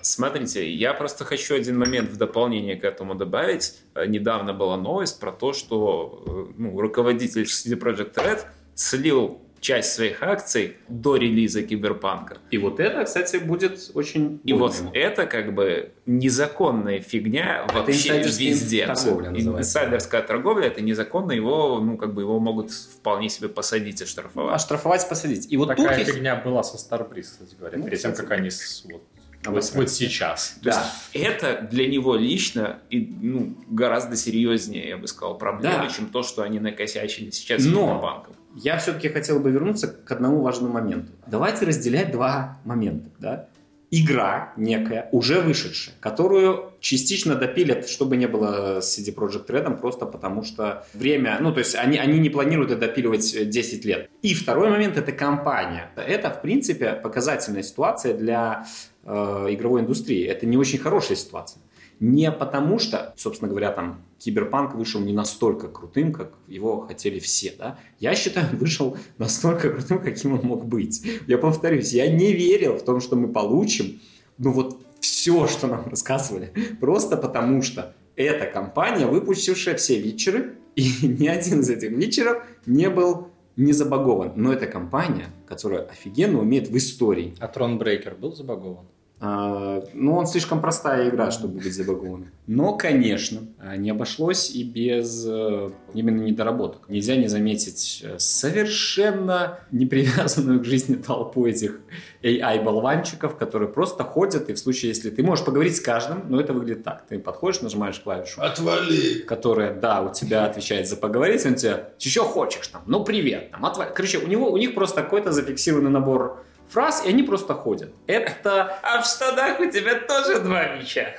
Смотрите, 0.00 0.72
я 0.72 0.94
просто 0.94 1.24
хочу 1.24 1.56
один 1.56 1.76
момент 1.76 2.10
в 2.10 2.16
дополнение 2.16 2.76
к 2.76 2.84
этому 2.84 3.16
добавить. 3.16 3.74
Э, 3.96 4.06
недавно 4.06 4.54
была 4.54 4.76
новость 4.76 5.18
про 5.18 5.32
то, 5.32 5.52
что 5.52 6.22
э, 6.24 6.52
ну, 6.56 6.80
руководитель 6.80 7.42
CD 7.42 7.76
Projekt 7.76 8.14
Red 8.14 8.44
слил 8.76 9.40
часть 9.66 9.94
своих 9.94 10.22
акций 10.22 10.76
до 10.86 11.16
релиза 11.16 11.60
Киберпанка. 11.60 12.38
И 12.52 12.58
вот 12.58 12.78
это, 12.78 13.02
кстати, 13.02 13.38
будет 13.38 13.90
очень... 13.94 14.40
И 14.44 14.52
вот 14.52 14.76
это 14.92 15.26
как 15.26 15.54
бы 15.54 15.92
незаконная 16.06 17.00
фигня 17.00 17.64
это 17.64 17.78
вообще 17.78 18.22
везде. 18.22 18.86
Торговля 18.86 19.30
Инсайдерская 19.30 20.22
торговля, 20.22 20.68
это 20.68 20.82
незаконно, 20.82 21.32
его, 21.32 21.80
ну, 21.80 21.96
как 21.96 22.14
бы 22.14 22.22
его 22.22 22.38
могут 22.38 22.70
вполне 22.70 23.28
себе 23.28 23.48
посадить 23.48 24.00
и 24.00 24.04
штрафовать. 24.04 24.54
А 24.54 24.58
штрафовать, 24.60 25.08
посадить. 25.08 25.50
И 25.50 25.56
вот 25.56 25.66
Такая 25.66 26.04
тут 26.04 26.14
фигня 26.14 26.36
была 26.36 26.62
со 26.62 26.76
Starbreeze, 26.76 27.22
кстати 27.22 27.56
говоря, 27.58 27.78
ну, 27.78 27.86
перед 27.86 28.00
тем, 28.00 28.14
как 28.14 28.30
они 28.30 28.50
вот, 28.84 29.02
вот, 29.46 29.72
вот 29.74 29.90
сейчас. 29.90 30.58
То 30.62 30.70
да. 30.70 30.92
есть 31.12 31.26
это 31.26 31.66
для 31.68 31.88
него 31.88 32.14
лично 32.14 32.78
и 32.88 33.00
ну, 33.00 33.56
гораздо 33.68 34.14
серьезнее, 34.14 34.90
я 34.90 34.96
бы 34.96 35.08
сказал, 35.08 35.36
проблема, 35.36 35.86
да. 35.86 35.90
чем 35.90 36.06
то, 36.06 36.22
что 36.22 36.42
они 36.42 36.60
накосячили 36.60 37.30
сейчас 37.30 37.64
Но 37.64 38.00
банком 38.00 38.35
я 38.56 38.78
все-таки 38.78 39.08
хотел 39.08 39.38
бы 39.38 39.50
вернуться 39.50 39.88
к 39.88 40.10
одному 40.10 40.40
важному 40.40 40.72
моменту. 40.74 41.12
Давайте 41.26 41.66
разделять 41.66 42.10
два 42.10 42.58
момента. 42.64 43.10
Да? 43.18 43.48
игра 43.90 44.52
некая, 44.56 45.08
уже 45.12 45.40
вышедшая, 45.40 45.94
которую 46.00 46.72
частично 46.80 47.34
допилят, 47.36 47.88
чтобы 47.88 48.16
не 48.16 48.26
было 48.26 48.80
с 48.80 48.98
CD 48.98 49.14
Projekt 49.14 49.46
Red, 49.46 49.78
просто 49.78 50.06
потому 50.06 50.42
что 50.42 50.84
время, 50.92 51.38
ну, 51.40 51.52
то 51.52 51.60
есть 51.60 51.74
они, 51.74 51.98
они 51.98 52.18
не 52.18 52.28
планируют 52.28 52.72
это 52.72 52.88
допиливать 52.88 53.48
10 53.48 53.84
лет. 53.84 54.10
И 54.22 54.34
второй 54.34 54.70
момент– 54.70 54.96
это 54.98 55.12
компания. 55.12 55.90
Это, 55.96 56.30
в 56.30 56.42
принципе, 56.42 56.92
показательная 56.92 57.62
ситуация 57.62 58.14
для 58.14 58.66
э, 59.04 59.46
игровой 59.50 59.82
индустрии. 59.82 60.24
Это 60.24 60.46
не 60.46 60.56
очень 60.56 60.78
хорошая 60.78 61.16
ситуация. 61.16 61.62
Не 61.98 62.30
потому 62.30 62.78
что, 62.78 63.14
собственно 63.16 63.48
говоря, 63.48 63.72
там 63.72 64.02
Киберпанк 64.18 64.74
вышел 64.74 65.00
не 65.00 65.12
настолько 65.12 65.68
крутым, 65.68 66.12
как 66.12 66.32
его 66.46 66.80
хотели 66.80 67.18
все, 67.18 67.54
да. 67.58 67.78
Я 68.00 68.14
считаю, 68.14 68.50
он 68.50 68.58
вышел 68.58 68.96
настолько 69.18 69.70
крутым, 69.70 70.00
каким 70.00 70.34
он 70.34 70.40
мог 70.42 70.66
быть. 70.66 71.06
Я 71.26 71.38
повторюсь, 71.38 71.92
я 71.92 72.10
не 72.10 72.32
верил 72.32 72.76
в 72.76 72.84
том, 72.84 73.00
что 73.00 73.16
мы 73.16 73.28
получим, 73.28 74.00
ну 74.38 74.52
вот 74.52 74.78
все, 75.00 75.46
что 75.46 75.66
нам 75.66 75.86
рассказывали, 75.90 76.52
просто 76.80 77.16
потому 77.16 77.62
что 77.62 77.94
эта 78.14 78.46
компания, 78.46 79.06
выпустившая 79.06 79.76
все 79.76 80.00
вичеры, 80.00 80.56
и 80.74 80.90
ни 81.02 81.26
один 81.26 81.60
из 81.60 81.70
этих 81.70 81.90
вичеров 81.90 82.42
не 82.66 82.90
был 82.90 83.28
не 83.56 83.72
забагован. 83.72 84.32
Но 84.36 84.52
это 84.52 84.66
компания, 84.66 85.28
которая 85.48 85.82
офигенно 85.82 86.40
умеет 86.40 86.68
в 86.68 86.76
истории. 86.76 87.34
А 87.38 87.48
Тронбрейкер 87.48 88.14
был 88.14 88.34
забагован? 88.34 88.86
А, 89.18 89.82
ну, 89.94 90.14
он 90.14 90.26
слишком 90.26 90.60
простая 90.60 91.08
игра, 91.08 91.30
чтобы 91.30 91.60
быть 91.60 91.74
забагованным. 91.74 92.30
Но, 92.46 92.76
конечно, 92.76 93.40
а, 93.58 93.76
не 93.76 93.88
обошлось 93.88 94.50
и 94.50 94.62
без 94.62 95.26
э, 95.26 95.70
именно 95.94 96.20
недоработок. 96.20 96.88
Нельзя 96.90 97.16
не 97.16 97.26
заметить 97.26 98.02
э, 98.04 98.18
совершенно 98.18 99.60
непривязанную 99.70 100.60
к 100.60 100.64
жизни 100.66 100.96
толпу 100.96 101.46
этих 101.46 101.80
AI-болванчиков, 102.22 103.36
которые 103.36 103.70
просто 103.70 104.04
ходят, 104.04 104.50
и 104.50 104.52
в 104.52 104.58
случае, 104.58 104.90
если 104.90 105.08
ты 105.08 105.22
можешь 105.22 105.46
поговорить 105.46 105.76
с 105.76 105.80
каждым, 105.80 106.24
но 106.28 106.38
это 106.38 106.52
выглядит 106.52 106.84
так. 106.84 107.06
Ты 107.08 107.18
подходишь, 107.18 107.62
нажимаешь 107.62 107.98
клавишу. 107.98 108.42
Отвали! 108.42 109.20
Которая, 109.20 109.74
да, 109.74 110.02
у 110.02 110.12
тебя 110.12 110.44
отвечает 110.44 110.88
за 110.88 110.96
поговорить, 110.96 111.46
он 111.46 111.54
тебе, 111.54 111.86
еще 111.98 112.20
хочешь 112.20 112.68
там, 112.68 112.82
ну 112.86 113.02
привет, 113.02 113.50
там, 113.50 113.64
отвали. 113.64 113.90
Короче, 113.94 114.18
у 114.18 114.26
него, 114.26 114.52
у 114.52 114.58
них 114.58 114.74
просто 114.74 115.02
какой-то 115.02 115.32
зафиксированный 115.32 115.90
набор 115.90 116.44
фраз, 116.68 117.04
и 117.04 117.08
они 117.08 117.22
просто 117.22 117.54
ходят. 117.54 117.92
Это... 118.06 118.78
А 118.82 119.00
в 119.00 119.06
штанах 119.06 119.60
у 119.60 119.70
тебя 119.70 119.94
тоже 120.00 120.40
два 120.40 120.76
меча. 120.76 121.14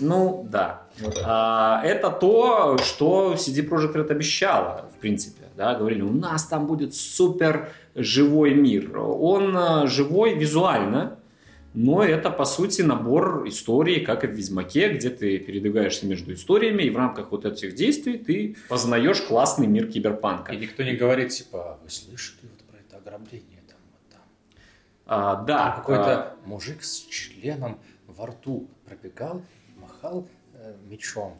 Ну, 0.00 0.46
да. 0.50 0.82
А, 1.24 1.82
это 1.84 2.10
то, 2.10 2.78
что 2.78 3.34
CD 3.34 3.66
Projekt 3.68 3.94
Red 3.94 4.10
обещала, 4.10 4.90
в 4.96 5.00
принципе. 5.00 5.44
Да, 5.56 5.74
говорили, 5.74 6.02
у 6.02 6.12
нас 6.12 6.46
там 6.46 6.66
будет 6.66 6.94
супер 6.94 7.70
живой 7.94 8.54
мир. 8.54 8.98
Он 8.98 9.56
а, 9.56 9.86
живой 9.86 10.34
визуально, 10.34 11.18
но 11.74 12.02
это, 12.02 12.30
по 12.30 12.44
сути, 12.44 12.82
набор 12.82 13.46
историй, 13.46 14.04
как 14.04 14.24
и 14.24 14.26
в 14.26 14.30
Ведьмаке, 14.30 14.92
где 14.92 15.10
ты 15.10 15.38
передвигаешься 15.38 16.06
между 16.06 16.32
историями, 16.32 16.82
и 16.82 16.90
в 16.90 16.96
рамках 16.96 17.30
вот 17.30 17.44
этих 17.44 17.74
действий 17.74 18.18
ты 18.18 18.56
познаешь 18.68 19.20
классный 19.20 19.68
мир 19.68 19.86
киберпанка. 19.86 20.52
И 20.52 20.56
никто 20.56 20.82
не 20.82 20.94
говорит, 20.94 21.28
типа, 21.28 21.78
вы 21.82 21.88
слышали 21.88 22.40
вот 22.42 22.62
про 22.64 22.78
это 22.78 22.96
ограбление? 22.96 23.59
А, 25.12 25.42
да. 25.42 25.72
Какой-то 25.72 26.14
а... 26.14 26.36
мужик 26.44 26.84
с 26.84 27.00
членом 27.06 27.80
во 28.06 28.26
рту 28.26 28.70
пробегал, 28.86 29.42
махал 29.76 30.28
э, 30.54 30.76
мечом. 30.88 31.36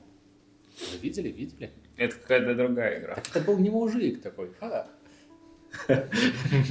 Вы 0.92 0.98
видели, 0.98 1.28
видели? 1.28 1.70
Это 1.96 2.16
какая-то 2.16 2.56
другая 2.56 2.98
игра. 2.98 3.14
Так 3.14 3.28
это 3.28 3.40
был 3.42 3.58
не 3.58 3.70
мужик 3.70 4.22
такой. 4.22 4.50
А. 4.60 4.88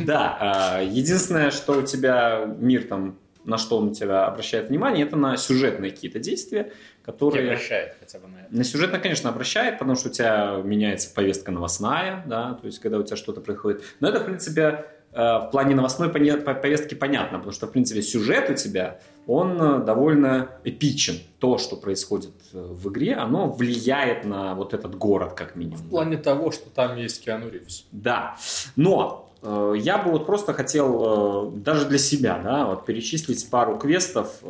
Да, 0.06 0.38
а, 0.42 0.82
единственное, 0.82 1.52
что 1.52 1.80
у 1.80 1.84
тебя 1.84 2.44
мир 2.46 2.84
там, 2.84 3.18
на 3.46 3.58
что 3.58 3.78
он 3.78 3.94
тебя 3.94 4.26
обращает 4.26 4.68
внимание, 4.68 5.06
это 5.06 5.16
на 5.16 5.38
сюжетные 5.38 5.92
какие-то 5.92 6.20
действия, 6.20 6.74
которые... 7.02 7.44
Не 7.44 7.50
обращает 7.52 7.96
хотя 7.98 8.20
бы 8.20 8.28
на 8.28 8.42
это. 8.42 8.54
На 8.54 8.66
сюжетно, 8.66 9.00
конечно, 9.00 9.30
обращает, 9.30 9.80
потому 9.80 9.96
что 9.96 10.10
у 10.10 10.12
тебя 10.12 10.60
меняется 10.66 11.14
повестка 11.14 11.52
новостная, 11.52 12.26
да, 12.28 12.56
то 12.56 12.66
есть 12.66 12.80
когда 12.80 12.98
у 12.98 13.04
тебя 13.04 13.16
что-то 13.16 13.40
происходит. 13.40 13.84
Но 14.02 14.10
это, 14.10 14.20
в 14.20 14.26
принципе, 14.26 14.86
в 15.12 15.50
плане 15.52 15.76
новостной 15.76 16.10
повестки 16.10 16.94
понятно, 16.94 17.40
потому 17.40 17.54
что, 17.54 17.68
в 17.68 17.72
принципе, 17.72 18.02
сюжет 18.02 18.50
у 18.50 18.54
тебя, 18.54 19.00
он 19.30 19.62
э, 19.62 19.86
довольно 19.86 20.50
эпичен. 20.64 21.20
То, 21.38 21.60
что 21.60 21.76
происходит 21.76 22.34
э, 22.52 22.60
в 22.60 22.90
игре, 22.90 23.14
оно 23.14 23.48
влияет 23.48 24.26
на 24.26 24.56
вот 24.56 24.74
этот 24.74 24.96
город, 24.96 25.34
как 25.34 25.56
минимум. 25.56 25.78
В 25.78 25.90
плане 25.90 26.18
того, 26.18 26.50
что 26.52 26.70
там 26.72 26.98
есть 26.98 27.24
Киану 27.24 27.48
Ривз. 27.48 27.86
Да, 27.92 28.38
но 28.76 29.28
я 29.42 29.98
бы 30.00 30.12
вот 30.12 30.26
просто 30.26 30.52
хотел 30.52 31.50
даже 31.52 31.86
для 31.88 31.98
себя, 31.98 32.42
да, 32.44 32.66
вот 32.66 32.86
перечислить 32.86 33.50
пару 33.50 33.78
квестов, 33.78 34.44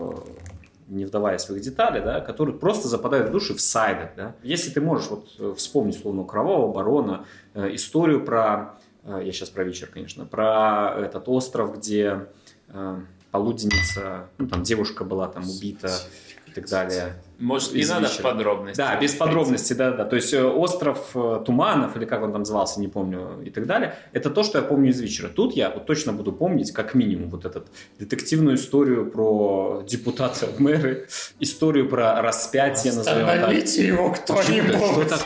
не 0.87 1.05
вдаваясь 1.05 1.47
в 1.47 1.55
их 1.55 1.61
детали, 1.61 1.99
да, 1.99 2.21
которые 2.21 2.57
просто 2.57 2.87
западают 2.87 3.29
в 3.29 3.31
душу 3.31 3.53
в 3.53 3.61
сайдах, 3.61 4.09
да. 4.17 4.35
Если 4.41 4.71
ты 4.71 4.81
можешь 4.81 5.09
вот 5.11 5.57
вспомнить, 5.57 5.99
словно 5.99 6.23
Кровавого 6.23 6.73
Барона, 6.73 7.25
историю 7.53 8.25
про 8.25 8.79
Э, 8.79 8.88
я 9.05 9.31
сейчас 9.31 9.49
про 9.49 9.63
вечер, 9.63 9.89
конечно, 9.91 10.25
про 10.25 10.95
этот 10.97 11.27
остров, 11.29 11.77
где 11.77 12.27
э, 12.67 12.99
полуденница, 13.31 14.27
ну 14.37 14.47
там 14.47 14.63
девушка 14.63 15.03
была 15.03 15.27
там 15.27 15.49
убита 15.49 15.91
и 16.47 16.51
так 16.51 16.67
далее. 16.67 17.13
Может, 17.37 17.73
не 17.73 17.85
надо 17.85 18.07
в 18.07 18.21
подробности. 18.21 18.77
Да, 18.77 18.99
без 18.99 19.13
подробностей, 19.13 19.75
да, 19.75 19.91
да. 19.91 20.05
То 20.05 20.15
есть 20.15 20.33
э, 20.33 20.43
остров 20.43 21.15
Туманов, 21.45 21.95
или 21.95 22.05
как 22.05 22.21
он 22.23 22.31
там 22.31 22.41
назывался, 22.41 22.81
не 22.81 22.87
помню, 22.87 23.41
и 23.45 23.49
так 23.49 23.65
далее. 23.65 23.95
Это 24.11 24.29
то, 24.29 24.43
что 24.43 24.57
я 24.57 24.63
помню 24.63 24.89
из 24.89 24.99
вечера. 24.99 25.29
Тут 25.29 25.53
я 25.55 25.69
вот 25.69 25.85
точно 25.85 26.11
буду 26.11 26.33
помнить, 26.33 26.71
как 26.71 26.95
минимум, 26.95 27.29
вот 27.29 27.45
эту 27.45 27.65
детективную 27.99 28.57
историю 28.57 29.09
про 29.09 29.83
депутата 29.87 30.47
в 30.57 30.59
мэры, 30.59 31.07
историю 31.39 31.87
про 31.87 32.21
распятие, 32.21 32.93
назовем 32.93 33.27
так. 33.27 33.53
Его 33.53 34.11
кто-нибудь! 34.11 35.21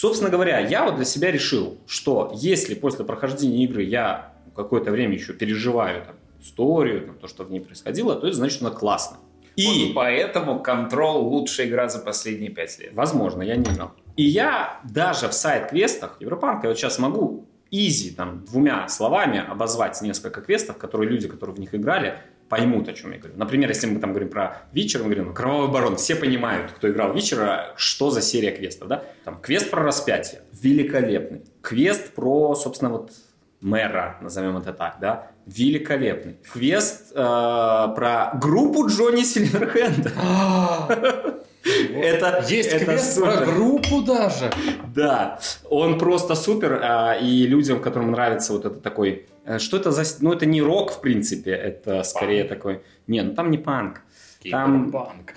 Собственно 0.00 0.30
говоря, 0.30 0.60
я 0.60 0.84
вот 0.84 0.94
для 0.94 1.04
себя 1.04 1.32
решил, 1.32 1.76
что 1.88 2.30
если 2.32 2.74
после 2.76 3.04
прохождения 3.04 3.64
игры 3.64 3.82
я 3.82 4.32
какое-то 4.54 4.92
время 4.92 5.14
еще 5.14 5.32
переживаю 5.32 6.04
там, 6.04 6.14
историю, 6.40 7.04
там, 7.04 7.18
то, 7.18 7.26
что 7.26 7.42
в 7.42 7.50
ней 7.50 7.58
происходило, 7.58 8.14
то 8.14 8.28
это 8.28 8.36
значит, 8.36 8.58
что 8.58 8.66
она 8.68 8.76
классная. 8.76 9.18
И 9.56 9.66
вот 9.66 9.94
поэтому 9.96 10.62
Control 10.64 11.18
лучшая 11.22 11.66
игра 11.66 11.88
за 11.88 11.98
последние 11.98 12.52
пять 12.52 12.78
лет. 12.78 12.94
Возможно, 12.94 13.42
я 13.42 13.56
не 13.56 13.64
знал. 13.64 13.90
И 14.14 14.22
я 14.22 14.80
даже 14.84 15.26
в 15.26 15.32
сайт-квестах 15.32 16.18
Европанка, 16.20 16.68
я 16.68 16.70
вот 16.70 16.78
сейчас 16.78 17.00
могу 17.00 17.46
изи, 17.72 18.12
там, 18.12 18.44
двумя 18.44 18.86
словами 18.86 19.44
обозвать 19.44 20.00
несколько 20.00 20.42
квестов, 20.42 20.78
которые 20.78 21.10
люди, 21.10 21.26
которые 21.26 21.56
в 21.56 21.58
них 21.58 21.74
играли, 21.74 22.20
поймут, 22.48 22.88
о 22.88 22.92
чем 22.92 23.12
я 23.12 23.18
говорю. 23.18 23.34
Например, 23.36 23.68
если 23.68 23.86
мы 23.86 24.00
там 24.00 24.10
говорим 24.10 24.30
про 24.30 24.62
Вичер, 24.72 25.00
мы 25.00 25.06
говорим, 25.06 25.26
ну, 25.26 25.34
Кровавый 25.34 25.70
Барон, 25.70 25.96
все 25.96 26.16
понимают, 26.16 26.72
кто 26.72 26.88
играл 26.88 27.12
Вичера, 27.12 27.74
что 27.76 28.10
за 28.10 28.22
серия 28.22 28.50
квестов, 28.50 28.88
да? 28.88 29.04
Там 29.24 29.40
квест 29.40 29.70
про 29.70 29.82
распятие, 29.82 30.42
великолепный. 30.52 31.42
Квест 31.60 32.14
про, 32.14 32.54
собственно, 32.54 32.90
вот 32.90 33.12
мэра, 33.60 34.16
назовем 34.20 34.56
это 34.56 34.72
так, 34.72 34.98
да, 35.00 35.30
великолепный. 35.46 36.38
Квест 36.52 37.12
э, 37.12 37.16
про 37.16 38.32
группу 38.34 38.86
Джонни 38.88 39.22
Сильверхенда. 39.22 40.12
Это 41.92 42.44
есть 42.48 42.70
это 42.70 42.84
квест 42.84 43.16
супер. 43.16 43.44
про 43.44 43.46
группу 43.46 44.00
даже. 44.02 44.50
Да, 44.94 45.38
он 45.68 45.98
просто 45.98 46.34
супер, 46.34 46.80
а, 46.82 47.14
и 47.14 47.46
людям, 47.46 47.80
которым 47.80 48.12
нравится 48.12 48.52
вот 48.52 48.64
это 48.64 48.80
такой, 48.80 49.26
э, 49.37 49.37
что 49.58 49.76
это 49.76 49.90
за, 49.90 50.04
ну 50.20 50.32
это 50.32 50.46
не 50.46 50.60
рок 50.62 50.92
в 50.92 51.00
принципе, 51.00 51.52
это 51.52 52.02
скорее 52.02 52.44
панк. 52.44 52.58
такой, 52.58 52.82
не, 53.06 53.22
ну 53.22 53.34
там 53.34 53.50
не 53.50 53.58
панк, 53.58 54.02
там 54.50 54.90
панк. 54.90 55.34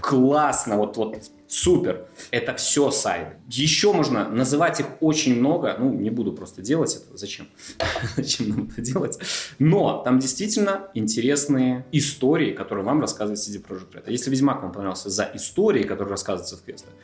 Классно, 0.00 0.76
вот 0.76 0.96
вот 0.96 1.16
Супер. 1.52 2.06
Это 2.30 2.54
все 2.54 2.90
сайты. 2.90 3.36
Еще 3.50 3.92
можно 3.92 4.26
называть 4.26 4.80
их 4.80 4.86
очень 5.00 5.38
много. 5.38 5.76
Ну, 5.78 5.92
не 5.92 6.08
буду 6.08 6.32
просто 6.32 6.62
делать 6.62 6.96
это. 6.96 7.14
Зачем? 7.14 7.46
Зачем 8.16 8.48
нам 8.48 8.70
это 8.72 8.80
делать? 8.80 9.18
Но 9.58 10.00
там 10.02 10.18
действительно 10.18 10.88
интересные 10.94 11.84
истории, 11.92 12.52
которые 12.52 12.86
вам 12.86 13.02
рассказывает 13.02 13.38
CD 13.38 13.62
Projekt 13.62 13.92
Red. 13.92 14.04
А 14.06 14.10
если 14.10 14.30
Ведьмак 14.30 14.62
вам 14.62 14.72
понравился 14.72 15.10
за 15.10 15.30
истории, 15.34 15.82
которые 15.82 16.12
рассказываются 16.12 16.56
в 16.56 16.62
квестах, 16.62 16.94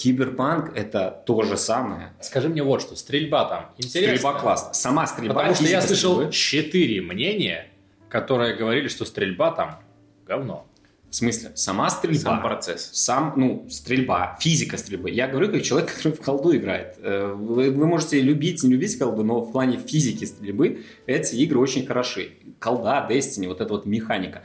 Киберпанк 0.00 0.74
это 0.74 1.22
то 1.26 1.42
же 1.42 1.58
самое. 1.58 2.14
Скажи 2.22 2.48
мне 2.48 2.62
вот 2.62 2.80
что, 2.80 2.96
стрельба 2.96 3.44
там 3.44 3.66
интересная? 3.76 4.16
Стрельба 4.16 4.40
классно. 4.40 4.72
Сама 4.72 5.06
стрельба. 5.06 5.34
Потому 5.34 5.54
что 5.54 5.64
я 5.64 5.82
слышал 5.82 6.30
четыре 6.30 7.02
мнения, 7.02 7.66
которые 8.08 8.56
говорили, 8.56 8.88
что 8.88 9.04
стрельба 9.04 9.50
там 9.50 9.78
говно. 10.26 10.66
В 11.10 11.14
смысле, 11.14 11.52
сама 11.54 11.90
стрельба. 11.90 12.18
Сам 12.18 12.40
процесс. 12.40 12.90
Сам, 12.94 13.34
ну, 13.36 13.66
стрельба, 13.68 14.38
физика 14.40 14.78
стрельбы. 14.78 15.10
Я 15.10 15.28
говорю 15.28 15.52
как 15.52 15.62
человек, 15.62 15.94
который 15.94 16.14
в 16.14 16.20
колду 16.22 16.56
играет. 16.56 16.96
Э, 17.02 17.34
вы, 17.34 17.70
вы 17.70 17.86
можете 17.86 18.22
любить, 18.22 18.62
не 18.62 18.70
любить 18.70 18.96
колду, 18.96 19.22
но 19.22 19.40
в 19.40 19.52
плане 19.52 19.76
физики 19.76 20.24
стрельбы 20.24 20.82
эти 21.06 21.34
игры 21.34 21.58
очень 21.58 21.84
хороши. 21.84 22.30
Колда, 22.58 23.06
Destiny, 23.10 23.48
вот 23.48 23.60
эта 23.60 23.70
вот 23.70 23.84
механика. 23.84 24.44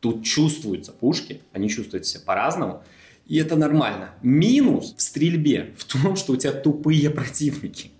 Тут 0.00 0.24
чувствуются 0.24 0.92
пушки, 0.92 1.42
они 1.52 1.68
чувствуют 1.68 2.06
себя 2.06 2.22
по-разному. 2.24 2.84
И 3.28 3.36
это 3.36 3.56
нормально. 3.56 4.10
Минус 4.22 4.94
в 4.96 5.02
стрельбе 5.02 5.74
в 5.76 5.84
том, 5.84 6.16
что 6.16 6.32
у 6.32 6.36
тебя 6.36 6.52
тупые 6.52 7.10
противники. 7.10 7.90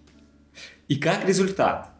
И 0.88 0.96
как 0.96 1.26
результат, 1.26 1.90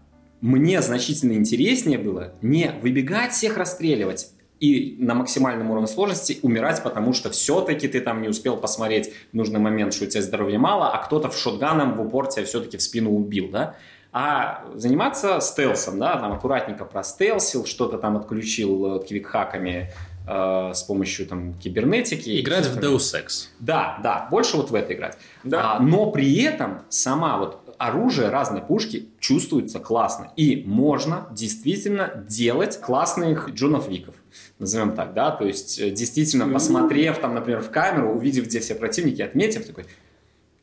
мне 0.41 0.81
значительно 0.81 1.35
интереснее 1.35 1.99
было 1.99 2.33
не 2.41 2.73
выбегать 2.83 3.33
всех 3.33 3.59
расстреливать, 3.59 4.33
и 4.61 4.97
на 4.99 5.15
максимальном 5.15 5.71
уровне 5.71 5.87
сложности 5.87 6.39
умирать, 6.43 6.83
потому 6.83 7.13
что 7.13 7.31
все-таки 7.31 7.87
ты 7.87 8.01
там 8.01 8.23
не 8.23 8.29
успел 8.29 8.57
посмотреть 8.57 9.13
в 9.33 9.37
нужный 9.37 9.61
момент, 9.61 9.95
что 9.95 10.05
у 10.05 10.09
тебя 10.09 10.23
здоровья 10.23 10.59
мало, 10.59 10.91
а 10.91 10.99
кто-то 10.99 11.31
в 11.31 11.39
шотганом 11.39 11.95
в 11.95 12.01
упор 12.01 12.29
тебя 12.29 12.45
все-таки 12.45 12.77
в 12.77 12.83
спину 12.83 13.13
убил, 13.15 13.51
да? 13.51 13.77
А 14.11 14.65
заниматься 14.75 15.39
стелсом, 15.41 15.99
да, 15.99 16.17
там 16.17 16.33
аккуратненько 16.33 16.85
простелсил, 16.87 17.67
что-то 17.67 17.99
там 17.99 18.17
отключил 18.17 18.97
э, 18.97 19.07
квикхаками 19.07 19.93
э, 20.29 20.75
с 20.75 20.83
помощью 20.83 21.27
там 21.27 21.55
кибернетики. 21.55 22.41
Играть 22.41 22.67
в. 22.67 22.79
Deus 22.79 23.15
Ex. 23.15 23.49
Да, 23.61 23.99
да, 24.03 24.29
больше 24.31 24.57
вот 24.57 24.71
в 24.71 24.75
это 24.75 24.95
играть. 24.95 25.17
Да. 25.45 25.77
А, 25.77 25.81
но 25.81 26.11
при 26.11 26.43
этом 26.43 26.83
сама 26.89 27.39
вот 27.39 27.75
оружие 27.79 28.29
разной 28.29 28.61
пушки 28.61 29.09
чувствуется 29.21 29.79
классно. 29.79 30.33
И 30.37 30.65
можно 30.67 31.29
действительно 31.33 32.25
делать 32.29 32.81
классных 32.81 33.51
Джонов 33.51 33.89
Виков. 33.89 34.15
Назовем 34.59 34.93
так, 34.93 35.15
да, 35.15 35.31
то 35.31 35.47
есть 35.47 35.79
э, 35.79 35.91
действительно 35.91 36.49
посмотрев 36.49 37.19
там, 37.19 37.35
например, 37.35 37.61
в 37.61 37.71
камеру, 37.71 38.13
увидев, 38.13 38.45
где 38.47 38.61
все 38.61 38.75
противники, 38.75 39.23
отметив, 39.23 39.67
такой, 39.67 39.87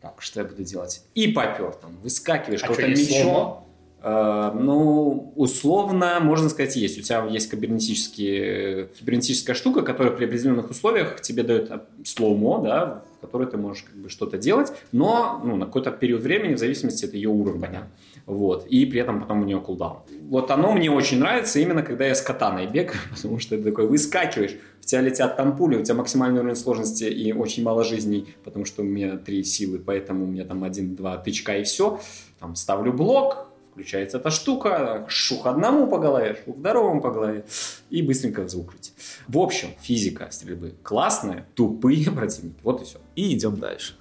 так, 0.01 0.21
что 0.21 0.41
я 0.41 0.45
буду 0.45 0.63
делать? 0.63 1.01
И 1.15 1.29
попер 1.29 1.71
там, 1.73 1.95
выскакиваешь, 2.03 2.61
А 2.63 2.71
есть 2.87 3.09
мечом. 3.09 3.23
slow-mo? 3.23 3.64
Э, 4.07 4.51
ну, 4.53 5.33
условно, 5.35 6.19
можно 6.21 6.47
сказать, 6.49 6.75
есть. 6.75 6.99
У 6.99 7.01
тебя 7.01 7.25
есть 7.25 7.49
кибернетические, 7.49 8.89
кибернетическая 8.99 9.55
штука, 9.55 9.81
которая 9.81 10.13
при 10.13 10.25
определенных 10.25 10.69
условиях 10.69 11.19
тебе 11.21 11.41
дает 11.41 11.71
а, 11.71 11.87
slow-mo, 12.03 12.61
да, 12.63 13.03
в 13.17 13.21
которой 13.21 13.47
ты 13.47 13.57
можешь 13.57 13.81
как 13.81 13.95
бы 13.95 14.09
что-то 14.09 14.37
делать, 14.37 14.71
но 14.91 15.41
ну, 15.43 15.55
на 15.55 15.65
какой-то 15.65 15.89
период 15.89 16.21
времени, 16.21 16.53
в 16.53 16.59
зависимости 16.59 17.05
от 17.05 17.15
ее 17.15 17.29
уровня. 17.29 17.89
Вот. 18.27 18.67
И 18.67 18.85
при 18.85 19.01
этом 19.01 19.21
потом 19.21 19.41
у 19.41 19.43
нее 19.43 19.59
cooldown. 19.59 20.01
Вот 20.29 20.51
оно 20.51 20.71
мне 20.73 20.91
очень 20.91 21.17
нравится 21.17 21.59
именно 21.59 21.81
когда 21.81 22.05
я 22.05 22.13
с 22.13 22.21
катаной 22.21 22.67
бегаю, 22.67 22.99
потому 23.15 23.39
что 23.39 23.57
ты 23.57 23.63
такой 23.63 23.87
выскакиваешь, 23.87 24.55
в 24.81 24.85
тебя 24.85 25.01
летят 25.01 25.35
там 25.35 25.57
пули, 25.57 25.77
у 25.77 25.83
тебя 25.83 25.95
максимальный 25.95 26.41
уровень 26.41 26.55
сложности 26.55 27.05
и 27.05 27.33
очень 27.33 27.63
мало 27.63 27.83
жизней, 27.83 28.27
потому 28.43 28.65
что 28.65 28.83
у 28.83 28.85
меня 28.85 29.17
три 29.17 29.43
силы, 29.43 29.79
поэтому 29.79 30.25
у 30.25 30.27
меня 30.27 30.45
там 30.45 30.63
один-два 30.63 31.17
тычка 31.17 31.57
и 31.57 31.63
все. 31.63 31.99
Там 32.39 32.55
ставлю 32.55 32.93
блок, 32.93 33.47
включается 33.75 34.19
эта 34.19 34.29
штука, 34.31 35.05
шух 35.09 35.45
одному 35.45 35.87
по 35.87 35.97
голове, 35.97 36.37
шух 36.45 36.55
второму 36.57 37.01
по 37.01 37.11
голове, 37.11 37.43
и 37.89 38.01
быстренько 38.01 38.43
в 38.43 38.49
звук. 38.49 38.73
В 39.27 39.37
общем, 39.37 39.67
физика 39.81 40.29
стрельбы 40.31 40.75
классная, 40.81 41.45
тупые 41.55 42.09
противники. 42.15 42.55
Вот 42.63 42.81
и 42.81 42.85
все. 42.85 42.99
И 43.17 43.35
идем 43.35 43.57
дальше. 43.57 43.95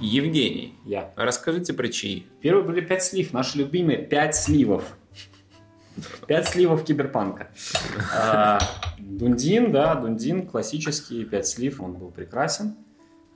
Евгений, 0.00 0.74
Я. 0.84 1.12
расскажите 1.14 1.72
про 1.72 1.86
чаи. 1.88 2.26
Первые 2.40 2.64
были 2.64 2.80
пять 2.80 3.04
слив, 3.04 3.32
наши 3.32 3.58
любимые 3.58 3.98
пять 3.98 4.34
сливов. 4.34 4.96
Пять 6.26 6.48
сливов 6.48 6.84
киберпанка. 6.84 7.50
А, 8.16 8.58
Дундин, 8.98 9.70
да, 9.70 9.94
Дундин, 9.94 10.48
классический, 10.48 11.24
пять 11.24 11.46
слив, 11.46 11.80
он 11.80 11.92
был 11.92 12.10
прекрасен. 12.10 12.74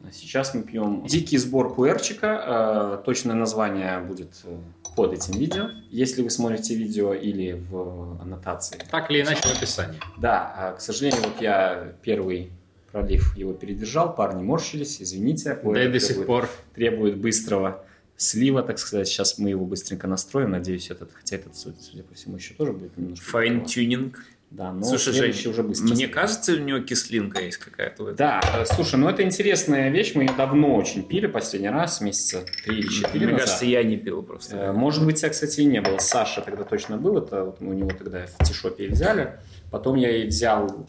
А 0.06 0.12
Сейчас 0.12 0.54
мы 0.54 0.62
пьем 0.62 1.06
дикий 1.06 1.38
сбор 1.38 1.74
пуэрчика. 1.74 2.42
А, 2.44 2.96
Точное 2.98 3.34
название 3.34 3.98
будет 4.00 4.30
э, 4.44 4.56
под 4.96 5.12
этим 5.12 5.38
видео, 5.38 5.70
если 5.90 6.22
вы 6.22 6.30
смотрите 6.30 6.74
видео 6.74 7.14
или 7.14 7.52
в 7.70 8.20
аннотации. 8.20 8.78
Так 8.90 9.10
или 9.10 9.22
иначе 9.22 9.40
в 9.48 9.56
описании. 9.56 9.98
Да, 10.18 10.54
а, 10.56 10.72
к 10.74 10.80
сожалению, 10.80 11.22
вот 11.24 11.40
я 11.40 11.94
первый 12.02 12.50
пролив 12.92 13.36
его 13.36 13.52
передержал, 13.52 14.14
парни 14.14 14.42
морщились, 14.42 15.00
извините. 15.02 15.58
Да 15.64 15.84
и 15.84 15.88
до 15.88 15.98
сих 15.98 16.08
требует- 16.16 16.26
пор. 16.26 16.48
требует 16.74 17.16
быстрого 17.18 17.84
слива, 18.16 18.62
так 18.62 18.78
сказать. 18.78 19.08
Сейчас 19.08 19.38
мы 19.38 19.50
его 19.50 19.64
быстренько 19.64 20.06
настроим. 20.06 20.50
Надеюсь, 20.50 20.90
этот, 20.90 21.10
хотя 21.12 21.36
этот, 21.36 21.56
судя, 21.56 21.80
судя 21.80 22.02
по 22.04 22.14
всему, 22.14 22.36
еще 22.36 22.54
тоже 22.54 22.72
будет 22.72 22.96
немножко. 22.96 23.24
Fine-tuning. 23.30 24.18
Да, 24.54 24.70
но 24.70 24.84
Слушай, 24.84 25.12
Жень, 25.14 25.50
уже 25.50 25.64
быстро. 25.64 25.88
мне 25.94 26.06
кажется, 26.06 26.52
у 26.52 26.58
него 26.58 26.78
кислинка 26.78 27.42
есть 27.42 27.56
какая-то. 27.56 28.12
Да, 28.12 28.40
э, 28.56 28.64
слушай, 28.64 28.94
ну 28.94 29.08
это 29.08 29.24
интересная 29.24 29.90
вещь. 29.90 30.12
Мы 30.14 30.22
ее 30.22 30.30
давно 30.36 30.76
очень 30.76 31.02
пили, 31.02 31.26
последний 31.26 31.70
раз, 31.70 32.00
месяца 32.00 32.44
три 32.64 32.78
или 32.78 32.86
четыре 32.86 33.26
Мне 33.26 33.32
назад. 33.32 33.40
кажется, 33.46 33.64
я 33.66 33.82
не 33.82 33.96
пил 33.96 34.20
Э, 34.20 34.22
просто. 34.22 34.72
Может 34.72 35.04
быть, 35.04 35.16
тебя, 35.18 35.30
кстати, 35.30 35.60
и 35.62 35.64
не 35.64 35.80
было. 35.80 35.98
Саша 35.98 36.40
тогда 36.40 36.62
точно 36.62 36.98
был. 36.98 37.18
Это 37.18 37.46
вот 37.46 37.60
мы 37.60 37.70
у 37.70 37.72
него 37.72 37.90
тогда 37.90 38.26
в 38.38 38.44
tea 38.44 38.60
shop 38.60 38.81
е 38.81 38.86
взяли. 38.86 39.40
Потом 39.72 39.96
я 39.96 40.16
и 40.16 40.28
взял 40.28 40.86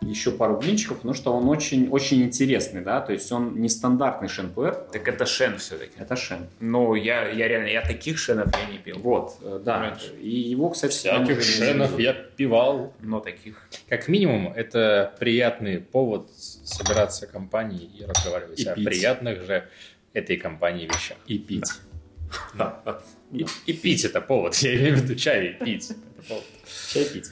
еще 0.00 0.30
пару 0.30 0.56
блинчиков, 0.56 0.98
потому 0.98 1.14
что 1.14 1.32
он 1.32 1.48
очень, 1.48 1.88
очень 1.88 2.22
интересный, 2.22 2.82
да, 2.82 3.00
то 3.00 3.12
есть 3.12 3.30
он 3.32 3.60
нестандартный 3.60 4.28
шенпуэр, 4.28 4.74
Так 4.92 5.08
это 5.08 5.26
шен 5.26 5.58
все-таки. 5.58 5.92
это 5.98 6.14
шен. 6.16 6.46
Ну, 6.60 6.94
я, 6.94 7.28
я 7.28 7.48
реально, 7.48 7.66
я 7.68 7.82
таких 7.82 8.18
шенов 8.18 8.46
я 8.56 8.72
не 8.72 8.78
пил. 8.78 8.98
Вот, 9.00 9.36
э, 9.42 9.60
да. 9.64 9.80
Раньше. 9.80 10.14
И 10.20 10.30
его, 10.30 10.70
кстати, 10.70 10.92
Всяких 10.92 11.42
шенов 11.42 11.98
я 11.98 12.12
пивал. 12.14 12.94
Но 13.00 13.20
таких. 13.20 13.60
Как 13.88 14.08
минимум, 14.08 14.52
это 14.54 15.14
приятный 15.18 15.78
повод 15.78 16.30
собираться 16.32 17.26
компанией 17.26 17.90
и 17.98 18.04
разговаривать 18.04 18.60
И 18.60 18.68
о 18.68 18.74
пить. 18.74 18.84
приятных 18.84 19.42
же 19.46 19.68
этой 20.12 20.36
компании 20.36 20.86
вещах. 20.86 21.16
И 21.26 21.38
пить. 21.38 21.70
И, 23.32 23.44
и 23.66 23.72
пить 23.72 24.04
это 24.04 24.20
повод. 24.20 24.54
Я 24.56 24.76
имею 24.76 24.96
в 24.96 25.02
виду 25.02 25.14
чай 25.16 25.48
и 25.48 25.64
пить. 25.64 25.90
Это 25.90 26.28
повод. 26.28 26.44
Чай 26.92 27.04
пить. 27.04 27.26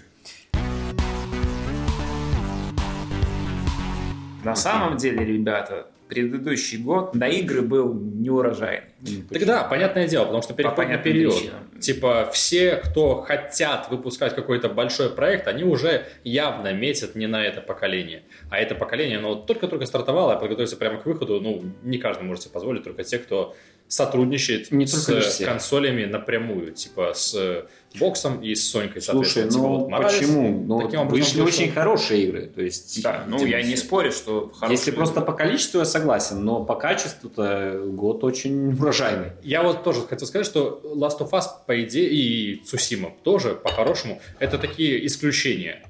На 4.46 4.54
самом 4.54 4.96
деле, 4.96 5.24
ребята, 5.24 5.88
предыдущий 6.08 6.78
год 6.78 7.16
на 7.16 7.26
игры 7.26 7.62
был 7.62 7.92
неурожайный. 7.92 8.90
Тогда, 9.28 9.64
понятное 9.64 10.06
дело, 10.06 10.24
потому 10.24 10.42
что 10.42 10.54
переходный 10.54 10.84
понятным 10.84 11.12
период. 11.12 11.34
причинам. 11.34 11.80
Типа, 11.80 12.30
все, 12.32 12.76
кто 12.76 13.22
хотят 13.22 13.90
выпускать 13.90 14.36
какой-то 14.36 14.68
большой 14.68 15.10
проект, 15.10 15.48
они 15.48 15.64
уже 15.64 16.06
явно 16.22 16.72
метят 16.72 17.16
не 17.16 17.26
на 17.26 17.44
это 17.44 17.60
поколение. 17.60 18.22
А 18.48 18.58
это 18.58 18.76
поколение, 18.76 19.18
оно 19.18 19.30
вот 19.30 19.46
только-только 19.46 19.84
стартовало, 19.84 20.34
а 20.34 20.36
подготовиться 20.36 20.76
прямо 20.76 21.00
к 21.00 21.06
выходу, 21.06 21.40
ну, 21.40 21.64
не 21.82 21.98
каждый 21.98 22.22
может 22.22 22.44
себе 22.44 22.52
позволить, 22.52 22.84
только 22.84 23.02
те, 23.02 23.18
кто 23.18 23.56
сотрудничает 23.88 24.70
Не 24.70 24.86
с 24.86 25.44
консолями 25.44 26.04
напрямую, 26.04 26.72
типа 26.72 27.12
с 27.14 27.66
боксом 27.98 28.40
и 28.42 28.54
с 28.54 28.70
Сонькой, 28.70 29.02
Слушай, 29.02 29.28
соответственно. 29.28 29.50
Типа, 29.50 29.62
ну 29.62 29.78
вот 29.78 30.02
почему? 30.02 30.64
Ну, 30.66 30.80
таким 30.80 31.00
образом 31.00 31.18
вышли 31.18 31.40
вышел. 31.40 31.62
очень 31.62 31.72
хорошие 31.72 32.22
игры. 32.24 32.46
То 32.46 32.62
есть, 32.62 33.02
Да, 33.02 33.24
ну 33.26 33.44
я 33.44 33.62
не 33.62 33.76
спорю, 33.76 34.12
что 34.12 34.50
хороший. 34.54 34.72
Если 34.72 34.90
просто 34.90 35.20
по 35.20 35.32
количеству, 35.32 35.78
я 35.78 35.84
согласен, 35.84 36.44
но 36.44 36.64
по 36.64 36.74
качеству-то 36.74 37.82
год 37.86 38.24
очень 38.24 38.74
урожайный. 38.80 39.32
Я 39.42 39.62
вот 39.62 39.82
тоже 39.84 40.02
хотел 40.02 40.26
сказать, 40.26 40.46
что 40.46 40.80
Last 40.84 41.18
of 41.20 41.30
Us, 41.30 41.44
по 41.66 41.82
идее, 41.82 42.10
и 42.10 42.56
Цусима 42.64 43.12
тоже, 43.22 43.54
по-хорошему, 43.54 44.20
это 44.38 44.58
такие 44.58 45.04
исключения. 45.06 45.82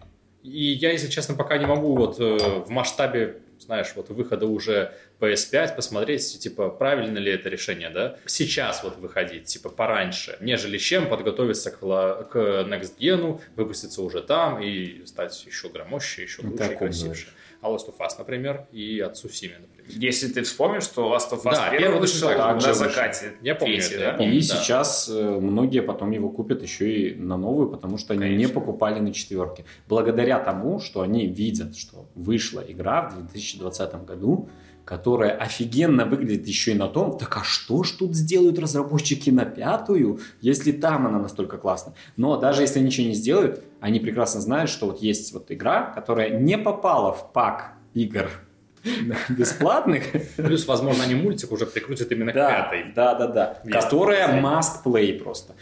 И 0.43 0.73
я, 0.73 0.93
если 0.93 1.09
честно, 1.09 1.35
пока 1.35 1.59
не 1.59 1.67
могу 1.67 1.97
вот 1.97 2.21
э, 2.21 2.39
в 2.67 2.71
масштабе, 2.71 3.41
знаешь, 3.59 3.93
вот 3.95 4.11
выхода 4.11 4.47
уже 4.47 4.93
PS5 5.21 5.77
посмотреть, 5.77 6.39
типа, 6.39 6.69
правильно 6.71 7.19
ли 7.19 7.33
это 7.33 7.49
решение, 7.49 7.91
да? 7.91 8.17
Сейчас 8.27 8.83
вот 8.83 8.97
выходить, 8.97 9.45
типа, 9.45 9.69
пораньше, 9.69 10.37
нежели 10.41 10.79
чем 10.79 11.09
подготовиться 11.09 11.71
к, 11.71 11.79
к 11.79 12.37
Next 12.37 12.99
Gen, 12.99 13.41
выпуститься 13.57 14.03
уже 14.03 14.23
там 14.23 14.63
и 14.63 15.05
стать 15.07 15.45
еще 15.47 15.69
громоще, 15.69 16.23
еще 16.23 16.43
Ну, 16.43 16.57
ты 16.57 16.65
о 16.65 16.73
и 16.73 16.77
красивше. 16.77 17.29
А 17.61 17.69
Last 17.69 17.89
of 17.89 17.99
Us, 17.99 18.11
например, 18.19 18.67
и 18.73 19.01
от 19.01 19.17
Цусимы, 19.17 19.55
например. 19.59 19.76
Если 19.89 20.29
ты 20.29 20.43
вспомнишь, 20.43 20.85
что 20.85 21.15
Last 21.15 21.33
of 21.33 21.43
Us 21.45 21.53
Да, 21.53 21.71
первый 21.71 21.79
первый 21.79 22.01
вышел 22.01 22.29
так 22.29 22.63
на 22.63 22.75
закате. 22.75 23.37
Я 23.43 23.55
помню 23.55 23.77
третий, 23.77 23.95
это, 23.95 23.99
да? 23.99 24.11
я 24.11 24.13
помню. 24.15 24.33
И 24.35 24.41
да. 24.41 24.55
сейчас 24.55 25.09
э, 25.09 25.39
многие 25.41 25.83
потом 25.83 26.11
его 26.11 26.29
купят 26.29 26.63
еще 26.63 26.93
и 26.93 27.15
на 27.15 27.37
новую, 27.37 27.69
потому 27.69 27.99
что 27.99 28.15
они 28.15 28.23
не 28.23 28.31
Конечно. 28.31 28.55
покупали 28.55 29.01
на 29.01 29.13
четверке. 29.13 29.65
Благодаря 29.89 30.39
тому, 30.39 30.81
что 30.81 31.03
они 31.03 31.27
видят, 31.27 31.77
что 31.77 32.09
вышла 32.15 32.61
игра 32.61 33.09
в 33.09 33.19
2020 33.19 34.05
году, 34.05 34.49
которая 34.87 35.33
офигенно 35.33 36.07
выглядит 36.07 36.47
еще 36.47 36.71
и 36.71 36.75
на 36.75 36.87
том, 36.89 37.19
так 37.19 37.37
а 37.37 37.43
что 37.43 37.83
ж 37.83 37.91
тут 37.91 38.15
сделают 38.15 38.59
разработчики 38.59 39.31
на 39.31 39.45
пятую, 39.45 40.21
если 40.41 40.71
там 40.71 41.07
она 41.07 41.19
настолько 41.19 41.59
классна. 41.59 41.95
Но 42.17 42.37
даже 42.37 42.63
если 42.63 42.79
ничего 42.79 43.09
не 43.09 43.15
сделают, 43.15 43.65
они 43.81 43.99
прекрасно 43.99 44.41
знают, 44.41 44.71
что 44.71 44.87
вот 44.87 45.03
есть 45.03 45.33
вот 45.33 45.51
игра, 45.51 45.91
которая 45.91 46.39
не 46.39 46.57
попала 46.57 47.13
в 47.13 47.33
пак 47.33 47.73
игр 47.95 48.31
бесплатных, 49.29 50.05
Плюс, 50.37 50.67
возможно, 50.67 51.05
они 51.05 51.15
мультик 51.15 51.53
уже 51.53 51.67
прикрутят 51.67 52.11
именно 52.13 52.33
к 52.33 52.35
да, 52.35 52.51
пятой. 52.51 52.93
Да, 52.95 53.15
да, 53.15 53.27
да. 53.27 53.59
Есть 53.65 53.77
Которая 53.77 54.41
must 54.41 54.83
play 54.85 55.19
просто. 55.19 55.55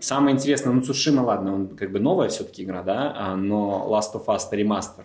Самое 0.00 0.34
интересное, 0.34 0.72
ну 0.72 0.82
Цушима, 0.82 1.22
ладно, 1.22 1.54
он 1.54 1.68
как 1.68 1.90
бы 1.90 2.00
новая 2.00 2.28
все-таки 2.28 2.64
игра, 2.64 2.82
да, 2.82 3.14
а, 3.16 3.36
но 3.36 3.86
Last 3.90 4.18
of 4.18 4.26
Us 4.26 4.48
ремастер 4.50 5.04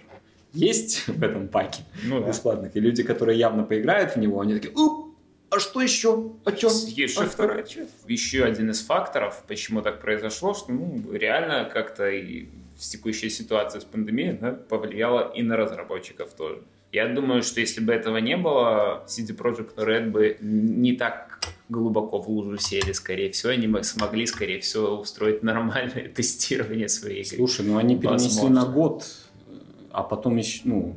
есть 0.54 1.08
в 1.08 1.24
этом 1.24 1.48
паке 1.48 1.84
Ну 2.04 2.20
да. 2.20 2.28
бесплатных, 2.28 2.76
и 2.76 2.80
люди, 2.80 3.04
которые 3.04 3.38
явно 3.38 3.64
поиграют 3.64 4.16
в 4.16 4.20
него, 4.20 4.42
они 4.42 4.56
такие, 4.56 4.74
уп, 4.74 5.16
а 5.50 5.60
что 5.60 5.82
еще? 5.82 6.32
О 6.46 6.52
чем? 6.52 6.70
Есть 6.88 7.18
же 7.18 7.26
вторая 7.26 7.64
часть. 7.64 7.94
Еще 8.08 8.44
один 8.44 8.70
из 8.70 8.82
факторов, 8.82 9.44
почему 9.48 9.82
так 9.82 10.00
произошло, 10.00 10.54
что 10.54 10.72
ну, 10.72 11.12
реально 11.12 11.70
как-то 11.72 12.08
и 12.10 12.48
текущая 12.78 13.30
ситуация 13.30 13.82
с 13.82 13.84
пандемией 13.84 14.34
да, 14.34 14.52
повлияла 14.52 15.32
и 15.34 15.42
на 15.42 15.58
разработчиков 15.58 16.34
тоже. 16.34 16.62
Я 16.92 17.08
думаю, 17.08 17.44
что 17.44 17.60
если 17.60 17.82
бы 17.82 17.94
этого 17.94 18.18
не 18.18 18.36
было, 18.36 19.04
CD 19.08 19.36
Projekt 19.38 19.76
Red 19.78 20.10
бы 20.10 20.38
не 20.42 20.94
так 20.94 21.40
глубоко 21.70 22.20
в 22.20 22.28
лужу 22.28 22.58
сели, 22.58 22.94
скорее 22.94 23.32
всего, 23.32 23.52
они 23.52 23.68
бы 23.68 23.84
смогли, 23.84 24.26
скорее 24.26 24.60
всего, 24.60 24.98
устроить 25.00 25.44
нормальное 25.44 26.08
тестирование 26.16 26.90
своей 26.90 27.22
игры. 27.24 27.38
Слушай, 27.38 27.66
ну 27.68 27.78
они 27.78 27.96
перенесли 27.96 28.30
Возможно. 28.42 28.62
на 28.66 28.68
год, 28.74 29.06
а 29.92 30.02
потом 30.02 30.38
еще, 30.38 30.62
ну, 30.64 30.96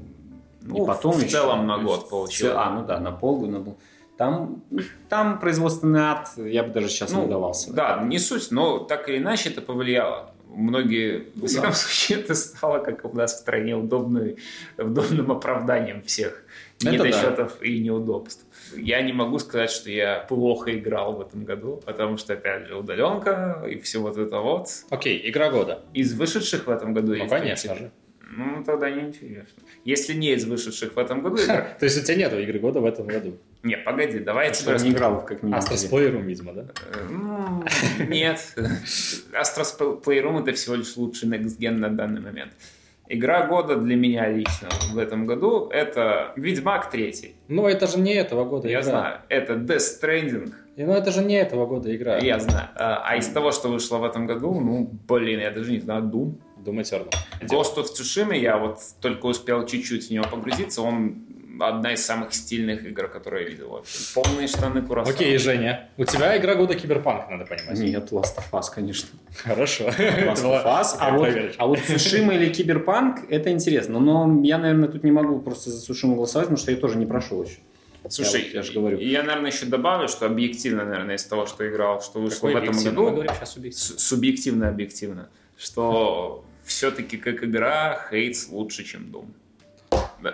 не 0.63 0.79
Ну, 0.81 0.87
потом 0.87 1.13
в 1.13 1.19
еще. 1.21 1.29
целом 1.29 1.67
на 1.67 1.77
год 1.79 2.09
получилось. 2.09 2.55
А, 2.57 2.71
ну 2.71 2.87
да, 2.87 2.99
на 2.99 3.13
полгода. 3.13 3.53
на 3.53 3.61
пол- 3.61 3.77
Там, 4.17 4.63
там 5.11 5.41
производственный 5.41 6.01
ад, 6.01 6.31
я 6.39 6.63
бы 6.63 6.71
даже 6.73 6.89
сейчас 6.89 7.11
не 7.11 7.17
Ну, 7.19 7.27
вдавался. 7.27 7.73
Да, 7.73 8.03
не 8.03 8.19
суть, 8.19 8.51
но 8.51 8.79
так 8.79 9.09
или 9.11 9.19
иначе 9.19 9.51
это 9.51 9.61
повлияло. 9.61 10.31
Многие, 10.55 11.29
во 11.35 11.47
всяком 11.47 11.73
случае, 11.73 12.21
это 12.21 12.35
стало, 12.35 12.79
как 12.79 13.05
у 13.05 13.17
нас 13.17 13.35
в 13.35 13.39
стране, 13.39 13.77
удобной, 13.77 14.37
удобным 14.79 15.31
оправданием 15.33 16.03
всех 16.03 16.45
недосчетов 16.81 17.63
и 17.63 17.79
неудобств. 17.81 18.45
Я 18.77 19.03
не 19.03 19.13
могу 19.13 19.39
сказать, 19.39 19.71
что 19.71 19.91
я 19.91 20.21
плохо 20.29 20.77
играл 20.77 21.15
в 21.15 21.21
этом 21.21 21.45
году, 21.45 21.83
потому 21.85 22.17
что, 22.17 22.35
опять 22.35 22.67
же, 22.67 22.77
удаленка 22.77 23.65
и 23.69 23.79
все 23.79 24.01
вот 24.01 24.17
это 24.17 24.39
вот. 24.39 24.69
Окей, 24.91 25.21
игра 25.29 25.51
года. 25.51 25.85
Из 25.95 26.15
вышедших 26.15 26.67
в 26.67 26.71
этом 26.71 26.95
году 26.95 27.15
Ну, 27.15 27.29
конечно 27.29 27.75
же. 27.75 27.91
Ну, 28.35 28.65
тогда 28.65 28.91
неинтересно. 28.91 29.63
Если 29.85 30.15
не 30.15 30.33
из 30.33 30.47
вышедших 30.47 30.95
в 30.95 30.99
этом 30.99 31.23
году. 31.23 31.37
То 31.37 31.77
есть 31.81 32.01
у 32.01 32.05
тебя 32.05 32.17
нету 32.17 32.39
игры 32.39 32.59
года 32.59 32.81
в 32.81 32.87
этом 32.87 33.07
году? 33.07 33.37
Не, 33.63 33.77
погоди, 33.77 34.19
давай 34.19 34.49
я 34.49 34.55
Что 34.55 34.65
тебе 34.65 34.77
я 34.77 34.83
не 34.85 34.91
играл 34.91 35.25
как 35.25 35.43
минимум. 35.43 35.61
Playroom, 35.63 36.23
видимо, 36.23 36.53
да? 36.53 36.67
Ну, 37.09 37.65
Нет. 38.09 38.55
Playroom 39.33 40.41
это 40.41 40.53
всего 40.53 40.75
лишь 40.75 40.97
лучший 40.97 41.29
Next 41.29 41.59
Gen 41.59 41.73
на 41.73 41.89
данный 41.89 42.21
момент. 42.21 42.53
Игра 43.09 43.47
года 43.47 43.77
для 43.77 43.95
меня 43.97 44.29
лично 44.31 44.69
в 44.93 44.99
этом 44.99 45.27
году 45.27 45.69
это 45.69 46.33
Ведьмак 46.37 46.91
3. 46.91 47.35
Ну, 47.49 47.67
это 47.67 47.87
же 47.87 47.99
не 47.99 48.15
этого 48.15 48.45
года 48.45 48.69
Я 48.69 48.81
игра. 48.81 48.83
знаю. 48.83 49.21
Это 49.29 49.55
Death 49.55 50.01
Stranding. 50.01 50.53
И, 50.77 50.85
Ну, 50.85 50.95
это 50.95 51.11
же 51.11 51.23
не 51.23 51.35
этого 51.35 51.67
года 51.67 51.95
игра. 51.95 52.19
Я 52.19 52.41
знаю. 52.41 52.69
А 52.75 53.03
а 53.05 53.17
из 53.17 53.27
того, 53.29 53.53
что 53.53 53.69
вышло 53.69 53.99
в 53.99 54.05
этом 54.05 54.27
году, 54.27 54.59
ну, 54.59 54.91
блин, 55.09 55.41
я 55.41 55.51
даже 55.51 55.71
не 55.73 55.81
знаю, 55.81 56.05
Doom. 56.05 56.35
Doom 56.65 56.81
Eternal. 56.81 57.11
Ghost 57.43 57.77
of 57.77 57.87
Tsushima, 57.93 58.37
я 58.37 58.57
вот 58.57 58.79
только 59.01 59.27
успел 59.27 59.67
чуть-чуть 59.67 60.09
в 60.09 60.11
него 60.11 60.25
погрузиться, 60.31 60.81
он 60.81 61.27
одна 61.61 61.93
из 61.93 62.05
самых 62.05 62.33
стильных 62.35 62.85
игр, 62.85 63.09
которые 63.09 63.45
я 63.45 63.51
видел 63.51 63.69
вообще. 63.71 63.99
Полные 64.15 64.47
штаны 64.49 64.83
Курасава. 64.83 65.15
Окей, 65.15 65.37
Женя, 65.39 65.89
у 65.97 66.05
тебя 66.05 66.37
игра 66.39 66.55
года 66.55 66.75
Киберпанк, 66.75 67.29
надо 67.31 67.45
понимать. 67.47 67.79
Нет, 67.79 68.11
Last 68.13 68.37
of 68.39 68.51
Us, 68.53 68.65
конечно. 68.75 69.09
Хорошо. 69.37 69.85
Last 69.89 70.45
of 70.45 70.65
Us. 70.67 70.97
А 70.99 71.17
вот, 71.17 71.29
а 71.59 71.67
вот 71.67 71.79
Сушима 71.81 72.35
или 72.35 72.49
Киберпанк, 72.53 73.31
это 73.31 73.51
интересно. 73.51 73.99
Но 74.01 74.41
я, 74.43 74.59
наверное, 74.59 74.89
тут 74.89 75.05
не 75.05 75.11
могу 75.13 75.41
просто 75.41 75.71
за 75.71 75.81
Сушиму 75.81 76.17
голосовать, 76.17 76.47
потому 76.49 76.59
что 76.59 76.71
я 76.71 76.77
тоже 76.77 76.99
не 76.99 77.07
прошел 77.07 77.43
еще. 77.43 77.59
Слушай, 78.09 78.41
Я 78.41 78.47
вот- 78.47 78.55
я 78.55 78.63
же 78.63 78.73
говорю. 78.73 78.99
я, 78.99 79.23
наверное, 79.23 79.51
еще 79.53 79.67
добавлю, 79.67 80.09
что 80.09 80.27
объективно, 80.27 80.85
наверное, 80.85 81.15
из 81.15 81.25
того, 81.25 81.47
что 81.47 81.69
играл, 81.69 82.03
что 82.03 82.19
вышло 82.21 82.49
Какой 82.49 82.55
в 82.61 82.65
этом 82.65 82.83
году, 82.85 83.03
Мы 83.05 83.11
говорим 83.13 83.33
сейчас 83.35 83.57
объективно. 83.57 83.99
с- 83.99 84.03
субъективно, 84.03 84.69
объективно, 84.69 85.29
что 85.57 86.45
все-таки 86.65 87.17
как 87.17 87.45
игра 87.45 88.07
Хейтс 88.11 88.49
лучше, 88.49 88.83
чем 88.85 89.03
Doom. 89.13 89.27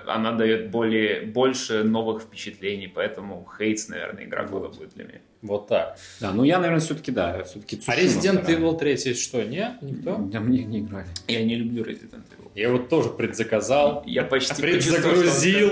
Она 0.06 0.32
дает 0.32 0.70
более, 0.70 1.22
больше 1.22 1.82
новых 1.82 2.22
впечатлений, 2.22 2.88
поэтому 2.88 3.48
Хейтс, 3.58 3.88
наверное, 3.88 4.24
игра 4.24 4.44
года 4.44 4.68
будет 4.68 4.94
для 4.94 5.04
меня. 5.04 5.20
Вот 5.42 5.68
так. 5.68 5.96
Да, 6.20 6.32
ну 6.32 6.44
я, 6.44 6.58
наверное, 6.58 6.80
все-таки, 6.80 7.12
да, 7.12 7.44
все-таки 7.44 7.80
А 7.86 7.96
Resident 7.96 8.46
Evil 8.46 8.76
3 8.76 9.14
что, 9.14 9.42
не? 9.44 9.76
Никто? 9.80 10.16
Да, 10.18 10.40
мне 10.40 10.64
не 10.64 10.80
играли. 10.80 11.06
Я 11.28 11.44
не 11.44 11.56
люблю 11.56 11.84
Resident 11.84 12.24
Evil. 12.36 12.50
Я 12.54 12.68
его 12.68 12.78
тоже 12.78 13.10
предзаказал, 13.10 14.02
Я 14.06 14.24
почти 14.24 14.60
предзагрузил. 14.60 15.70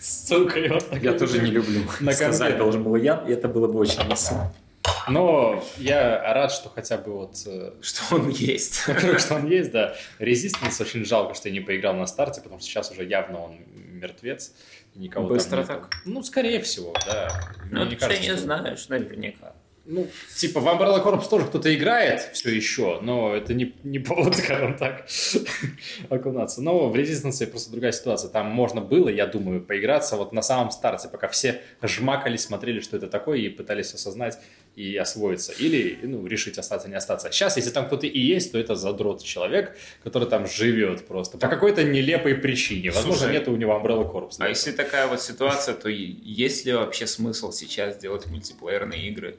Сука, 0.00 0.58
я 0.60 0.74
вот 0.74 0.90
так 0.90 1.02
Я 1.02 1.12
тоже 1.12 1.40
не 1.40 1.50
люблю. 1.50 1.80
На 2.00 2.12
Сказать 2.12 2.58
должен 2.58 2.82
был 2.82 2.96
я, 2.96 3.24
и 3.26 3.32
это 3.32 3.48
было 3.48 3.68
бы 3.68 3.78
очень 3.78 4.02
весело. 4.08 4.52
Но 5.08 5.62
я 5.78 6.32
рад, 6.34 6.52
что 6.52 6.68
хотя 6.68 6.96
бы 6.98 7.12
вот... 7.12 7.36
э, 7.46 7.72
Что 7.80 8.16
он 8.16 8.28
есть. 8.30 8.86
Во-первых, 8.86 9.18
что 9.20 9.34
он 9.36 9.46
есть, 9.48 9.70
да. 9.72 9.94
Resistance 10.18 10.80
очень 10.80 11.04
жалко, 11.04 11.34
что 11.34 11.48
я 11.48 11.54
не 11.54 11.60
поиграл 11.60 11.94
на 11.94 12.06
старте, 12.06 12.40
потому 12.40 12.60
что 12.60 12.68
сейчас 12.68 12.90
уже 12.90 13.04
явно 13.04 13.42
он 13.44 13.58
мертвец. 13.76 14.52
И 14.94 14.98
никого 14.98 15.28
Быстро 15.28 15.64
так? 15.64 15.90
Ну, 16.04 16.22
скорее 16.22 16.60
всего, 16.60 16.94
да. 17.06 17.28
Ну, 17.70 17.88
ты 17.88 17.96
кажется, 17.96 18.22
не 18.22 18.28
что- 18.28 18.38
знаешь, 18.38 18.88
наверняка. 18.88 19.54
Ну, 19.84 20.06
типа, 20.36 20.60
в 20.60 20.66
Umbrella 20.68 21.02
Corps 21.04 21.28
тоже 21.28 21.46
кто-то 21.46 21.74
играет 21.74 22.20
все 22.34 22.50
еще, 22.54 23.00
но 23.02 23.34
это 23.34 23.52
не, 23.52 23.74
не 23.82 23.98
повод, 23.98 24.36
скажем 24.36 24.76
так, 24.76 25.06
окунаться. 26.08 26.62
Но 26.62 26.88
в 26.88 26.94
Resistance 26.94 27.44
просто 27.48 27.72
другая 27.72 27.90
ситуация. 27.92 28.30
Там 28.30 28.46
можно 28.46 28.80
было, 28.80 29.08
я 29.08 29.26
думаю, 29.26 29.60
поиграться 29.60 30.16
вот 30.16 30.32
на 30.32 30.42
самом 30.42 30.70
старте, 30.70 31.08
пока 31.08 31.26
все 31.28 31.60
жмакали, 31.82 32.36
смотрели, 32.36 32.78
что 32.80 32.96
это 32.96 33.08
такое, 33.08 33.38
и 33.38 33.48
пытались 33.48 33.92
осознать 33.92 34.38
и 34.74 34.96
освоиться. 34.96 35.52
Или, 35.58 35.98
ну, 36.02 36.26
решить 36.26 36.56
остаться, 36.58 36.88
не 36.88 36.94
остаться. 36.94 37.30
Сейчас, 37.30 37.56
если 37.56 37.70
там 37.70 37.86
кто-то 37.86 38.06
и 38.06 38.18
есть, 38.18 38.52
то 38.52 38.58
это 38.58 38.74
задрот 38.74 39.22
человек, 39.22 39.76
который 40.02 40.26
там 40.28 40.46
живет 40.46 41.06
просто. 41.06 41.36
По 41.38 41.48
какой-то 41.48 41.84
нелепой 41.84 42.34
причине. 42.34 42.90
Возможно, 42.90 43.18
Слушай, 43.18 43.32
нет 43.34 43.48
у 43.48 43.56
него 43.56 43.72
Umbrella 43.72 44.10
Corps. 44.10 44.30
А 44.38 44.48
если 44.48 44.72
такая 44.72 45.06
вот 45.08 45.20
ситуация, 45.20 45.74
то 45.74 45.88
есть 45.90 46.64
ли 46.64 46.72
вообще 46.72 47.06
смысл 47.06 47.52
сейчас 47.52 47.98
делать 47.98 48.26
мультиплеерные 48.26 49.08
игры? 49.08 49.36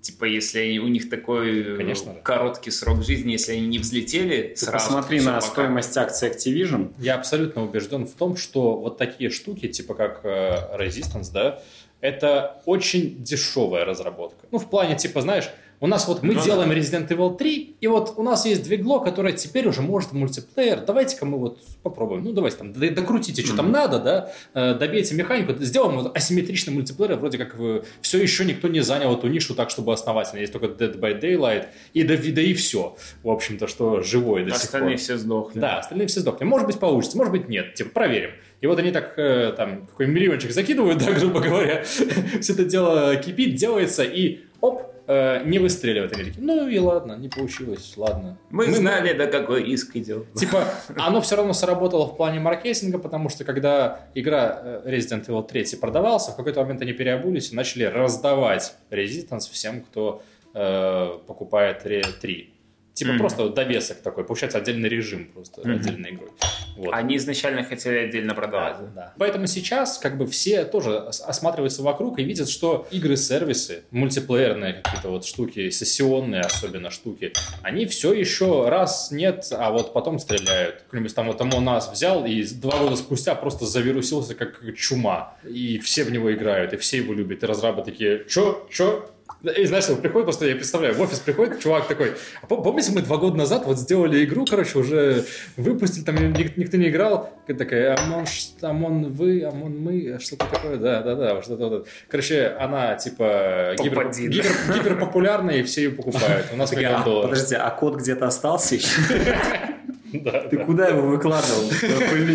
Типа, 0.00 0.24
если 0.24 0.58
они- 0.58 0.80
у 0.80 0.88
них 0.88 1.08
такой 1.08 1.76
Конечно 1.76 2.14
же. 2.14 2.20
короткий 2.24 2.72
срок 2.72 3.04
жизни, 3.04 3.30
если 3.30 3.52
они 3.52 3.68
не 3.68 3.78
взлетели 3.78 4.48
Ты 4.48 4.56
сразу. 4.56 4.86
посмотри 4.86 5.20
на 5.20 5.34
пока. 5.34 5.46
стоимость 5.46 5.96
акций 5.96 6.28
Activision. 6.28 6.92
Я 6.98 7.14
абсолютно 7.14 7.62
убежден 7.62 8.08
в 8.08 8.12
том, 8.14 8.36
что 8.36 8.74
вот 8.80 8.98
такие 8.98 9.30
штуки, 9.30 9.68
типа 9.68 9.94
как 9.94 10.22
э, 10.24 10.76
Resistance, 10.76 11.30
да, 11.32 11.62
это 12.02 12.60
очень 12.66 13.22
дешевая 13.22 13.86
разработка. 13.86 14.46
Ну, 14.50 14.58
в 14.58 14.68
плане, 14.68 14.96
типа, 14.96 15.22
знаешь, 15.22 15.48
у 15.82 15.88
нас 15.88 16.06
вот 16.06 16.22
мы 16.22 16.34
Ну 16.34 16.38
да. 16.38 16.44
делаем 16.44 16.70
Resident 16.70 17.08
Evil 17.08 17.36
3, 17.36 17.76
и 17.80 17.86
вот 17.88 18.14
у 18.16 18.22
нас 18.22 18.46
есть 18.46 18.62
двигло, 18.62 19.00
которое 19.00 19.32
теперь 19.32 19.66
уже 19.66 19.82
может 19.82 20.10
в 20.10 20.14
мультиплеер. 20.14 20.80
Давайте-ка 20.86 21.26
мы 21.26 21.38
вот 21.38 21.58
попробуем. 21.82 22.22
Ну, 22.22 22.32
давайте 22.32 22.58
там, 22.58 22.72
докрутите, 22.72 23.42
что 23.42 23.56
там 23.56 23.72
надо, 23.72 23.98
да, 23.98 24.32
э, 24.54 24.74
добейте 24.74 25.16
механику, 25.16 25.54
сделаем 25.58 25.98
вот 25.98 26.16
асимметричный 26.16 26.72
мультиплеер, 26.72 27.16
вроде 27.16 27.36
как 27.36 27.56
все 28.00 28.22
еще 28.22 28.44
никто 28.44 28.68
не 28.68 28.78
занял 28.78 29.12
эту 29.16 29.26
нишу 29.26 29.56
так, 29.56 29.70
чтобы 29.70 29.92
основательно. 29.92 30.38
Есть 30.38 30.52
только 30.52 30.66
Dead 30.66 30.96
by 31.00 31.20
Daylight, 31.20 31.66
и 31.94 32.04
да, 32.04 32.14
да 32.16 32.42
и 32.42 32.54
все, 32.54 32.96
в 33.24 33.28
общем-то, 33.28 33.66
что 33.66 34.02
живое 34.02 34.44
до 34.44 34.50
сих 34.50 34.60
пор. 34.60 34.66
Остальные 34.66 34.96
все 34.98 35.16
сдохли. 35.16 35.58
Да, 35.58 35.78
остальные 35.78 36.06
все 36.06 36.20
сдохли. 36.20 36.44
Может 36.44 36.68
быть, 36.68 36.78
получится, 36.78 37.16
может 37.16 37.32
быть, 37.32 37.48
нет. 37.48 37.74
Типа, 37.74 37.90
проверим. 37.90 38.30
И 38.60 38.68
вот 38.68 38.78
они 38.78 38.92
так, 38.92 39.14
э, 39.18 39.52
там, 39.56 39.88
какой 39.88 40.06
миллиончик 40.06 40.52
закидывают, 40.52 40.98
да, 41.04 41.10
грубо 41.10 41.40
говоря. 41.40 41.82
Все 42.40 42.52
это 42.52 42.64
дело 42.64 43.16
кипит, 43.16 43.56
делается, 43.56 44.04
и 44.04 44.42
оп, 44.60 44.91
э, 45.06 45.44
не 45.44 45.58
выстреливает. 45.58 46.12
Такие, 46.12 46.34
ну 46.38 46.68
и 46.68 46.78
ладно, 46.78 47.16
не 47.16 47.28
получилось, 47.28 47.94
ладно. 47.96 48.38
Мы, 48.50 48.72
знали, 48.72 49.12
до 49.12 49.26
какой 49.26 49.64
риск 49.64 49.96
идет. 49.96 50.32
Типа, 50.34 50.64
оно 50.96 51.20
все 51.20 51.36
равно 51.36 51.52
сработало 51.52 52.06
в 52.06 52.16
плане 52.16 52.40
маркетинга, 52.40 52.98
потому 52.98 53.28
что 53.28 53.44
когда 53.44 54.06
игра 54.14 54.60
э, 54.62 54.82
Resident 54.86 55.26
Evil 55.26 55.46
3 55.46 55.76
продавался, 55.80 56.32
в 56.32 56.36
какой-то 56.36 56.60
момент 56.60 56.82
они 56.82 56.92
переобулись 56.92 57.52
и 57.52 57.56
начали 57.56 57.84
раздавать 57.84 58.74
Resistance 58.90 59.50
всем, 59.50 59.82
кто 59.82 60.22
э, 60.54 61.18
покупает 61.26 61.84
Re 61.84 62.04
3. 62.20 62.51
Типа 62.94 63.12
Мгм. 63.12 63.20
просто 63.20 63.48
довесок 63.48 64.02
такой, 64.02 64.24
получается 64.24 64.58
отдельный 64.58 64.88
режим 64.88 65.26
просто, 65.32 65.62
Мгм. 65.62 65.72
отдельной 65.72 66.10
игрой. 66.10 66.28
Вот. 66.76 66.92
Они 66.92 67.16
изначально 67.16 67.64
хотели 67.64 67.96
отдельно 67.98 68.34
продавать. 68.34 68.76
Да, 68.80 68.86
да. 68.94 69.14
Поэтому 69.18 69.46
сейчас 69.46 69.96
как 69.98 70.18
бы 70.18 70.26
все 70.26 70.64
тоже 70.64 70.90
ос- 70.98 71.20
осматриваются 71.22 71.82
вокруг 71.82 72.18
и 72.18 72.24
видят, 72.24 72.50
что 72.50 72.86
игры-сервисы, 72.90 73.84
мультиплеерные 73.90 74.74
какие-то 74.74 75.08
вот 75.08 75.24
штуки, 75.24 75.70
сессионные 75.70 76.42
особенно 76.42 76.90
штуки, 76.90 77.32
они 77.62 77.86
все 77.86 78.12
еще 78.12 78.68
раз 78.68 79.10
нет, 79.10 79.46
а 79.52 79.70
вот 79.70 79.92
потом 79.94 80.18
стреляют. 80.18 80.84
Кто-нибудь 80.88 81.14
там 81.14 81.26
вот 81.28 81.40
у 81.40 81.60
нас 81.60 81.90
взял 81.90 82.26
и 82.26 82.42
два 82.44 82.78
года 82.78 82.96
спустя 82.96 83.34
просто 83.34 83.64
завирусился 83.64 84.34
как 84.34 84.60
чума. 84.76 85.36
И 85.48 85.78
все 85.78 86.04
в 86.04 86.10
него 86.12 86.32
играют, 86.32 86.72
и 86.72 86.76
все 86.76 86.98
его 86.98 87.14
любят. 87.14 87.42
И 87.42 87.46
разрабы 87.46 87.82
такие, 87.82 88.24
чё, 88.28 88.66
чё? 88.70 89.08
И 89.56 89.64
знаешь, 89.66 89.84
что 89.84 89.96
приходит 89.96 90.26
просто, 90.26 90.46
я 90.46 90.54
представляю, 90.54 90.94
в 90.94 91.00
офис 91.00 91.18
приходит 91.18 91.60
чувак 91.60 91.88
такой, 91.88 92.12
а 92.42 92.46
пом- 92.46 92.62
помните, 92.62 92.92
мы 92.94 93.02
два 93.02 93.16
года 93.16 93.36
назад 93.36 93.64
вот 93.66 93.78
сделали 93.78 94.24
игру, 94.24 94.44
короче, 94.48 94.78
уже 94.78 95.24
выпустили, 95.56 96.04
там 96.04 96.14
ник- 96.32 96.56
никто 96.56 96.76
не 96.76 96.88
играл, 96.88 97.30
такая, 97.46 97.96
ОМОН, 97.98 98.26
ш- 98.26 98.52
ОМОН 98.68 99.08
вы, 99.10 99.42
ОМОН 99.44 99.78
мы, 99.78 100.18
что-то 100.20 100.46
такое, 100.46 100.76
да-да-да, 100.76 101.42
что-то 101.42 101.68
вот. 101.68 101.88
Короче, 102.08 102.56
она 102.60 102.94
типа 102.94 103.74
гипер, 103.82 104.08
гипер- 104.10 104.74
гиперпопулярная, 104.78 105.56
и 105.56 105.62
все 105.64 105.82
ее 105.84 105.90
покупают. 105.90 106.46
У 106.52 106.56
нас 106.56 106.70
Такая, 106.70 106.86
миллион 106.86 107.02
«А, 107.02 107.04
долларов. 107.04 107.30
Подожди, 107.30 107.54
а 107.56 107.70
код 107.70 107.96
где-то 107.96 108.26
остался 108.26 108.74
еще? 108.76 108.88
Ты 110.12 110.20
да. 110.58 110.64
куда 110.66 110.88
его 110.88 111.02
выкладывал? 111.08 111.70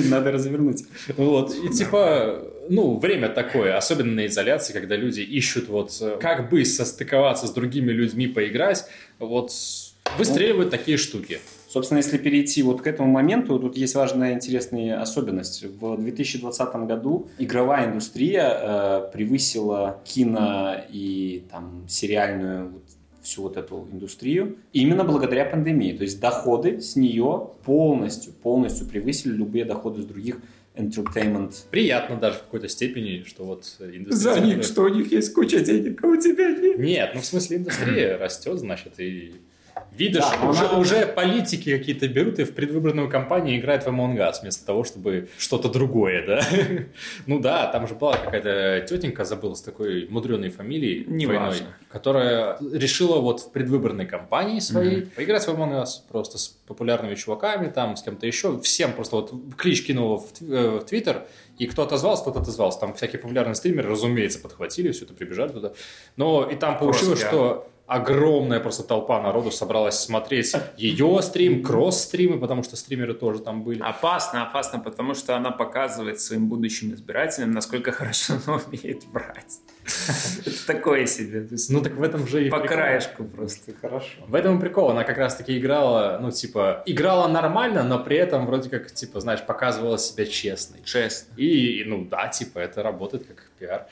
Надо 0.10 0.32
развернуть. 0.32 0.86
Вот, 1.16 1.54
и 1.54 1.70
типа, 1.70 2.42
ну, 2.70 2.98
время 2.98 3.30
такое, 3.30 3.78
особенно 3.78 4.14
на 4.14 4.26
изоляции, 4.28 4.74
когда 4.74 4.96
люди 4.96 5.22
ищут 5.22 5.70
вот, 5.70 5.98
э, 6.02 6.18
как 6.20 6.50
бы 6.50 6.64
состыковаться 6.66 7.48
с 7.48 7.52
другими 7.52 7.92
людьми, 7.92 8.28
поиграть, 8.28 8.86
вот, 9.20 9.52
выстреливают 10.18 10.70
такие 10.70 10.98
штуки. 10.98 11.40
Собственно, 11.68 11.98
если 11.98 12.18
перейти 12.18 12.64
вот 12.64 12.82
к 12.82 12.88
этому 12.88 13.10
моменту, 13.12 13.60
тут 13.60 13.76
есть 13.76 13.94
важная 13.96 14.34
интересная 14.34 15.02
особенность. 15.02 15.64
В 15.64 15.98
2020 15.98 16.76
году 16.88 17.28
игровая 17.38 17.88
индустрия 17.88 18.58
э, 18.60 19.10
превысила 19.12 20.00
кино 20.06 20.76
и 20.90 21.44
там 21.52 21.86
сериальную 21.90 22.70
вот, 22.70 22.84
всю 23.22 23.42
вот 23.42 23.58
эту 23.58 23.86
индустрию 23.92 24.56
именно 24.72 25.04
благодаря 25.04 25.44
пандемии. 25.44 25.92
То 25.92 26.04
есть 26.04 26.22
доходы 26.22 26.80
с 26.80 26.96
нее 26.96 27.50
полностью, 27.66 28.32
полностью 28.32 28.88
превысили 28.88 29.34
любые 29.34 29.66
доходы 29.66 30.02
с 30.02 30.06
других 30.06 30.40
entertainment. 30.78 31.54
Приятно 31.72 32.16
даже 32.18 32.38
в 32.38 32.44
какой-то 32.44 32.68
степени, 32.68 33.24
что 33.26 33.44
вот 33.44 33.66
индустрия... 33.80 34.34
За 34.34 34.40
них, 34.40 34.64
что 34.64 34.84
у 34.84 34.88
них 34.90 35.12
есть 35.12 35.34
куча 35.34 35.60
денег, 35.60 36.04
а 36.04 36.08
у 36.08 36.16
тебя 36.16 36.50
нет. 36.50 36.80
Нет, 36.80 37.12
ну 37.16 37.22
в 37.22 37.26
смысле 37.26 37.58
индустрия 37.58 38.18
растет, 38.18 38.60
значит, 38.60 39.00
и 39.00 39.34
Видишь, 39.92 40.24
Да, 40.24 40.48
уже, 40.50 40.66
она- 40.66 40.78
уже 40.80 41.06
политики 41.08 41.78
какие-то 41.78 42.08
берут 42.08 42.40
и 42.40 42.44
в 42.44 42.54
предвыборную 42.54 43.10
кампанию 43.10 43.60
играют 43.60 43.84
в 43.84 43.88
Among 43.88 44.16
Us, 44.18 44.42
вместо 44.42 44.66
того, 44.66 44.84
чтобы 44.84 45.30
что-то 45.38 45.70
другое, 45.70 46.26
да? 46.26 46.42
Ну 47.26 47.40
да, 47.40 47.68
там 47.68 47.88
же 47.88 47.96
была 47.96 48.18
какая-то 48.18 48.86
тетенька, 48.88 49.26
забыл, 49.26 49.56
с 49.56 49.62
такой 49.62 50.08
мудреной 50.10 50.50
фамилией 50.50 51.06
Неважно. 51.08 51.46
двойной, 51.50 51.68
которая 51.90 52.58
решила 52.74 53.20
вот 53.20 53.40
в 53.42 53.52
предвыборной 53.52 54.06
кампании 54.06 54.60
своей 54.60 55.02
поиграть 55.02 55.46
в 55.46 55.50
Among 55.50 55.82
Us 55.84 55.88
просто 56.10 56.38
с 56.38 56.48
популярными 56.68 57.16
чуваками, 57.16 57.70
там, 57.70 57.96
с 57.96 58.04
кем-то 58.04 58.28
еще, 58.28 58.60
всем 58.62 58.94
просто 58.94 59.16
вот 59.18 59.34
клич 59.58 59.86
кинула 59.86 60.18
в, 60.18 60.32
э, 60.42 60.80
в 60.80 60.86
Твиттер, 60.86 61.26
и 61.58 61.66
кто 61.66 61.82
отозвался, 61.84 62.26
тот 62.26 62.38
отозвался. 62.38 62.80
Там 62.80 62.94
всякие 62.94 63.20
популярные 63.20 63.56
стримеры, 63.56 63.90
разумеется, 63.90 64.40
подхватили 64.40 64.92
все 64.92 65.06
это, 65.06 65.14
прибежали 65.14 65.52
туда. 65.52 65.74
Но 66.16 66.48
и 66.48 66.56
там 66.56 66.78
получилось, 66.78 67.22
Кросс-пиар. 67.22 67.32
что 67.34 67.70
огромная 67.88 68.60
просто 68.60 68.84
толпа 68.84 69.22
народу 69.22 69.50
собралась 69.50 70.00
смотреть 70.00 70.54
ее 70.78 71.22
стрим, 71.22 71.64
кросс-стримы, 71.64 72.40
потому 72.40 72.62
что 72.62 72.76
стримеры 72.76 73.14
тоже 73.14 73.40
там 73.40 73.64
были. 73.64 73.82
Опасно, 73.82 74.44
опасно, 74.44 74.80
потому 74.80 75.16
что 75.16 75.36
она 75.36 75.52
показывает 75.52 76.20
своим 76.20 76.48
будущим 76.48 76.94
избирателям, 76.94 77.52
насколько 77.52 77.92
хорошо 77.92 78.34
она 78.46 78.60
умеет 78.68 79.06
врать. 79.06 79.62
Это 80.46 80.68
такое 80.68 81.06
себе. 81.06 81.48
Ну 81.70 81.82
так 81.82 81.94
в 81.94 82.04
этом 82.04 82.28
же 82.28 82.48
и 82.48 82.50
По 82.50 82.60
краешку 82.60 83.24
просто. 83.24 83.72
Хорошо. 83.82 84.18
В 84.28 84.36
этом 84.36 84.58
и 84.58 84.62
прикол. 84.62 84.92
Она 84.92 85.06
как 85.06 85.18
раз-таки 85.18 85.58
играла, 85.58 86.20
ну, 86.22 86.30
типа, 86.30 86.84
играла 86.86 87.28
нормально, 87.30 87.84
но 87.84 88.00
при 88.00 88.18
этом 88.18 88.46
вроде 88.46 88.70
как, 88.70 88.92
типа, 88.92 89.22
знаешь, 89.22 89.46
показывала 89.46 89.98
себя 89.98 90.26
честной. 90.26 90.82
Честно. 90.84 91.34
И, 91.38 91.84
ну 91.86 92.04
да, 92.04 92.28
типа, 92.28 92.60
это 92.60 92.84
работает 92.84 93.26
как 93.28 93.50
пиар. 93.58 93.88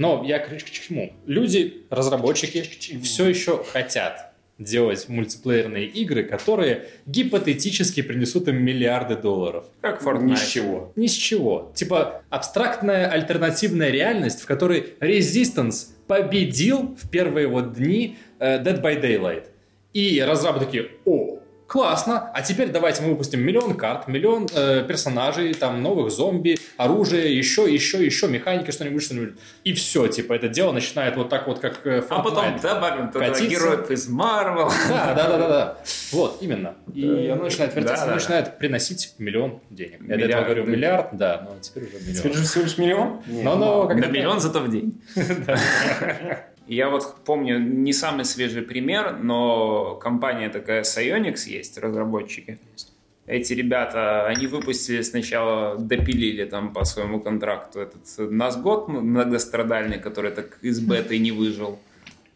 Но 0.00 0.24
я 0.24 0.38
к 0.38 0.62
чему? 0.64 1.12
Люди, 1.26 1.84
разработчики, 1.90 2.62
все 3.02 3.28
еще 3.28 3.62
хотят 3.62 4.32
делать 4.58 5.10
мультиплеерные 5.10 5.84
игры, 5.88 6.24
которые 6.24 6.86
гипотетически 7.04 8.00
принесут 8.00 8.48
им 8.48 8.64
миллиарды 8.64 9.14
долларов. 9.16 9.66
Как 9.82 10.02
Fortnite. 10.02 10.22
Ни 10.22 10.34
с 10.36 10.46
чего. 10.48 10.92
Ни 10.96 11.06
с 11.06 11.12
чего. 11.12 11.70
Типа 11.74 12.22
абстрактная 12.30 13.10
альтернативная 13.10 13.90
реальность, 13.90 14.40
в 14.40 14.46
которой 14.46 14.94
Resistance 15.00 15.88
победил 16.06 16.96
в 16.98 17.10
первые 17.10 17.46
вот 17.46 17.74
дни 17.74 18.16
э, 18.38 18.62
Dead 18.62 18.80
by 18.80 19.02
Daylight. 19.02 19.48
И 19.92 20.18
разрабы 20.22 20.60
такие, 20.60 20.92
о, 21.04 21.39
классно, 21.70 22.28
а 22.34 22.42
теперь 22.42 22.70
давайте 22.70 23.02
мы 23.02 23.10
выпустим 23.10 23.40
миллион 23.40 23.76
карт, 23.76 24.08
миллион 24.08 24.48
э, 24.52 24.84
персонажей, 24.88 25.54
там 25.54 25.84
новых 25.84 26.10
зомби, 26.10 26.58
оружие, 26.76 27.36
еще, 27.38 27.72
еще, 27.72 28.04
еще, 28.04 28.26
механики, 28.26 28.72
что-нибудь, 28.72 29.04
что-нибудь. 29.04 29.34
И 29.62 29.72
все, 29.74 30.08
типа, 30.08 30.32
это 30.32 30.48
дело 30.48 30.72
начинает 30.72 31.16
вот 31.16 31.28
так 31.28 31.46
вот, 31.46 31.60
как 31.60 31.86
э, 31.86 32.02
А 32.08 32.22
потом 32.22 32.44
Fortnite. 32.44 32.60
добавим 32.60 33.12
туда 33.12 33.28
Катиться. 33.28 33.46
героев 33.46 33.88
из 33.88 34.08
Марвел. 34.08 34.68
Да, 34.88 35.14
да, 35.14 35.28
да, 35.28 35.38
да, 35.38 35.48
да. 35.48 35.78
Вот, 36.10 36.38
именно. 36.40 36.74
И 36.92 37.28
оно 37.32 37.44
начинает 37.44 37.72
вертеться, 37.76 38.02
оно 38.02 38.14
начинает 38.14 38.58
приносить 38.58 39.14
миллион 39.18 39.60
денег. 39.70 40.00
Я 40.08 40.16
до 40.16 40.24
этого 40.24 40.42
говорю 40.42 40.66
миллиард, 40.66 41.16
да, 41.16 41.46
но 41.48 41.56
теперь 41.60 41.84
уже 41.84 41.98
миллион. 42.00 42.16
Теперь 42.16 42.32
же 42.32 42.42
всего 42.42 42.64
лишь 42.64 42.78
миллион? 42.78 43.22
Но, 43.28 43.54
но, 43.54 43.88
На 43.88 44.06
миллион 44.06 44.40
зато 44.40 44.58
в 44.58 44.68
день. 44.68 45.00
Я 46.70 46.88
вот 46.88 47.16
помню, 47.24 47.58
не 47.58 47.92
самый 47.92 48.24
свежий 48.24 48.62
пример, 48.62 49.18
но 49.20 49.96
компания 49.96 50.48
такая 50.50 50.82
Psyonix 50.82 51.48
есть, 51.48 51.76
разработчики. 51.78 52.60
Эти 53.26 53.54
ребята, 53.54 54.26
они 54.26 54.46
выпустили 54.46 55.02
сначала, 55.02 55.76
допилили 55.76 56.44
там 56.44 56.72
по 56.72 56.84
своему 56.84 57.20
контракту 57.20 57.80
этот 57.80 58.02
Назгод 58.18 58.86
многострадальный, 58.86 59.98
который 59.98 60.30
так 60.30 60.58
из 60.62 60.78
беты 60.78 61.18
не 61.18 61.32
выжил. 61.32 61.80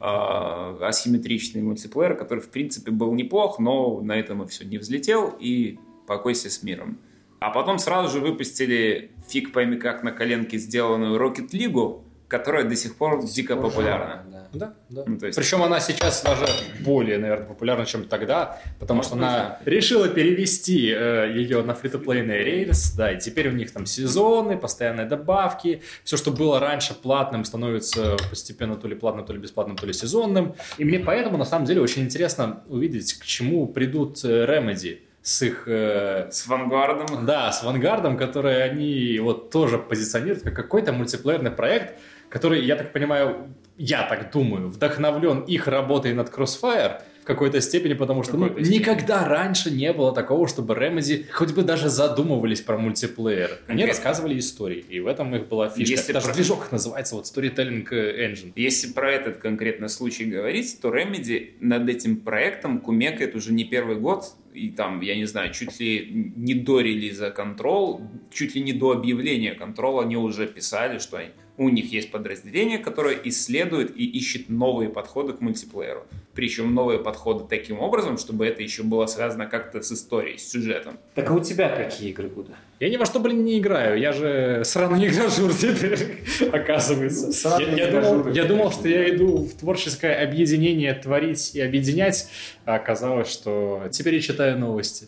а, 0.01 0.79
асимметричный 0.81 1.63
мультиплеер, 1.63 2.17
который, 2.17 2.41
в 2.41 2.49
принципе, 2.49 2.91
был 2.91 3.15
неплох, 3.15 3.61
но 3.61 4.01
на 4.01 4.19
этом 4.19 4.43
и 4.43 4.49
все 4.49 4.65
не 4.65 4.79
взлетел, 4.79 5.33
и 5.39 5.79
покойся 6.09 6.51
с 6.51 6.65
миром. 6.65 6.99
А 7.39 7.51
потом 7.51 7.79
сразу 7.79 8.19
же 8.19 8.21
выпустили 8.21 9.13
фиг 9.29 9.53
пойми 9.53 9.77
как 9.77 10.03
на 10.03 10.11
коленке 10.11 10.59
сделанную 10.59 11.21
Rocket 11.21 11.51
League, 11.53 12.01
которая 12.39 12.65
до 12.65 12.77
сих 12.77 12.97
пор 12.97 13.25
дико 13.25 13.57
популярна. 13.57 14.23
Да. 14.31 14.41
Да, 14.53 14.73
да. 14.89 15.03
Ну, 15.07 15.19
есть- 15.21 15.37
Причем 15.37 15.63
она 15.63 15.81
сейчас 15.81 16.23
даже 16.23 16.47
более, 16.81 17.19
наверное, 17.19 17.47
популярна, 17.47 17.85
чем 17.87 18.05
тогда, 18.05 18.59
потому 18.79 19.03
что 19.03 19.15
она 19.15 19.27
Возможно. 19.27 19.59
решила 19.65 20.09
перевести 20.09 20.93
э, 20.97 21.33
ее 21.35 21.63
на 21.63 21.75
фри-то-плейный 21.75 22.39
рейс, 22.45 22.93
да, 22.93 23.11
и 23.13 23.19
теперь 23.19 23.49
у 23.49 23.53
них 23.53 23.73
там 23.73 23.85
сезоны, 23.87 24.57
постоянные 24.57 25.07
добавки, 25.07 25.83
все, 26.05 26.17
что 26.17 26.31
было 26.31 26.61
раньше 26.61 26.95
платным, 26.95 27.45
становится 27.45 28.17
постепенно 28.31 28.77
то 28.77 28.87
ли 28.89 28.95
платным, 28.95 29.25
то 29.27 29.33
ли 29.33 29.41
бесплатным, 29.41 29.77
то 29.77 29.87
ли 29.87 29.93
сезонным. 29.93 30.55
И 30.79 30.85
мне 30.85 31.01
поэтому, 31.01 31.37
на 31.37 31.45
самом 31.45 31.65
деле, 31.67 31.81
очень 31.81 32.03
интересно 32.03 32.63
увидеть, 32.69 33.15
к 33.15 33.25
чему 33.25 33.67
придут 33.67 34.25
э, 34.25 34.45
Remedy 34.47 34.99
с 35.23 35.43
их 35.43 35.65
э, 35.67 36.29
С 36.31 36.47
Вангардом. 36.47 37.27
да, 37.27 37.51
с 37.51 37.65
Вангардом, 37.65 38.17
который 38.17 38.63
они 38.63 39.19
вот 39.21 39.51
тоже 39.51 39.79
позиционируют 39.79 40.43
как 40.45 40.55
какой-то 40.55 40.93
мультиплеерный 40.93 41.51
проект, 41.51 41.99
который, 42.29 42.65
я 42.65 42.77
так 42.77 42.93
понимаю, 42.93 43.55
я 43.77 44.03
так 44.05 44.31
думаю, 44.33 44.69
вдохновлен 44.69 45.41
их 45.41 45.67
работой 45.69 46.13
над 46.15 46.29
Crossfire 46.29 47.03
в 47.23 47.27
какой-то 47.27 47.61
степени, 47.63 47.95
потому 47.95 48.23
что 48.23 48.37
ну, 48.37 48.47
степени. 48.49 48.75
никогда 48.75 49.27
раньше 49.27 49.71
не 49.71 49.93
было 49.95 50.13
такого, 50.15 50.47
чтобы 50.47 50.75
Remedy 50.75 51.25
хоть 51.33 51.53
бы 51.55 51.63
даже 51.63 51.89
задумывались 51.89 52.61
про 52.61 52.77
мультиплеер. 52.77 53.49
Они 53.67 53.83
Конкретно. 53.83 53.87
рассказывали 53.89 54.39
истории, 54.39 54.85
и 54.91 55.01
в 55.01 55.07
этом 55.07 55.35
их 55.35 55.49
была 55.49 55.71
фишка. 55.71 55.91
Если 55.95 56.13
даже 56.13 56.27
про- 56.27 56.35
движок 56.35 56.71
называется 56.71 57.15
вот 57.15 57.25
Storytelling 57.25 57.89
Engine. 57.91 58.53
Если 58.57 58.93
про 58.93 59.11
этот 59.11 59.39
конкретно 59.39 59.89
случай 59.89 60.27
говорить, 60.27 60.79
то 60.83 60.95
Remedy 60.95 61.53
над 61.61 61.89
этим 61.89 62.19
проектом 62.19 62.79
кумекает 62.81 63.35
уже 63.35 63.53
не 63.55 63.65
первый 63.65 63.97
год, 63.97 64.25
и 64.53 64.69
там, 64.69 65.01
я 65.01 65.17
не 65.17 65.25
знаю, 65.25 65.51
чуть 65.53 65.81
ли 65.81 66.33
не 66.37 66.53
до 66.55 66.81
релиза 66.81 67.35
Control, 67.37 68.03
чуть 68.31 68.55
ли 68.55 68.61
не 68.63 68.73
до 68.75 68.93
объявления 68.93 69.55
Control 69.55 70.03
они 70.03 70.17
уже 70.19 70.47
писали, 70.47 70.99
что 70.99 71.17
они- 71.17 71.31
у 71.57 71.69
них 71.69 71.93
есть 71.93 72.11
подразделение, 72.11 72.79
которое 72.79 73.17
исследует 73.25 73.97
и 73.97 74.05
ищет 74.05 74.49
новые 74.49 74.91
подходы 74.91 75.35
к 75.35 75.41
мультиплееру. 75.41 76.05
Причем 76.35 76.75
новые 76.75 76.99
подходы 76.99 77.45
таким 77.49 77.79
образом, 77.79 78.19
чтобы 78.19 78.45
это 78.47 78.63
еще 78.63 78.83
было 78.83 79.07
связано 79.07 79.47
как-то 79.47 79.81
с 79.81 79.93
историей, 79.93 80.37
с 80.37 80.51
сюжетом. 80.51 80.99
Так 81.15 81.31
а 81.31 81.35
у 81.35 81.41
тебя 81.41 81.69
какие 81.69 82.11
игры 82.11 82.29
будут? 82.29 82.57
Я 82.81 82.89
ни 82.89 82.97
во 82.97 83.07
что, 83.07 83.21
блин, 83.21 83.45
не 83.45 83.61
играю. 83.61 83.99
Я 83.99 84.13
же 84.13 84.63
сраный 84.65 85.07
игражур 85.07 85.55
теперь, 85.55 86.19
оказывается. 86.53 87.33
Сраный 87.33 87.77
Я, 87.79 87.87
я 87.87 88.01
думал, 88.01 88.29
я 88.33 88.45
думал, 88.45 88.73
что 88.73 88.89
я 88.89 89.09
иду 89.15 89.45
в 89.45 89.55
творческое 89.55 90.15
объединение 90.17 90.93
творить 90.95 91.55
и 91.55 91.61
объединять, 91.61 92.29
а 92.65 92.75
оказалось, 92.75 93.29
что 93.29 93.85
теперь 93.93 94.17
я 94.17 94.21
читаю 94.21 94.59
новости 94.59 95.07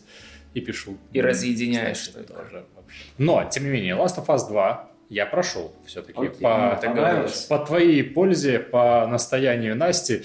и 0.53 0.61
пишу. 0.61 0.97
И 1.11 1.19
разъединяешь 1.19 1.97
Кстати, 1.97 2.25
что-то. 2.25 2.41
тоже 2.41 2.65
вообще. 2.73 3.03
Но, 3.17 3.47
тем 3.51 3.65
не 3.65 3.69
менее, 3.69 3.95
Last 3.95 4.17
of 4.17 4.27
Us 4.27 4.47
2 4.47 4.91
я 5.09 5.25
прошел 5.25 5.71
все-таки. 5.85 6.19
Окей, 6.19 6.41
по, 6.41 6.79
Понравилось? 6.81 7.45
по 7.45 7.59
твоей 7.59 8.03
пользе, 8.03 8.59
по 8.59 9.07
настоянию 9.07 9.75
Насти. 9.75 10.23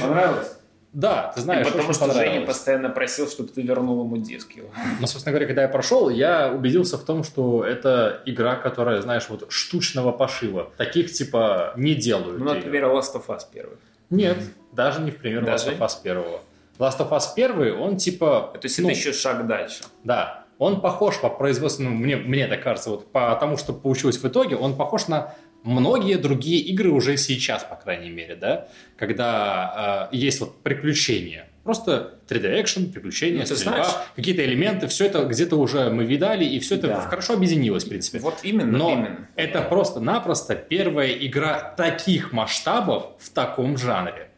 Понравилось? 0.00 0.48
Да, 0.92 1.32
ты 1.34 1.40
знаешь, 1.40 1.66
Потому 1.66 1.88
очень 1.88 1.94
что 1.94 2.12
Женя 2.12 2.44
постоянно 2.44 2.90
просил, 2.90 3.26
чтобы 3.26 3.48
ты 3.48 3.62
вернул 3.62 4.04
ему 4.04 4.18
диск 4.18 4.52
его. 4.52 4.68
Ну, 5.00 5.06
собственно 5.06 5.32
говоря, 5.32 5.46
когда 5.46 5.62
я 5.62 5.68
прошел, 5.68 6.10
я 6.10 6.52
убедился 6.52 6.98
в 6.98 7.04
том, 7.04 7.24
что 7.24 7.64
это 7.64 8.20
игра, 8.26 8.56
которая, 8.56 9.00
знаешь, 9.00 9.24
вот 9.30 9.46
штучного 9.50 10.12
пошива. 10.12 10.70
Таких, 10.76 11.10
типа, 11.10 11.72
не 11.76 11.94
делают. 11.94 12.38
Ну, 12.38 12.44
например, 12.44 12.84
Last 12.84 13.14
of 13.14 13.26
Us 13.28 13.40
первый. 13.50 13.78
Нет, 14.10 14.36
даже 14.72 15.00
не 15.00 15.10
в 15.10 15.16
пример 15.16 15.42
Даже? 15.46 15.70
Last 15.70 15.78
of 15.78 15.80
Us 15.80 16.02
первого. 16.02 16.40
Last 16.78 16.98
of 16.98 17.08
Us 17.08 17.22
первый, 17.34 17.72
он 17.72 17.96
типа... 17.96 18.50
То 18.52 18.66
есть 18.66 18.78
ну, 18.78 18.90
это 18.90 18.98
еще 18.98 19.14
шаг 19.14 19.46
дальше. 19.46 19.84
Да, 20.04 20.41
он 20.62 20.80
похож 20.80 21.18
по 21.20 21.28
производственному, 21.28 21.96
мне, 21.96 22.16
мне 22.16 22.46
так 22.46 22.62
кажется, 22.62 22.90
вот 22.90 23.10
по 23.12 23.34
тому, 23.40 23.56
что 23.56 23.72
получилось 23.72 24.18
в 24.18 24.24
итоге, 24.26 24.56
он 24.56 24.76
похож 24.76 25.08
на 25.08 25.34
многие 25.64 26.16
другие 26.16 26.60
игры 26.60 26.90
уже 26.90 27.16
сейчас, 27.16 27.64
по 27.64 27.74
крайней 27.76 28.10
мере, 28.10 28.36
да, 28.36 28.68
когда 28.96 30.08
э, 30.12 30.16
есть 30.16 30.40
вот 30.40 30.62
приключения. 30.62 31.48
Просто 31.64 32.18
3D-экшен, 32.28 32.90
приключения, 32.92 33.40
Ну, 33.40 33.46
стрельба, 33.46 33.84
знаешь- 33.84 33.94
какие-то 34.16 34.44
элементы, 34.44 34.88
все 34.88 35.06
это 35.06 35.24
где-то 35.24 35.56
уже 35.56 35.90
мы 35.90 36.04
видали, 36.04 36.44
и 36.44 36.58
все 36.58 36.74
это 36.74 36.88
Да. 36.88 37.00
хорошо 37.02 37.34
объединилось, 37.34 37.84
в 37.84 37.88
принципе. 37.88 38.18
Вот 38.18 38.40
именно, 38.42 38.76
Но 38.78 38.92
именно. 38.92 39.28
это 39.36 39.62
просто-напросто 39.62 40.56
первая 40.56 41.12
игра 41.12 41.74
таких 41.76 42.32
масштабов 42.32 43.12
в 43.18 43.30
таком 43.30 43.78
жанре. 43.78 44.28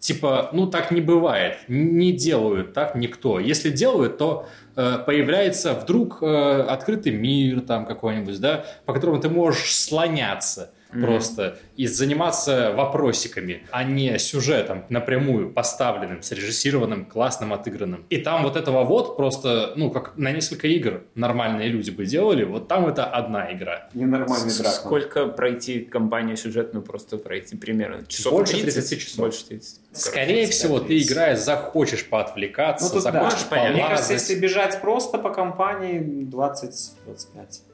Типа, 0.00 0.48
ну 0.52 0.66
так 0.66 0.90
не 0.90 1.02
бывает, 1.02 1.58
не 1.68 2.12
делают 2.12 2.72
так 2.72 2.94
никто. 2.94 3.38
Если 3.38 3.68
делают, 3.68 4.16
то 4.16 4.48
э, 4.74 4.98
появляется 5.04 5.74
вдруг 5.74 6.22
э, 6.22 6.62
открытый 6.62 7.12
мир 7.12 7.60
там 7.60 7.84
какой-нибудь, 7.84 8.40
да, 8.40 8.64
по 8.86 8.94
которому 8.94 9.20
ты 9.20 9.28
можешь 9.28 9.76
слоняться 9.76 10.70
mm-hmm. 10.92 11.04
просто 11.04 11.58
и 11.76 11.86
заниматься 11.86 12.72
вопросиками, 12.76 13.62
а 13.70 13.84
не 13.84 14.18
сюжетом 14.18 14.84
напрямую 14.88 15.50
поставленным, 15.50 16.22
срежиссированным, 16.22 17.04
классным, 17.04 17.52
отыгранным. 17.52 18.04
И 18.10 18.18
там 18.18 18.42
вот 18.42 18.56
этого 18.56 18.84
вот 18.84 19.16
просто, 19.16 19.72
ну, 19.76 19.90
как 19.90 20.16
на 20.16 20.32
несколько 20.32 20.68
игр 20.68 21.02
нормальные 21.14 21.68
люди 21.68 21.90
бы 21.90 22.04
делали, 22.04 22.44
вот 22.44 22.68
там 22.68 22.86
это 22.86 23.04
одна 23.04 23.52
игра. 23.52 23.88
Ненормальный 23.94 24.56
драк. 24.56 24.72
Сколько 24.72 25.26
пройти 25.26 25.80
кампанию 25.80 26.36
сюжетную, 26.36 26.84
просто 26.84 27.18
пройти 27.18 27.56
примерно? 27.56 28.06
Часов 28.06 28.32
Больше 28.32 28.60
30? 28.60 28.74
30 28.74 29.00
часов. 29.00 29.16
Больше 29.16 29.46
30. 29.46 29.80
Скорее 29.92 30.46
всего, 30.46 30.78
30. 30.78 30.88
ты 30.88 31.12
играешь, 31.12 31.40
захочешь 31.40 32.08
поотвлекаться, 32.08 32.86
ну, 32.86 32.92
тут 32.92 33.02
захочешь 33.02 33.44
да, 33.50 33.70
Мне 33.70 33.86
кажется, 33.86 34.12
если 34.12 34.36
бежать 34.36 34.80
просто 34.80 35.18
по 35.18 35.30
компании 35.30 36.00
20-25. 36.30 36.84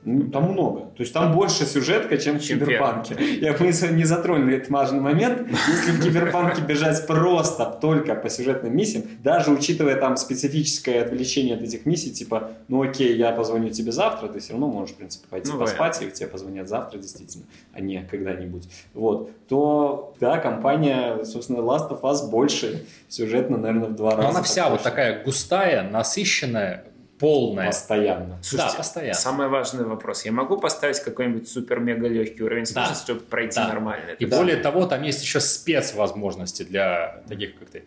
Ну, 0.05 0.31
там 0.31 0.53
много. 0.53 0.81
То 0.97 1.03
есть 1.03 1.12
там 1.12 1.35
больше 1.35 1.67
сюжетка, 1.67 2.17
чем 2.17 2.39
в 2.39 2.43
Киберпанке. 2.43 3.17
Я 3.41 3.53
бы 3.53 3.67
не 3.67 4.05
затронули 4.05 4.57
этот 4.57 4.71
важный 4.71 5.01
момент. 5.01 5.47
Если 5.69 5.91
в 5.91 6.03
Киберпанке 6.03 6.62
бежать 6.62 7.07
просто 7.07 7.67
только 7.67 8.14
по 8.14 8.31
сюжетным 8.31 8.75
миссиям, 8.75 9.05
даже 9.23 9.51
учитывая 9.51 9.97
там 9.97 10.17
специфическое 10.17 11.03
отвлечение 11.05 11.57
от 11.57 11.62
этих 11.62 11.85
миссий, 11.85 12.12
типа, 12.12 12.53
ну 12.69 12.83
окей, 12.83 13.14
я 13.14 13.33
позвоню 13.33 13.69
тебе 13.69 13.93
завтра, 13.93 14.29
ты 14.29 14.41
все 14.41 14.53
равно 14.53 14.69
можешь, 14.69 14.95
в 14.95 14.99
принципе, 14.99 15.27
пойти 15.29 15.53
ну, 15.53 15.59
поспать, 15.59 16.01
и 16.01 16.11
тебе 16.11 16.29
позвонят 16.29 16.69
завтра, 16.69 16.99
действительно, 16.99 17.45
а 17.75 17.81
не 17.81 18.03
когда-нибудь. 18.11 18.69
Вот. 18.95 19.31
То, 19.49 20.15
да, 20.19 20.39
компания, 20.39 21.25
собственно, 21.25 21.59
Last 21.59 21.91
of 21.91 22.01
Us 22.01 22.29
больше 22.29 22.85
сюжетно, 23.09 23.57
наверное, 23.57 23.89
в 23.89 23.95
два 23.95 24.11
раза. 24.11 24.23
Но 24.23 24.29
она 24.31 24.43
вся 24.43 24.69
вот 24.69 24.83
такая 24.83 25.23
густая, 25.23 25.83
насыщенная, 25.89 26.85
полная. 27.19 27.67
Постоянно. 27.67 28.39
Слушайте, 28.43 28.73
да, 28.73 28.79
постоянно. 28.79 29.14
Самый 29.14 29.49
важный 29.49 29.85
вопрос. 29.85 30.25
Я 30.25 30.33
могу 30.33 30.59
поставить 30.59 31.01
какой-нибудь 31.01 31.49
супер-мега 31.49 32.09
легкий 32.09 32.43
уровень 32.43 32.67
сложности, 32.67 33.03
да. 33.07 33.14
чтобы 33.14 33.21
пройти 33.21 33.57
да. 33.57 33.69
нормально? 33.69 34.11
И 34.19 34.27
да. 34.27 34.37
более 34.37 34.57
того, 34.57 34.87
там 34.87 35.03
есть 35.03 35.23
еще 35.23 35.41
спецвозможности 35.41 36.62
для 36.62 37.23
таких, 37.29 37.59
как 37.59 37.71
ты. 37.71 37.85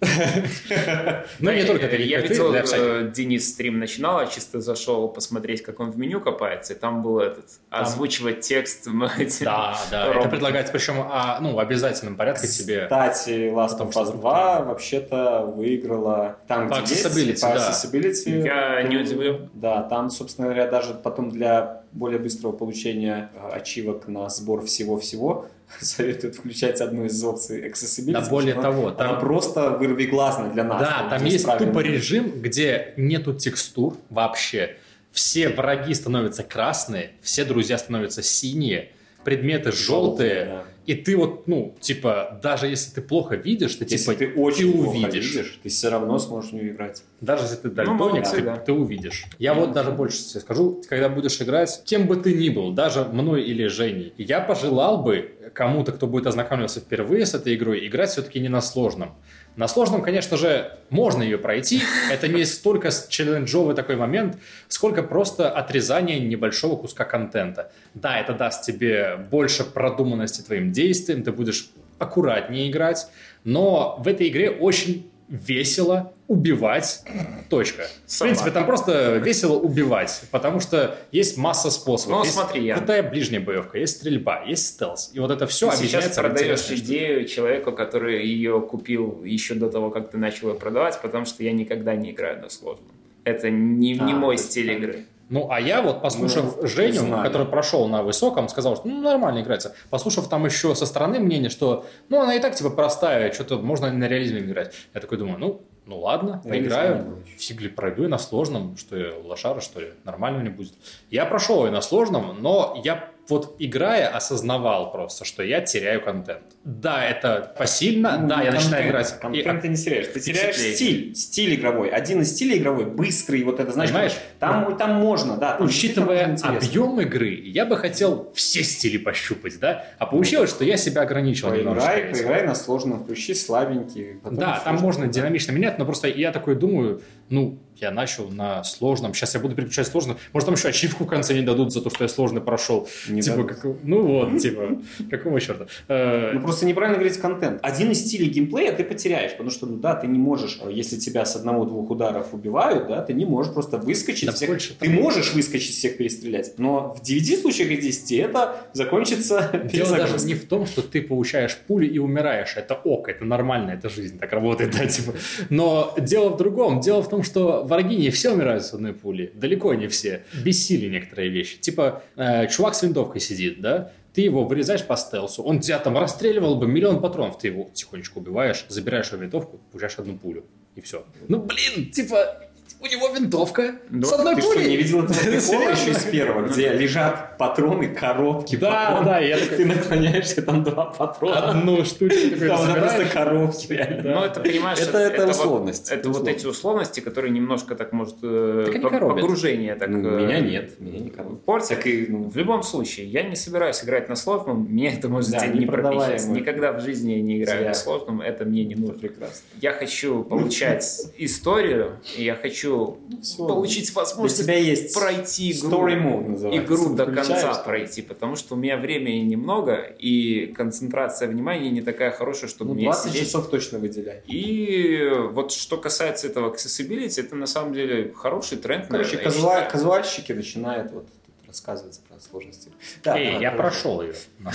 Ну, 1.38 1.52
не 1.52 1.64
только 1.64 1.88
таких, 1.88 2.06
Я 2.06 2.20
видел, 2.20 2.52
э, 2.54 3.10
Денис 3.14 3.50
стрим 3.50 3.78
начинал, 3.78 4.20
я 4.20 4.26
чисто 4.26 4.60
зашел 4.60 5.08
посмотреть, 5.08 5.62
как 5.62 5.80
он 5.80 5.90
в 5.90 5.98
меню 5.98 6.20
копается, 6.20 6.72
и 6.72 6.76
там 6.76 7.02
был 7.02 7.20
этот, 7.20 7.46
озвучивать 7.70 8.40
текст. 8.40 8.88
Да, 9.42 9.76
да, 9.90 10.14
это 10.14 10.28
предлагается, 10.28 10.72
причем 10.72 11.06
а, 11.10 11.38
ну, 11.40 11.54
в 11.54 11.58
обязательном 11.58 12.16
порядке 12.16 12.46
тебе. 12.46 12.82
Кстати, 12.82 13.50
Last 13.52 13.78
of 13.78 13.92
Us 13.92 14.16
2 14.16 14.62
вообще-то 14.62 15.42
выиграла 15.46 16.38
там, 16.46 16.68
где 16.68 16.94
есть, 16.94 17.42
Accessibility. 17.42 18.44
Я 18.44 18.71
не 18.82 18.96
удивлю. 18.96 19.48
Да, 19.54 19.82
там, 19.82 20.10
собственно 20.10 20.48
говоря, 20.48 20.70
даже 20.70 20.94
потом 20.94 21.30
для 21.30 21.82
более 21.92 22.18
быстрого 22.18 22.52
получения 22.52 23.30
э, 23.34 23.56
ачивок 23.56 24.08
на 24.08 24.28
сбор 24.28 24.64
всего-всего 24.64 25.48
советуют 25.80 26.36
включать 26.36 26.80
одну 26.80 27.04
из 27.04 27.22
опций 27.22 27.68
Accessibility. 27.68 28.12
Да, 28.12 28.20
более 28.22 28.54
того, 28.54 28.90
там... 28.90 29.10
Она 29.10 29.20
просто 29.20 29.70
вырвиглазна 29.70 30.50
для 30.50 30.64
нас. 30.64 30.80
Да, 30.80 31.08
там 31.10 31.24
есть 31.24 31.46
тупо 31.58 31.80
режим, 31.80 32.40
где 32.40 32.94
нету 32.96 33.34
текстур 33.34 33.96
вообще. 34.10 34.76
Все 35.10 35.50
враги 35.50 35.92
становятся 35.92 36.42
красные, 36.42 37.10
все 37.20 37.44
друзья 37.44 37.76
становятся 37.76 38.22
синие, 38.22 38.92
предметы 39.24 39.70
желтые, 39.70 40.30
желтые 40.30 40.44
да. 40.46 40.64
И 40.86 40.94
ты 40.94 41.16
вот, 41.16 41.46
ну, 41.46 41.74
типа, 41.80 42.38
даже 42.42 42.66
если 42.66 42.92
ты 42.92 43.02
плохо 43.02 43.36
видишь, 43.36 43.74
ты 43.76 43.84
если 43.84 43.96
типа 43.96 44.14
ты 44.14 44.32
очень 44.34 44.72
ты 44.72 44.78
увидишь. 44.78 45.30
видишь, 45.30 45.60
ты 45.62 45.68
все 45.68 45.88
равно 45.88 46.18
сможешь 46.18 46.50
в 46.50 46.54
нее 46.54 46.70
играть. 46.70 47.04
Даже 47.20 47.44
если 47.44 47.56
ты 47.56 47.68
ну, 47.68 47.74
дальтоник, 47.74 48.24
ну, 48.24 48.30
ты, 48.30 48.42
да. 48.42 48.56
ты 48.56 48.72
увидишь. 48.72 49.26
Я 49.38 49.54
вот 49.54 49.72
даже 49.72 49.92
больше 49.92 50.18
тебе 50.18 50.40
скажу, 50.40 50.82
когда 50.88 51.08
будешь 51.08 51.40
играть, 51.40 51.82
кем 51.84 52.06
бы 52.06 52.16
ты 52.16 52.34
ни 52.34 52.48
был, 52.48 52.72
даже 52.72 53.04
мной 53.04 53.44
или 53.44 53.66
Женей, 53.66 54.12
я 54.18 54.40
пожелал 54.40 55.02
бы 55.02 55.32
кому-то, 55.54 55.92
кто 55.92 56.06
будет 56.06 56.26
ознакомливаться 56.26 56.80
впервые 56.80 57.26
с 57.26 57.34
этой 57.34 57.54
игрой, 57.54 57.86
играть 57.86 58.10
все-таки 58.10 58.40
не 58.40 58.48
на 58.48 58.60
сложном. 58.60 59.14
На 59.54 59.68
сложном, 59.68 60.00
конечно 60.02 60.36
же, 60.36 60.78
можно 60.88 61.22
ее 61.22 61.36
пройти. 61.36 61.82
Это 62.10 62.26
не 62.26 62.44
столько 62.44 62.90
челленджовый 63.08 63.74
такой 63.74 63.96
момент, 63.96 64.38
сколько 64.68 65.02
просто 65.02 65.50
отрезание 65.50 66.20
небольшого 66.20 66.76
куска 66.76 67.04
контента. 67.04 67.70
Да, 67.92 68.18
это 68.18 68.32
даст 68.32 68.64
тебе 68.64 69.16
больше 69.30 69.64
продуманности 69.64 70.40
твоим 70.40 70.72
действиям, 70.72 71.22
ты 71.22 71.32
будешь 71.32 71.70
аккуратнее 71.98 72.70
играть, 72.70 73.08
но 73.44 73.96
в 73.98 74.08
этой 74.08 74.28
игре 74.28 74.50
очень 74.50 75.10
весело 75.28 76.12
убивать. 76.32 77.04
Точка. 77.48 77.86
В 78.06 78.18
принципе, 78.18 78.50
там 78.50 78.64
просто 78.64 79.18
весело 79.18 79.58
убивать, 79.58 80.22
потому 80.30 80.60
что 80.60 80.96
есть 81.12 81.36
масса 81.36 81.70
способов. 81.70 82.18
Ну, 82.18 82.24
есть 82.24 82.34
смотри, 82.34 82.64
я... 82.64 82.76
крутая 82.76 83.02
ближняя 83.02 83.40
боевка, 83.40 83.78
есть 83.78 83.98
стрельба, 83.98 84.42
есть 84.44 84.66
стелс. 84.66 85.10
И 85.12 85.20
вот 85.20 85.30
это 85.30 85.46
все 85.46 85.70
ты 85.70 85.76
сейчас 85.76 86.16
продаешь 86.16 86.70
идею 86.70 87.26
человеку, 87.26 87.72
который 87.72 88.26
ее 88.26 88.60
купил 88.60 89.22
еще 89.24 89.54
до 89.54 89.70
того, 89.70 89.90
как 89.90 90.10
ты 90.10 90.18
начал 90.18 90.48
ее 90.48 90.54
продавать, 90.54 91.00
потому 91.02 91.26
что 91.26 91.42
я 91.44 91.52
никогда 91.52 91.94
не 91.94 92.10
играю 92.10 92.40
на 92.40 92.48
сложном. 92.48 92.88
Это 93.24 93.50
не, 93.50 93.98
а, 94.00 94.04
не 94.04 94.14
мой 94.14 94.38
стиль 94.38 94.72
игры. 94.72 95.04
Ну, 95.32 95.48
а 95.50 95.60
я 95.60 95.80
вот, 95.80 96.02
послушав 96.02 96.58
ну, 96.60 96.66
Женю, 96.66 97.22
который 97.22 97.46
прошел 97.46 97.88
на 97.88 98.02
высоком, 98.02 98.48
сказал, 98.48 98.76
что 98.76 98.86
ну, 98.86 99.00
нормально 99.00 99.40
играется. 99.40 99.74
Послушав 99.88 100.28
там 100.28 100.44
еще 100.44 100.74
со 100.74 100.84
стороны 100.84 101.20
мнение, 101.20 101.48
что 101.48 101.86
ну, 102.10 102.20
она 102.20 102.34
и 102.34 102.38
так 102.38 102.54
типа 102.54 102.68
простая, 102.68 103.32
что-то 103.32 103.58
можно 103.58 103.90
на 103.90 104.08
реализме 104.08 104.40
играть. 104.40 104.74
Я 104.92 105.00
такой 105.00 105.16
думаю, 105.16 105.38
ну, 105.38 105.62
ну 105.86 105.98
ладно, 105.98 106.40
поиграю. 106.44 107.22
Фигли 107.38 107.68
пройду 107.68 108.04
и 108.04 108.08
на 108.08 108.18
сложном, 108.18 108.76
что 108.76 108.96
я 108.96 109.16
лошара, 109.18 109.60
что 109.60 109.80
ли, 109.80 109.94
нормально 110.04 110.38
мне 110.38 110.50
будет. 110.50 110.74
Я 111.10 111.26
прошел 111.26 111.66
и 111.66 111.70
на 111.70 111.80
сложном, 111.80 112.40
но 112.40 112.80
я 112.84 113.10
вот 113.32 113.56
играя, 113.58 114.08
осознавал 114.08 114.92
просто, 114.92 115.24
что 115.24 115.42
я 115.42 115.60
теряю 115.60 116.02
контент. 116.02 116.42
Да, 116.64 117.04
это 117.04 117.54
посильно, 117.58 118.18
ну, 118.18 118.28
да, 118.28 118.36
я 118.36 118.52
контент, 118.52 118.64
начинаю 118.64 118.88
играть. 118.88 119.18
Контент 119.20 119.58
и... 119.58 119.62
ты 119.62 119.68
не 119.68 119.76
теряешь, 119.76 120.06
ты 120.08 120.20
теряешь 120.20 120.56
стиль, 120.56 121.14
стиль 121.14 121.54
игровой. 121.54 121.88
Один 121.90 122.22
из 122.22 122.30
стилей 122.30 122.58
игровой, 122.58 122.86
быстрый, 122.86 123.42
вот 123.42 123.58
это, 123.58 123.72
значит, 123.72 123.92
Понимаешь? 123.92 124.16
Там, 124.38 124.70
да. 124.70 124.76
там 124.76 124.94
можно, 124.94 125.36
да. 125.36 125.56
Там 125.56 125.66
Учитывая 125.66 126.36
объем 126.42 127.00
игры, 127.00 127.30
я 127.30 127.64
бы 127.66 127.76
хотел 127.76 128.30
все 128.34 128.62
стили 128.62 128.98
пощупать, 128.98 129.58
да, 129.58 129.86
а 129.98 130.06
получилось, 130.06 130.50
что 130.50 130.64
я 130.64 130.76
себя 130.76 131.02
ограничил 131.02 131.50
поиграй, 131.50 132.12
Поиграй 132.12 132.46
на 132.46 132.54
сложном, 132.54 133.04
включи 133.04 133.34
слабенький. 133.34 134.20
Да, 134.30 134.60
там 134.64 134.76
можно 134.76 135.06
динамично 135.06 135.52
менять, 135.52 135.78
но 135.78 135.84
просто 135.84 136.08
я 136.08 136.32
такой 136.32 136.54
думаю, 136.54 137.02
ну, 137.32 137.58
я 137.76 137.90
начал 137.90 138.28
на 138.30 138.62
сложном, 138.62 139.14
сейчас 139.14 139.34
я 139.34 139.40
буду 139.40 139.54
переключать 139.54 139.86
сложно, 139.86 140.16
может 140.32 140.46
там 140.46 140.54
еще 140.54 140.68
ачивку 140.68 141.04
в 141.04 141.06
конце 141.08 141.34
не 141.34 141.42
дадут 141.42 141.72
за 141.72 141.80
то, 141.80 141.90
что 141.90 142.04
я 142.04 142.08
сложный 142.08 142.40
прошел. 142.40 142.88
Не 143.08 143.22
типа, 143.22 143.44
как, 143.44 143.64
ну 143.82 144.02
вот, 144.02 144.38
типа, 144.38 144.78
какого 145.10 145.40
черта. 145.40 145.66
Э, 145.88 146.32
ну 146.34 146.40
просто 146.42 146.66
неправильно 146.66 146.98
говорить 146.98 147.18
контент. 147.18 147.58
Один 147.62 147.90
из 147.90 148.06
стилей 148.06 148.28
геймплея 148.28 148.72
ты 148.72 148.84
потеряешь, 148.84 149.32
потому 149.32 149.50
что, 149.50 149.66
ну 149.66 149.78
да, 149.78 149.94
ты 149.94 150.06
не 150.06 150.18
можешь, 150.18 150.60
если 150.70 150.96
тебя 150.96 151.24
с 151.24 151.34
одного-двух 151.34 151.90
ударов 151.90 152.32
убивают, 152.32 152.86
да, 152.86 153.02
ты 153.02 153.14
не 153.14 153.24
можешь 153.24 153.52
просто 153.52 153.78
выскочить. 153.78 154.26
Да 154.26 154.32
всех... 154.32 154.50
Больше, 154.50 154.74
ты 154.78 154.90
можешь 154.90 155.32
выскочить, 155.32 155.74
всех 155.74 155.96
перестрелять, 155.96 156.58
но 156.58 156.94
в 156.94 157.02
9 157.02 157.40
случаях 157.40 157.70
из 157.70 157.84
10 157.84 158.12
это 158.12 158.56
закончится 158.74 159.50
Дело 159.72 159.96
даже 159.96 160.24
не 160.26 160.34
в 160.34 160.46
том, 160.46 160.66
что 160.66 160.82
ты 160.82 161.02
получаешь 161.02 161.56
пули 161.56 161.86
и 161.86 161.98
умираешь. 161.98 162.56
Это 162.56 162.74
ок, 162.74 163.08
это 163.08 163.24
нормально, 163.24 163.72
это 163.72 163.88
жизнь, 163.88 164.18
так 164.18 164.32
работает, 164.32 164.72
да, 164.76 164.86
типа. 164.86 165.14
Но 165.50 165.94
дело 165.98 166.28
в 166.30 166.36
другом. 166.36 166.80
Дело 166.80 167.02
в 167.02 167.08
том, 167.08 167.21
что 167.22 167.64
враги 167.64 167.96
не 167.96 168.10
все 168.10 168.32
умирают 168.32 168.64
с 168.64 168.74
одной 168.74 168.92
пули. 168.94 169.32
Далеко 169.34 169.74
не 169.74 169.88
все. 169.88 170.24
Бессили 170.44 170.88
некоторые 170.88 171.30
вещи. 171.30 171.58
Типа, 171.58 172.02
э, 172.16 172.48
чувак 172.48 172.74
с 172.74 172.82
винтовкой 172.82 173.20
сидит, 173.20 173.60
да? 173.60 173.92
Ты 174.12 174.20
его 174.20 174.44
вырезаешь 174.44 174.84
по 174.84 174.96
стелсу, 174.96 175.42
он 175.42 175.60
тебя 175.60 175.78
там 175.78 175.96
расстреливал 175.96 176.56
бы 176.56 176.66
миллион 176.66 177.00
патронов, 177.00 177.38
ты 177.38 177.48
его 177.48 177.70
тихонечко 177.72 178.18
убиваешь, 178.18 178.66
забираешь 178.68 179.10
его 179.10 179.22
винтовку, 179.22 179.58
получаешь 179.70 179.98
одну 179.98 180.18
пулю, 180.18 180.44
и 180.74 180.82
все. 180.82 181.06
Ну, 181.28 181.38
блин, 181.38 181.90
типа, 181.90 182.42
у 182.80 182.86
него 182.86 183.08
винтовка 183.08 183.76
ну, 183.90 184.06
с 184.06 184.12
одной 184.12 184.36
ты 184.36 184.42
пулей. 184.42 184.60
Что, 184.60 184.70
не 184.70 184.76
видел 184.76 185.04
этого 185.04 185.18
прикола 185.18 185.70
еще 185.70 185.90
из 185.90 186.04
первого, 186.04 186.48
где 186.48 186.72
лежат 186.72 187.36
патроны, 187.38 187.88
коробки, 187.88 188.56
Да, 188.56 188.86
патроны. 188.86 189.04
да, 189.04 189.18
я 189.18 189.38
такой... 189.38 189.56
Ты 189.56 189.64
наклоняешься, 189.66 190.42
там 190.42 190.64
два 190.64 190.86
патрона. 190.86 191.50
Одну 191.50 191.84
штучку 191.84 192.46
Там 192.46 192.74
просто 192.74 193.04
коробки, 193.06 193.72
реально. 193.72 194.14
Ну, 194.14 194.24
это, 194.24 194.40
понимаешь, 194.40 194.78
это, 194.78 194.98
это, 194.98 195.22
это 195.22 195.30
условность. 195.30 195.90
Вот, 195.90 195.98
это 195.98 196.08
вот 196.10 196.28
эти 196.28 196.46
условности, 196.46 197.00
которые 197.00 197.30
немножко 197.30 197.74
так, 197.74 197.92
может, 197.92 198.16
э, 198.22 198.68
так 198.80 199.00
погружение 199.00 199.74
так... 199.74 199.88
Ну, 199.88 199.98
меня 199.98 200.38
э, 200.38 200.42
нет, 200.42 200.80
меня 200.80 200.98
не 200.98 201.10
коробят. 201.10 201.44
Портят. 201.44 201.86
И, 201.86 202.06
ну, 202.08 202.28
в 202.28 202.36
любом 202.36 202.62
случае, 202.62 203.06
я 203.06 203.22
не 203.22 203.36
собираюсь 203.36 203.82
играть 203.84 204.08
на 204.08 204.16
сложном, 204.16 204.66
мне 204.68 204.94
это 204.94 205.08
может 205.08 205.30
да, 205.30 205.46
не 205.46 205.66
прописать. 205.66 206.26
Никогда 206.28 206.72
в 206.72 206.80
жизни 206.80 207.12
я 207.12 207.22
не 207.22 207.42
играю 207.42 207.66
на 207.66 207.74
сложном, 207.74 208.20
это 208.20 208.44
мне 208.44 208.64
не 208.64 208.74
нужно. 208.74 208.98
Прекрасно. 208.98 209.44
Я 209.60 209.72
хочу 209.72 210.22
получать 210.22 210.84
историю, 211.18 211.98
и 212.16 212.24
я 212.24 212.34
хочу 212.34 212.61
хочу 212.62 212.98
всё. 213.22 213.46
получить 213.46 213.90
У 213.90 213.94
возможность 213.94 214.42
тебя 214.42 214.56
есть 214.56 214.94
пройти 214.94 215.52
игру, 215.52 215.70
Story 215.70 216.02
Mode 216.02 216.28
называется. 216.28 216.64
игру 216.64 216.94
до 216.94 217.06
конца 217.06 217.54
пройти, 217.64 218.02
потому 218.02 218.36
что 218.36 218.54
у 218.54 218.58
меня 218.58 218.76
времени 218.76 219.20
немного, 219.20 219.76
и 219.76 220.46
концентрация 220.46 221.28
внимания 221.28 221.70
не 221.70 221.82
такая 221.82 222.10
хорошая, 222.10 222.48
чтобы 222.50 222.70
Ну, 222.70 222.74
мне 222.74 222.84
20 222.84 223.12
сидеть. 223.12 223.26
часов 223.26 223.48
точно 223.50 223.78
выделяй. 223.78 224.22
И 224.26 225.10
вот 225.32 225.52
что 225.52 225.76
касается 225.76 226.26
этого 226.26 226.52
accessibility, 226.54 227.20
это 227.20 227.36
на 227.36 227.46
самом 227.46 227.72
деле 227.74 228.12
хороший 228.14 228.58
тренд, 228.58 228.86
Короче, 228.88 229.16
казуа- 229.16 229.70
казуальщики 229.70 230.32
начинают 230.32 230.92
вот 230.92 231.06
тут 231.52 231.66
рассказывать 231.66 232.00
про 232.08 232.18
сложности. 232.18 232.70
Да, 233.04 233.16
Эй, 233.16 233.40
я 233.40 233.52
прошел 233.52 234.02
ее 234.02 234.14
на. 234.38 234.52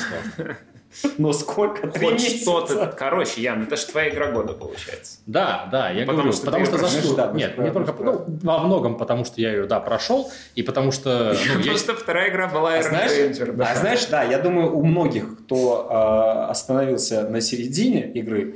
Но 1.17 1.33
сколько? 1.33 1.87
Три 1.87 2.07
Хоть 2.07 2.41
что-то. 2.41 2.93
Короче, 2.97 3.41
Ян, 3.41 3.63
это 3.63 3.75
же 3.75 3.85
твоя 3.85 4.09
игра 4.09 4.31
года 4.31 4.53
получается. 4.53 5.19
Да, 5.25 5.67
да, 5.71 5.89
я 5.91 6.01
Потому 6.01 6.17
говорю, 6.17 6.33
что 6.33 6.45
потому 6.45 6.65
что 6.65 6.77
прошел, 6.77 7.15
да, 7.15 7.31
Нет, 7.33 7.57
не 7.57 7.71
только 7.71 7.93
ну, 7.99 8.25
во 8.43 8.59
многом, 8.59 8.97
потому 8.97 9.25
что 9.25 9.39
я 9.41 9.51
ее, 9.51 9.67
да, 9.67 9.79
прошел, 9.79 10.31
и 10.55 10.63
потому 10.63 10.91
что, 10.91 11.35
ну, 11.53 11.59
я- 11.59 11.71
Просто 11.71 11.93
вторая 11.95 12.29
игра 12.29 12.47
была 12.47 12.73
А 12.73 12.79
Iron 12.79 12.89
знаешь, 12.89 13.11
Ranger, 13.11 13.51
да. 13.53 13.71
а 13.71 13.75
знаешь, 13.75 14.05
да, 14.05 14.23
я 14.23 14.39
думаю, 14.39 14.75
у 14.75 14.83
многих, 14.83 15.39
кто 15.39 15.87
э, 15.89 16.49
остановился 16.49 17.29
на 17.29 17.41
середине 17.41 18.09
игры, 18.13 18.55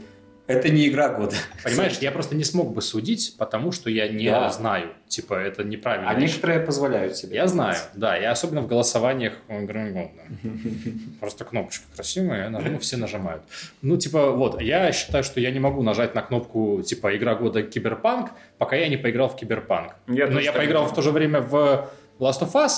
это 0.52 0.70
не 0.70 0.88
игра 0.88 1.10
года. 1.10 1.36
понимаешь, 1.64 1.98
я 2.00 2.12
просто 2.12 2.36
не 2.36 2.44
смог 2.44 2.74
бы 2.74 2.82
судить, 2.82 3.36
потому 3.38 3.72
что 3.72 3.90
я 3.90 4.08
не 4.08 4.30
Да. 4.30 4.50
знаю, 4.50 4.90
типа, 5.08 5.34
это 5.36 5.64
неправильно. 5.64 6.10
А 6.10 6.16
некоторые 6.16 6.60
позволяют 6.60 7.16
себе. 7.18 7.36
Я 7.36 7.48
знаю, 7.48 7.76
да, 7.96 8.18
и 8.18 8.24
особенно 8.24 8.62
в 8.62 8.68
голосованиях. 8.68 9.34
Просто 11.20 11.46
кнопочка 11.46 11.86
красивая, 11.96 12.44
я 12.44 12.50
нажму, 12.50 12.80
все 12.80 12.98
нажимают. 12.98 13.44
Ну, 13.82 13.98
типа, 13.98 14.32
вот, 14.32 14.62
я 14.62 14.92
считаю, 14.92 15.24
что 15.24 15.40
я 15.40 15.52
не 15.52 15.60
могу 15.60 15.84
нажать 15.84 16.16
на 16.16 16.22
кнопку, 16.22 16.82
типа, 16.84 17.16
игра 17.16 17.36
года 17.36 17.64
Киберпанк, 17.64 18.32
пока 18.58 18.76
я 18.76 18.88
не 18.88 18.98
поиграл 18.98 19.30
в 19.30 19.36
Киберпанк. 19.36 19.96
Я 20.08 20.28
Но 20.28 20.40
я 20.40 20.52
поиграл 20.52 20.86
в 20.86 20.94
то 20.94 21.02
же 21.02 21.12
время 21.12 21.42
в 21.42 21.90
Last 22.20 22.42
of 22.42 22.54
Us, 22.54 22.72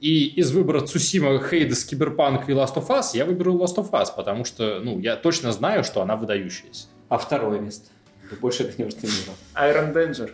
и 0.00 0.26
из 0.26 0.50
выбора 0.52 0.82
Цусима, 0.82 1.38
Hades, 1.38 1.84
Cyberpunk 1.84 2.48
и 2.48 2.52
Last 2.52 2.74
of 2.74 2.88
Us 2.88 3.10
я 3.14 3.24
выберу 3.24 3.54
Last 3.54 3.76
of 3.76 3.90
Us, 3.92 4.08
потому 4.14 4.44
что, 4.44 4.80
ну, 4.80 4.98
я 4.98 5.16
точно 5.16 5.52
знаю, 5.52 5.84
что 5.84 6.02
она 6.02 6.16
выдающаяся. 6.16 6.88
А 7.08 7.18
второе 7.18 7.60
место? 7.60 7.90
Ты 8.30 8.36
больше 8.36 8.64
это 8.64 8.82
не 8.82 8.84
не 8.84 8.90
играл. 8.92 9.36
Iron 9.54 9.92
Danger. 9.94 10.32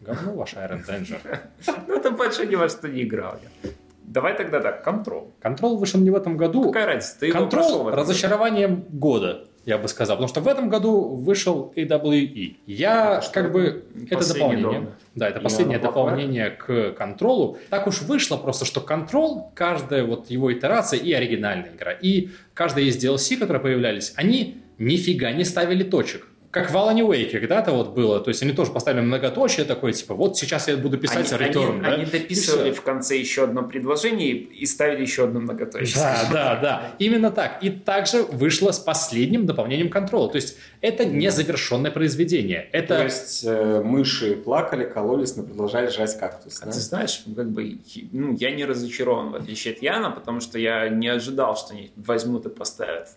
Говно 0.00 0.34
ваш 0.34 0.54
Iron 0.54 0.84
Danger. 0.86 1.18
Ну, 1.88 2.00
там 2.00 2.16
больше 2.16 2.46
ни 2.46 2.54
во 2.56 2.68
что 2.68 2.88
не 2.88 3.02
играл 3.02 3.38
я. 3.62 3.70
Давай 4.02 4.36
тогда 4.36 4.60
так, 4.60 4.86
Control. 4.86 5.30
Control 5.40 5.78
вышел 5.78 5.98
не 6.00 6.10
в 6.10 6.14
этом 6.16 6.36
году. 6.36 6.66
Какая 6.66 6.86
разница? 6.86 7.20
Ты 7.20 7.28
этом 7.30 7.88
разочарованием 7.88 8.84
года, 8.90 9.46
я 9.64 9.78
бы 9.78 9.88
сказал. 9.88 10.16
Потому 10.16 10.28
что 10.28 10.40
в 10.40 10.48
этом 10.48 10.68
году 10.68 11.00
вышел 11.16 11.72
AWE. 11.76 12.56
Я 12.66 13.14
Это 13.14 13.22
что? 13.22 13.32
как 13.32 13.52
бы... 13.52 13.84
Это 14.10 14.28
дополнение. 14.34 14.80
дом, 14.80 14.88
Да, 15.14 15.28
это 15.28 15.40
последнее 15.40 15.78
плохое? 15.78 16.04
дополнение 16.06 16.50
к 16.50 16.92
контролу. 16.92 17.56
Так 17.70 17.86
уж 17.86 18.02
вышло 18.02 18.36
просто, 18.36 18.66
что 18.66 18.82
контрол, 18.82 19.50
каждая 19.54 20.04
вот 20.04 20.28
его 20.30 20.52
итерация 20.52 20.98
и 20.98 21.10
оригинальная 21.12 21.72
игра, 21.72 21.92
и 21.92 22.30
каждая 22.52 22.84
из 22.84 23.02
DLC, 23.02 23.38
которые 23.38 23.62
появлялись, 23.62 24.12
они 24.16 24.58
нифига 24.82 25.32
не 25.32 25.44
ставили 25.44 25.84
точек. 25.84 26.26
Как 26.52 26.70
в 26.70 26.76
Alan 26.76 26.98
Wake 26.98 27.30
когда-то 27.30 27.72
вот 27.72 27.94
было. 27.94 28.20
То 28.20 28.28
есть 28.28 28.42
они 28.42 28.52
тоже 28.52 28.72
поставили 28.72 29.00
многоточие 29.00 29.64
такое, 29.64 29.94
типа, 29.94 30.12
вот 30.12 30.36
сейчас 30.36 30.68
я 30.68 30.76
буду 30.76 30.98
писать 30.98 31.32
Они, 31.32 31.50
return. 31.50 31.70
они- 31.70 31.80
да? 31.80 31.88
они 31.94 32.04
дописывали 32.04 32.72
в 32.72 32.82
конце 32.82 33.16
еще 33.16 33.44
одно 33.44 33.62
предложение 33.62 34.32
и 34.32 34.66
ставили 34.66 35.00
еще 35.00 35.24
одно 35.24 35.40
многоточие. 35.40 35.94
Да, 35.96 36.28
да, 36.30 36.56
да. 36.56 36.94
Именно 36.98 37.30
так. 37.30 37.64
И 37.64 37.70
также 37.70 38.22
вышло 38.24 38.70
с 38.70 38.78
последним 38.78 39.46
дополнением 39.46 39.88
контроля. 39.88 40.28
То 40.28 40.36
есть 40.36 40.58
это 40.82 41.06
незавершенное 41.06 41.90
произведение. 41.90 42.68
Это... 42.72 42.98
То 42.98 43.04
есть 43.04 43.44
э, 43.46 43.82
мыши 43.82 44.36
плакали, 44.36 44.84
кололись, 44.84 45.36
но 45.36 45.44
продолжали 45.44 45.88
жрать 45.88 46.18
кактус. 46.18 46.60
А 46.60 46.66
да? 46.66 46.72
ты 46.72 46.80
знаешь, 46.80 47.24
как 47.34 47.50
бы, 47.50 47.78
ну, 48.12 48.36
я 48.38 48.50
не 48.50 48.66
разочарован, 48.66 49.30
в 49.30 49.36
отличие 49.36 49.72
от 49.72 49.80
Яна, 49.80 50.10
потому 50.10 50.40
что 50.40 50.58
я 50.58 50.90
не 50.90 51.08
ожидал, 51.08 51.56
что 51.56 51.72
они 51.72 51.92
возьмут 51.96 52.44
и 52.44 52.50
поставят 52.50 53.08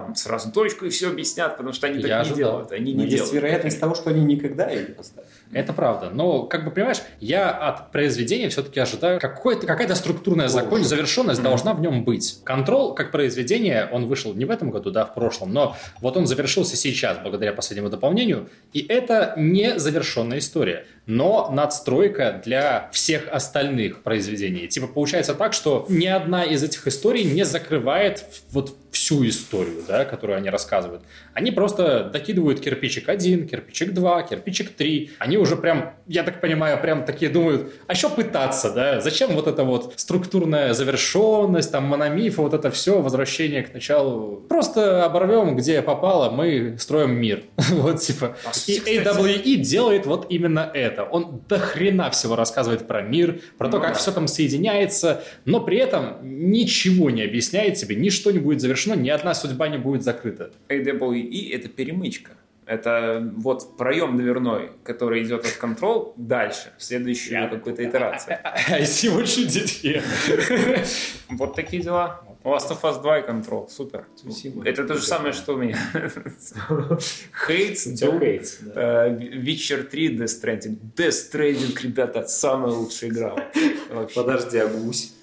там 0.00 0.14
сразу 0.14 0.50
точку 0.52 0.84
и 0.86 0.88
все 0.90 1.08
объяснят, 1.10 1.56
потому 1.56 1.72
что 1.72 1.86
они 1.86 1.96
так 2.00 2.08
Я 2.08 2.16
не 2.16 2.20
ожидал. 2.22 2.36
делают. 2.36 2.72
Они 2.72 2.92
Но 2.94 2.98
не 2.98 3.04
есть 3.04 3.16
делают. 3.16 3.32
вероятность 3.34 3.80
того, 3.80 3.94
что 3.94 4.10
они 4.10 4.24
никогда 4.24 4.68
ее 4.70 4.86
не 4.88 4.92
поставят. 4.94 5.28
Это 5.54 5.72
правда. 5.72 6.10
Но, 6.10 6.42
как 6.42 6.64
бы, 6.64 6.70
понимаешь, 6.70 6.98
я 7.20 7.50
от 7.50 7.92
произведения 7.92 8.48
все-таки 8.48 8.80
ожидаю 8.80 9.20
какой-то, 9.20 9.66
какая-то 9.66 9.94
структурная 9.94 10.48
законченность, 10.48 10.90
завершенность 10.90 11.42
должна 11.42 11.72
в 11.72 11.80
нем 11.80 12.04
быть. 12.04 12.40
Контрол, 12.44 12.94
как 12.94 13.12
произведение, 13.12 13.88
он 13.90 14.06
вышел 14.06 14.34
не 14.34 14.44
в 14.44 14.50
этом 14.50 14.70
году, 14.70 14.90
да, 14.90 15.06
в 15.06 15.14
прошлом, 15.14 15.52
но 15.52 15.76
вот 16.00 16.16
он 16.16 16.26
завершился 16.26 16.76
сейчас, 16.76 17.18
благодаря 17.22 17.52
последнему 17.52 17.88
дополнению, 17.88 18.48
и 18.72 18.80
это 18.80 19.34
не 19.36 19.78
завершенная 19.78 20.38
история, 20.38 20.86
но 21.06 21.50
надстройка 21.52 22.40
для 22.44 22.88
всех 22.92 23.28
остальных 23.30 24.02
произведений. 24.02 24.66
Типа, 24.66 24.88
получается 24.88 25.34
так, 25.34 25.52
что 25.52 25.86
ни 25.88 26.06
одна 26.06 26.42
из 26.44 26.62
этих 26.64 26.86
историй 26.88 27.24
не 27.24 27.44
закрывает 27.44 28.24
вот 28.50 28.76
всю 28.90 29.26
историю, 29.28 29.82
да, 29.86 30.04
которую 30.04 30.38
они 30.38 30.50
рассказывают. 30.50 31.02
Они 31.34 31.50
просто 31.50 32.04
докидывают 32.04 32.60
кирпичик 32.60 33.08
1, 33.08 33.48
кирпичик 33.48 33.92
2, 33.92 34.22
кирпичик 34.22 34.70
3. 34.70 35.10
Они 35.18 35.36
уже 35.44 35.56
прям, 35.56 35.92
я 36.06 36.22
так 36.22 36.40
понимаю, 36.40 36.80
прям 36.80 37.04
такие 37.04 37.30
думают, 37.30 37.72
а 37.86 37.94
что 37.94 38.08
пытаться, 38.08 38.72
да? 38.72 39.00
Зачем 39.00 39.34
вот 39.34 39.46
эта 39.46 39.62
вот 39.62 39.92
структурная 39.96 40.72
завершенность, 40.74 41.70
там, 41.70 41.84
мономифа, 41.84 42.42
вот 42.42 42.54
это 42.54 42.70
все, 42.70 43.00
возвращение 43.00 43.62
к 43.62 43.72
началу. 43.72 44.44
Просто 44.48 45.04
оборвем, 45.04 45.56
где 45.56 45.82
попало, 45.82 46.30
мы 46.30 46.76
строим 46.78 47.14
мир. 47.14 47.44
вот, 47.56 48.00
типа. 48.00 48.36
А, 48.44 48.50
И 48.66 48.78
AWE 48.78 49.56
делает 49.56 50.06
вот 50.06 50.26
именно 50.30 50.70
это. 50.74 51.04
Он 51.04 51.42
до 51.48 51.58
хрена 51.58 52.10
всего 52.10 52.36
рассказывает 52.36 52.86
про 52.86 53.02
мир, 53.02 53.40
про 53.58 53.68
то, 53.68 53.76
Ну 53.78 53.82
как 53.82 53.96
все 53.96 54.10
там 54.10 54.26
соединяется, 54.26 55.22
но 55.44 55.60
при 55.60 55.78
этом 55.78 56.16
ничего 56.22 57.10
не 57.10 57.22
объясняет 57.22 57.76
тебе, 57.76 57.96
ничто 57.96 58.30
не 58.30 58.38
будет 58.38 58.60
завершено, 58.60 58.94
ни 58.94 59.10
одна 59.10 59.34
судьба 59.34 59.68
не 59.68 59.78
будет 59.78 60.02
закрыта. 60.02 60.50
AWE 60.68 61.54
это 61.54 61.68
перемычка. 61.68 62.32
Это 62.66 63.30
вот 63.36 63.76
проем 63.76 64.16
дверной, 64.16 64.72
который 64.84 65.22
идет 65.22 65.44
от 65.44 65.58
Control 65.60 66.14
дальше, 66.16 66.72
в 66.78 66.82
следующую 66.82 67.50
какую-то 67.50 67.84
итерацию. 67.86 68.38
I 68.44 68.82
see 68.82 69.14
what 69.14 69.24
you 69.24 69.46
did 69.46 69.66
here. 69.82 70.86
Вот 71.30 71.54
такие 71.54 71.82
дела. 71.82 72.20
Last 72.44 72.70
of 72.70 72.82
Us 72.82 73.00
2 73.00 73.18
и 73.20 73.22
Control. 73.26 73.68
Супер. 73.70 74.06
Спасибо. 74.16 74.68
Это 74.68 74.84
то 74.84 74.94
же 74.94 75.02
самое, 75.02 75.32
что 75.32 75.54
у 75.54 75.56
меня. 75.56 75.78
Хейтс, 77.46 77.86
да. 77.86 79.08
э, 79.08 79.16
Witcher 79.16 79.84
3, 79.84 80.18
Death 80.18 80.42
Stranding. 80.42 80.76
Death 80.94 81.32
Stranding, 81.32 81.82
ребята, 81.82 82.26
самая 82.26 82.72
лучшая 82.72 83.10
игра. 83.10 83.50
Подожди, 84.14 84.58
а 84.58 84.66
гусь? 84.66 85.14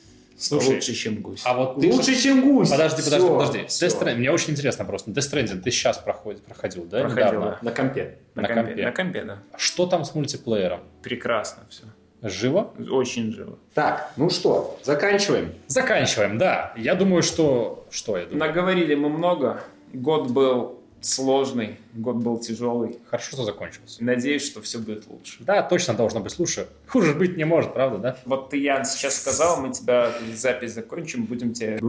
Слушай, 0.41 0.75
Лучше, 0.75 0.93
чем 0.93 1.21
гусь. 1.21 1.41
А 1.45 1.53
вот 1.53 1.79
ты 1.79 1.91
Лучше, 1.91 2.15
чем 2.15 2.41
гусь! 2.41 2.69
Подожди, 2.69 3.03
подожди, 3.03 3.25
Всё, 3.27 3.37
подожди. 3.37 3.65
всё. 3.67 3.85
Death 3.85 4.01
Stranding, 4.01 4.15
мне 4.15 4.31
очень 4.31 4.51
интересно 4.51 4.85
просто. 4.85 5.11
Death 5.11 5.31
Stranding, 5.31 5.61
ты 5.61 5.69
сейчас 5.71 5.97
проходил, 5.99 6.41
проходил, 6.41 6.85
да, 6.85 7.01
Проходил, 7.01 7.25
недавно? 7.25 7.59
На 7.61 7.71
компе. 7.71 8.17
На, 8.35 8.41
на 8.41 8.47
компе. 8.47 8.63
компе. 8.63 8.83
На 8.85 8.91
компе, 8.91 9.23
да. 9.23 9.39
Что 9.57 9.85
там 9.85 10.03
с 10.03 10.15
мультиплеером? 10.15 10.79
Прекрасно 11.03 11.63
все. 11.69 11.83
Живо? 12.23 12.73
Очень 12.89 13.31
живо. 13.31 13.57
Так, 13.73 14.11
ну 14.17 14.29
что, 14.29 14.79
заканчиваем. 14.83 15.53
Заканчиваем, 15.67 16.37
да. 16.37 16.73
Я 16.75 16.95
думаю, 16.95 17.23
что... 17.23 17.87
Что 17.89 18.17
я 18.17 18.25
думаю? 18.25 18.39
Наговорили 18.39 18.93
мы 18.95 19.09
много. 19.09 19.61
Год 19.93 20.29
был 20.29 20.80
сложный, 21.01 21.79
год 21.93 22.17
был 22.17 22.37
тяжелый. 22.37 22.99
Хорошо, 23.09 23.33
что 23.33 23.43
закончился. 23.43 24.03
Надеюсь, 24.03 24.45
что 24.45 24.61
все 24.61 24.79
будет 24.79 25.07
лучше. 25.07 25.37
Да, 25.41 25.61
точно 25.63 25.93
должно 25.93 26.19
быть 26.19 26.37
лучше. 26.39 26.67
Хуже 26.87 27.13
быть 27.13 27.37
не 27.37 27.43
может, 27.43 27.73
правда, 27.73 27.97
да? 27.97 28.17
Вот 28.25 28.49
ты, 28.49 28.57
Ян, 28.57 28.85
сейчас 28.85 29.19
сказал, 29.19 29.61
мы 29.61 29.73
тебя 29.73 30.13
запись 30.33 30.73
закончим, 30.73 31.25
будем 31.25 31.53
тебе... 31.53 31.79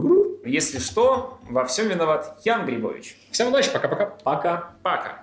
Если 0.45 0.79
что, 0.79 1.39
во 1.49 1.63
всем 1.65 1.87
виноват 1.87 2.39
Ян 2.43 2.65
Грибович. 2.65 3.17
Всем 3.31 3.47
удачи, 3.47 3.71
пока-пока. 3.71 4.05
Пока. 4.23 4.73
Пока. 4.81 5.22